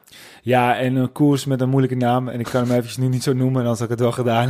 [0.44, 2.28] Ja, en een koers met een moeilijke naam.
[2.28, 4.48] En ik kan hem eventjes nu niet zo noemen, anders had ik het wel gedaan.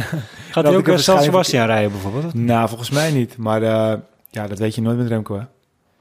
[0.51, 2.35] Gaat hij ook uh, San waarschijnlijk- Sebastian rijden bijvoorbeeld?
[2.35, 3.37] nou, volgens mij niet.
[3.37, 3.99] Maar eh,
[4.31, 5.45] ja, dat weet je nooit met Remco, hè?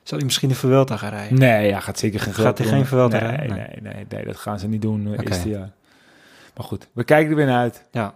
[0.03, 1.39] Zal hij misschien de Vuelta gaan rijden?
[1.39, 3.55] Nee, ja, gaat zeker geen Gaat hij geen Vuelta nee, rijden?
[3.55, 5.23] Nee, nee, nee, dat gaan ze niet doen uh, Oké.
[5.23, 5.69] eerste jaar.
[6.55, 7.83] Maar goed, we kijken er weer naar uit.
[7.91, 8.13] Ja.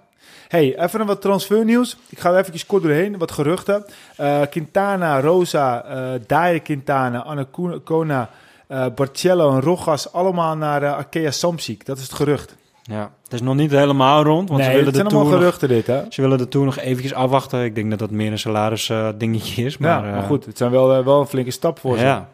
[0.47, 1.97] Hey, even een wat transfernieuws.
[2.09, 3.85] Ik ga er even kort doorheen, wat geruchten.
[4.17, 8.29] Eh, Quintana, Rosa, eh Daya Quintana, Anacona,
[8.67, 11.85] eh Barcello en Rojas, allemaal naar eh Arkea Samsic.
[11.85, 12.55] Dat is het gerucht.
[12.83, 13.11] ja.
[13.23, 15.43] Het is nog niet helemaal rond, want nee, ze, willen het de zijn allemaal tour
[15.43, 16.03] nog, geruchten dit, hè?
[16.09, 17.63] ze willen de Tour nog eventjes afwachten.
[17.63, 19.77] Ik denk dat dat meer een salaris eh, dingetje is.
[19.77, 22.03] Maar, ja, maar goed, het zijn wel, wel een flinke stap voor ze.
[22.03, 22.29] ja.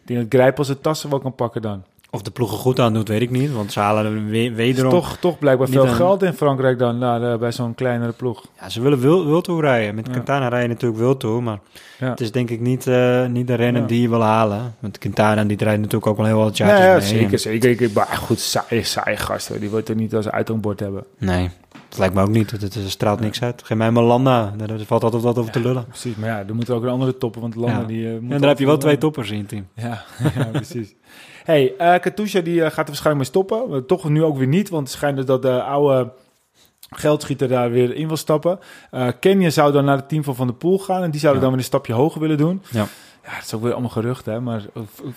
[0.00, 1.84] Ik denk dat Grijpel zijn tassen wel kan pakken dan.
[2.14, 3.52] Of de ploegen goed aan doet, weet ik niet.
[3.52, 4.90] Want ze halen we- Er is wederom...
[4.90, 8.44] toch, toch blijkbaar veel geld in Frankrijk dan eh, bij zo'n kleinere ploeg.
[8.60, 9.94] Ja, ze willen wil, Wiltour rijden.
[9.94, 10.12] Met Ja.
[10.12, 11.42] Quintana rijden natuurlijk Wiltour.
[11.42, 11.58] Maar
[11.98, 12.10] Ja.
[12.10, 13.86] het is denk ik niet, eh, niet de renner Ja.
[13.88, 14.74] die je wil halen.
[14.78, 17.22] Want Quintana die rijdt natuurlijk ook wel heel wat Nee, jaartjes ja, mee.
[17.22, 17.80] zeker, zeker.
[17.82, 19.60] Ik, maar goed, saai, saai gasten.
[19.60, 21.04] Die wordt er niet als uithangbord hebben.
[21.18, 21.50] Nee,
[21.88, 22.50] dat lijkt me ook niet.
[22.50, 23.62] Het, het straalt niks uit.
[23.64, 24.52] Geef mij maar Landa.
[24.56, 25.84] Daar valt altijd wat over te lullen.
[25.86, 27.82] Precies, maar ja, er moeten ook een andere toppen, want Ja.
[27.84, 28.06] die...
[28.06, 29.66] eh, moeten En daar heb je wel twee toppers in je team.
[29.74, 30.02] Ja,
[30.36, 30.94] ja precies.
[31.44, 33.70] Hey, eh Katusha die eh, gaat er waarschijnlijk mee stoppen.
[33.70, 36.12] Maar toch nu ook weer niet, want het schijnt dat de oude
[36.90, 38.58] geldschieter daar weer in wil stappen.
[38.90, 41.42] Eh Kenya zou dan naar het team van Van der Poel gaan en die zouden
[41.42, 41.48] Ja.
[41.48, 42.62] dan weer een stapje hoger willen doen.
[42.70, 42.86] Ja.
[43.24, 44.40] Ja, dat is ook weer allemaal gerucht, hè.
[44.40, 44.62] Maar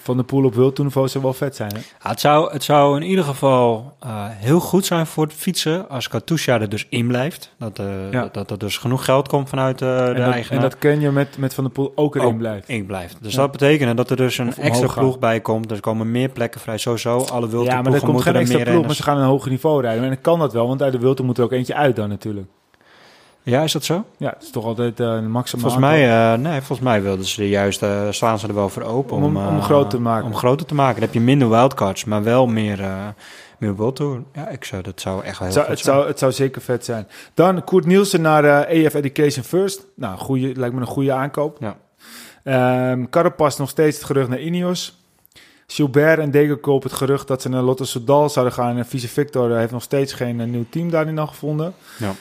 [0.01, 1.77] Van der Poel op Wiltoenniveau zou wel vet zijn, hè.
[1.77, 5.89] Ja, het, zou, het zou in ieder geval eh, heel goed zijn voor het fietsen
[5.89, 7.53] als Katusha er dus in blijft.
[7.59, 8.21] Dat, eh, Ja.
[8.21, 10.63] dat, dat er dus genoeg geld komt vanuit eh, de En dat, eigenaar.
[10.63, 12.69] en dat Kenya met, met Van der Poel ook erin blijft.
[12.69, 13.17] in blijft.
[13.21, 13.39] Dus Ja.
[13.39, 15.03] dat betekent dat er dus een extra gaan.
[15.03, 15.71] ploeg bij komt.
[15.71, 16.77] Er komen meer plekken vrij.
[16.77, 19.49] Sowieso, alle wilde Ja, maar er komt geen extra ploeg, maar ze gaan een hoger
[19.51, 20.03] niveau rijden.
[20.03, 22.09] En dan kan dat wel, want uit de Wilte moet er ook eentje uit dan
[22.09, 22.47] natuurlijk.
[23.45, 24.05] Ja, is dat zo?
[24.17, 27.25] Ja, het is toch altijd eh, een maximaal Volgens mij, eh, nee, volgens mij wilden
[27.25, 29.15] ze juist, eh, slaan ze er wel voor open.
[29.15, 30.25] Om Om, om groter te maken.
[30.27, 30.93] Om groter te maken.
[30.93, 32.79] Dan heb je minder wildcards, maar wel meer,
[33.57, 34.23] meer World Tour.
[34.33, 35.95] Ja, ik zou, dat zou echt wel Het heel zou, het, zijn.
[35.95, 37.07] zou, het zou zeker vet zijn.
[37.33, 39.85] Dan Koert Nielsen naar EF Education First.
[39.95, 41.57] Nou, goeie, lijkt me een goede aankoop.
[41.59, 42.97] Ja.
[43.09, 45.04] Carapaz nog steeds het gerucht naar Ineos.
[45.67, 48.77] Gilbert en Degenkolb het gerucht dat ze naar Lotto Soudal zouden gaan.
[48.77, 51.73] En Vice Victor eh, heeft nog steeds geen eh, nieuw team daarin nog gevonden.
[51.97, 52.11] Ja.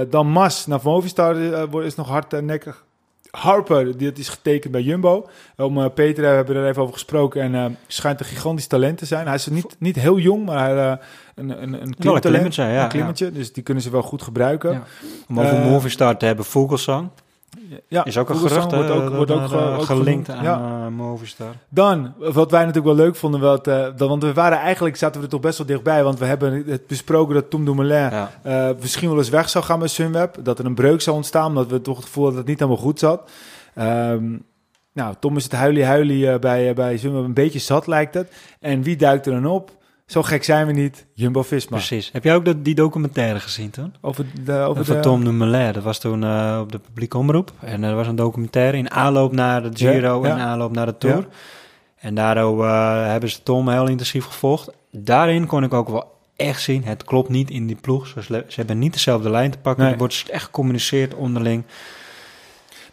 [0.00, 2.84] Eh, dan Mas naar Movistar eh, wordt- is nog hardnekkig.
[3.30, 5.28] Harper, dit is getekend bij Jumbo.
[5.56, 7.42] Om eh, Peter we hebben er even over gesproken.
[7.42, 9.26] En eh, schijnt een gigantisch talent te zijn.
[9.26, 10.96] Hij is niet, niet heel jong, maar hij, eh,
[11.34, 12.82] een, een, een klimmetje, ja.
[12.82, 14.82] een klimmetje, dus die kunnen ze wel goed gebruiken.
[15.28, 17.08] Om over Eh, Movistar te hebben, Vogelsang.
[17.88, 19.48] Ja, Is ook een gerucht, wordt eh, ook, wordt ook,
[19.82, 20.28] gelinkt genoemd.
[20.30, 20.84] aan Ja.
[20.86, 21.54] eh, Movistar.
[21.68, 25.16] Dan, wat wij natuurlijk wel leuk vonden, wat, eh, dat, want we waren eigenlijk, zaten
[25.20, 28.10] we er toch best wel dichtbij, want we hebben het besproken dat Tom Dumoulin
[28.44, 28.74] Ja.
[28.80, 30.36] misschien wel eens weg zou gaan met Sunweb.
[30.42, 32.68] Dat er een breuk zou ontstaan, omdat we toch het gevoel hadden dat het niet
[32.68, 33.30] helemaal goed zat.
[33.74, 34.36] Ehm,
[34.92, 38.32] nou, Tom is het huilie-huilie eh, bij, bij Sunweb een beetje zat, lijkt het.
[38.60, 39.70] En wie duikt er dan op?
[40.06, 41.76] Zo gek zijn we niet, Jumbo-Visma.
[41.76, 42.10] Precies.
[42.12, 43.94] Heb jij ook dat, die documentaire gezien toen?
[44.00, 45.72] Over de, over Van de, Tom Dumoulin.
[45.72, 47.52] Dat was toen eh, op de publieke omroep.
[47.60, 50.98] En er was een documentaire in aanloop naar de Giro Ja, en aanloop naar de
[50.98, 51.16] Tour.
[51.16, 51.26] Ja.
[51.96, 54.70] En daardoor eh, hebben ze Tom heel intensief gevolgd.
[54.90, 58.06] Daarin kon ik ook wel echt zien, het klopt niet in die ploeg.
[58.06, 59.82] Ze, ze hebben niet dezelfde lijn te pakken.
[59.82, 59.92] Nee.
[59.92, 61.64] Er wordt echt gecommuniceerd onderling.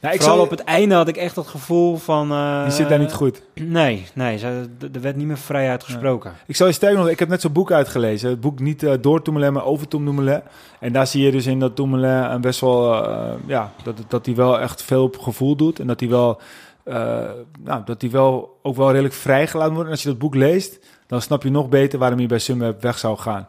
[0.02, 2.32] Nou, ik Vooral zal, op het einde had ik echt het gevoel van...
[2.32, 3.42] eh, die zit daar niet goed.
[3.64, 4.38] Nee, nee.
[4.38, 6.34] ze- Er werd niet meer vrij uitgesproken.
[6.48, 8.30] Ik zal je sterker nog, ik heb net zo'n boek uitgelezen.
[8.30, 10.42] Het boek niet eh, door Dumoulin, maar over Tom Dumoulin.
[10.80, 14.26] En daar zie je dus in dat Dumoulin een best wel, eh, ja, dat, dat
[14.26, 15.80] hij wel echt veel op gevoel doet.
[15.80, 16.40] En dat hij wel,
[16.84, 17.20] eh,
[17.64, 19.86] nou, dat hij wel ook wel redelijk vrijgelaten wordt.
[19.88, 22.82] En als je dat boek leest, dan snap je nog beter waarom hij bij Sunweb
[22.82, 23.46] weg zou gaan.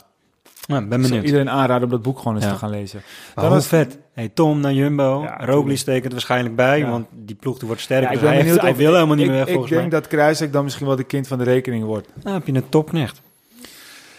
[0.67, 1.25] Ja, ben Ik benieuwd.
[1.25, 2.51] iedereen aanraden om dat boek gewoon eens Ja.
[2.53, 3.03] te gaan lezen.
[3.35, 3.99] Maar hoe was- vet.
[4.13, 5.23] Hey, Tom naar Jumbo.
[5.23, 6.91] Ja, Roglic steekt het waarschijnlijk bij, Ja.
[6.91, 8.13] want die ploeg die wordt sterker.
[8.13, 9.73] Ik ben hij, benieuwd heeft- hij of- wil helemaal niet ik, meer weg, Ik volgens
[9.73, 10.01] denk mij.
[10.01, 12.09] dat Kruiswijk dan misschien wel de kind van de rekening wordt.
[12.23, 13.21] Nou heb je een topknecht.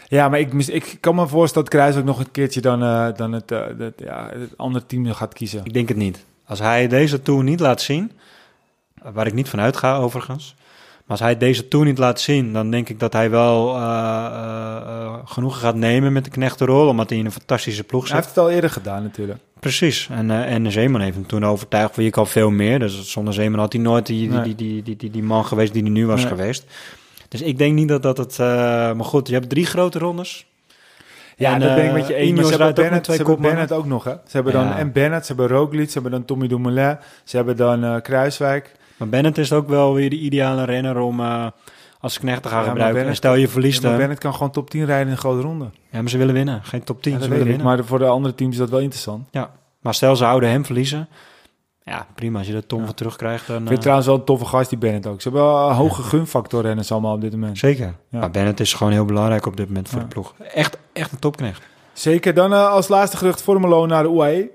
[0.08, 3.08] Ja, maar ik, mis- ik kan me voorstellen dat Kruiswijk nog een keertje dan, eh,
[3.16, 5.62] dan het, eh, het, ja, het andere team gaat kiezen.
[5.64, 6.26] Ik denk het niet.
[6.46, 8.12] Als hij deze Tour niet laat zien,
[9.14, 10.56] waar ik niet van uitga overigens,
[11.04, 13.82] maar als hij deze Tour niet laat zien, dan denk ik dat hij wel eh,
[13.82, 18.10] eh, eh, genoegen gaat nemen met de knechtenrol, omdat hij in een fantastische ploeg Hij
[18.10, 18.18] zit.
[18.18, 19.40] heeft het al eerder gedaan natuurlijk.
[19.60, 20.08] Precies.
[20.12, 22.80] En, en Zeeman heeft hem toen overtuigd, wil ik al veel meer.
[22.80, 25.92] Dus zonder Zeeman had hij nooit die, die, die, die, die, man geweest die hij
[25.92, 26.66] nu was geweest.
[27.28, 28.38] Dus ik denk niet dat dat het...
[28.38, 30.46] maar goed, je hebt drie grote rondes.
[31.38, 32.30] Ja, En, dat ben ik met je eens.
[32.32, 33.42] Maar Ineos ze hebben ook Bennett, twee ze hebben.
[33.42, 34.12] Bennett ook nog, hè?
[34.12, 34.78] Ze hebben dan Ja.
[34.78, 38.72] en Bennett, ze hebben Roglic, ze hebben dan Tommy Dumoulin, ze hebben dan Kruiswijk.
[38.98, 41.46] Maar Bennett is ook wel weer de ideale renner om eh,
[42.00, 42.94] als knecht te gaan Ja, gebruiken.
[42.94, 43.98] Bennett- en stel je Ja, verliest maar.
[43.98, 45.66] Bennett kan gewoon top 10 rijden in een grote ronde.
[45.90, 46.60] Ja, maar ze willen winnen.
[46.64, 47.66] Geen top 10, Ja, ze dat willen winnen.
[47.66, 49.28] maar voor de andere teams is dat wel interessant.
[49.82, 51.08] Maar stel ze houden hem verliezen.
[51.86, 52.38] Ja, prima.
[52.38, 52.86] Als je de Tom Ja.
[52.86, 53.56] van terugkrijgt, dan...
[53.56, 55.22] Ik eh, vind trouwens wel een toffe gast, die Bennett ook.
[55.22, 57.58] Ze hebben wel een hoge gunfactor renners allemaal op dit moment.
[57.58, 57.94] Zeker.
[58.10, 58.20] Ja.
[58.20, 60.04] Maar Bennett is gewoon heel belangrijk op dit moment voor Ja.
[60.06, 60.34] de ploeg.
[60.54, 61.62] Echt, echt een topknecht.
[61.94, 62.34] Zeker.
[62.34, 64.50] Dan eh, als laatste gerucht Formelo naar de UAE.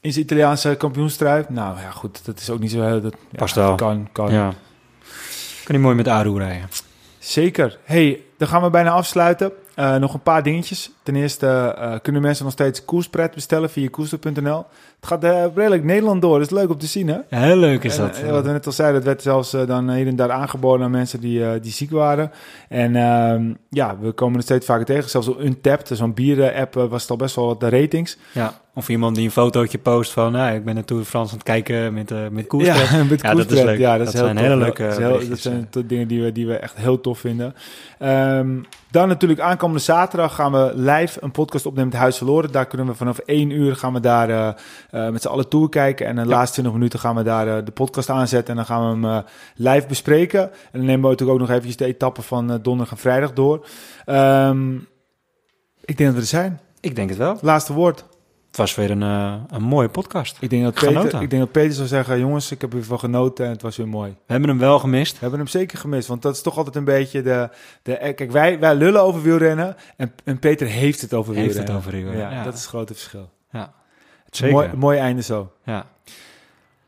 [0.00, 1.44] In zijn Italiaanse kampioenstrui.
[1.48, 3.00] Nou ja, goed, dat is ook niet zo heel...
[3.00, 3.74] Dat, ja, Past wel.
[3.74, 4.32] Kan, kan.
[4.32, 4.48] Ja.
[5.64, 6.68] Kan hij mooi met Aru rijden.
[7.18, 7.78] Zeker.
[7.84, 9.52] hey, dan gaan we bijna afsluiten.
[9.74, 10.90] Eh, nog een paar dingetjes.
[11.02, 14.66] Ten eerste eh, kunnen mensen nog steeds koerspret bestellen via koerser.nl.
[15.00, 16.38] Het gaat eh, redelijk Nederland door.
[16.38, 17.14] Dat is leuk om te zien, hè?
[17.28, 18.18] Ja, heel leuk is En, dat.
[18.18, 20.84] eh, wat we net al zeiden, het werd zelfs eh, dan hier en daar aangeboden
[20.84, 22.30] aan mensen die, die ziek waren.
[22.68, 25.10] En ehm, ja, we komen er steeds vaker tegen.
[25.10, 28.18] Zelfs op Untapped, zo'n bieren-app, was het al best wel wat de ratings.
[28.32, 28.52] Ja.
[28.74, 30.32] Of iemand die een fotootje post van...
[30.32, 32.66] Nou, ik ben naar Tour de France aan het kijken met, eh met koers.
[32.66, 32.74] Ja,
[33.10, 33.78] met Ja, dat is leuk.
[33.78, 36.32] Ja, dat, Dat is heel zijn Ja, leuke dat, heel- dat zijn dingen die we,
[36.32, 37.54] die we echt heel tof vinden.
[37.98, 38.48] Ehm,
[38.90, 42.52] dan natuurlijk aankomende zaterdag gaan we live een podcast opnemen met Huis Verloren.
[42.52, 44.56] Daar kunnen we vanaf één uur gaan we daar
[44.90, 46.06] eh, met z'n allen tour kijken.
[46.06, 48.48] En de laatste 20 minuten gaan we daar eh, de podcast aanzetten.
[48.50, 49.24] En dan gaan we hem eh,
[49.54, 50.40] live bespreken.
[50.42, 53.66] En dan nemen we natuurlijk ook nog eventjes de etappen van donderdag en vrijdag door.
[54.04, 54.74] Ehm,
[55.84, 56.60] ik denk dat we er zijn.
[56.80, 57.38] Ik denk het wel.
[57.40, 58.04] Laatste woord.
[58.46, 60.36] Het was weer een, een mooie podcast.
[60.40, 61.02] Ik denk, dat Genoten.
[61.02, 63.76] Peter, ik denk dat Peter zou zeggen, jongens, ik heb ervan genoten en het was
[63.76, 64.10] weer mooi.
[64.10, 65.12] We hebben hem wel gemist.
[65.12, 67.48] We hebben hem zeker gemist, want dat is toch altijd een beetje de...
[67.82, 71.74] de kijk, wij, wij lullen over wielrennen en, en Peter heeft het over Heeft wielrennen.
[71.74, 72.44] het over wielrennen, Ja, ja.
[72.44, 73.30] dat is het grote verschil.
[73.50, 73.72] Ja.
[74.30, 74.54] Zeker.
[74.54, 75.52] mooi, mooi einde zo.
[75.64, 75.86] Ja.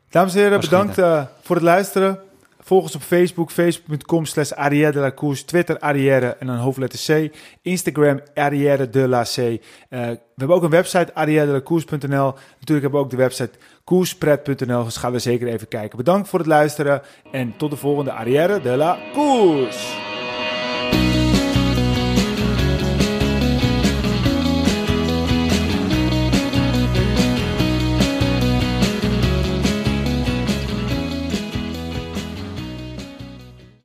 [0.09, 2.19] Dames en heren, Was bedankt eh, voor het luisteren.
[2.63, 5.45] Volg ons op Facebook, facebook.com slash Arrière de la Course.
[5.45, 7.35] Twitter Arrière en dan hoofdletter C.
[7.61, 9.37] Instagram Arrière de la C.
[9.37, 9.57] Eh,
[9.89, 12.33] we hebben ook een website arrièredelacourse.nl.
[12.59, 13.51] Natuurlijk hebben we ook de website
[13.83, 14.83] koerspret.nl.
[14.83, 15.97] Dus ga er zeker even kijken.
[15.97, 20.10] Bedankt voor het luisteren en tot de volgende Arrière de la Course.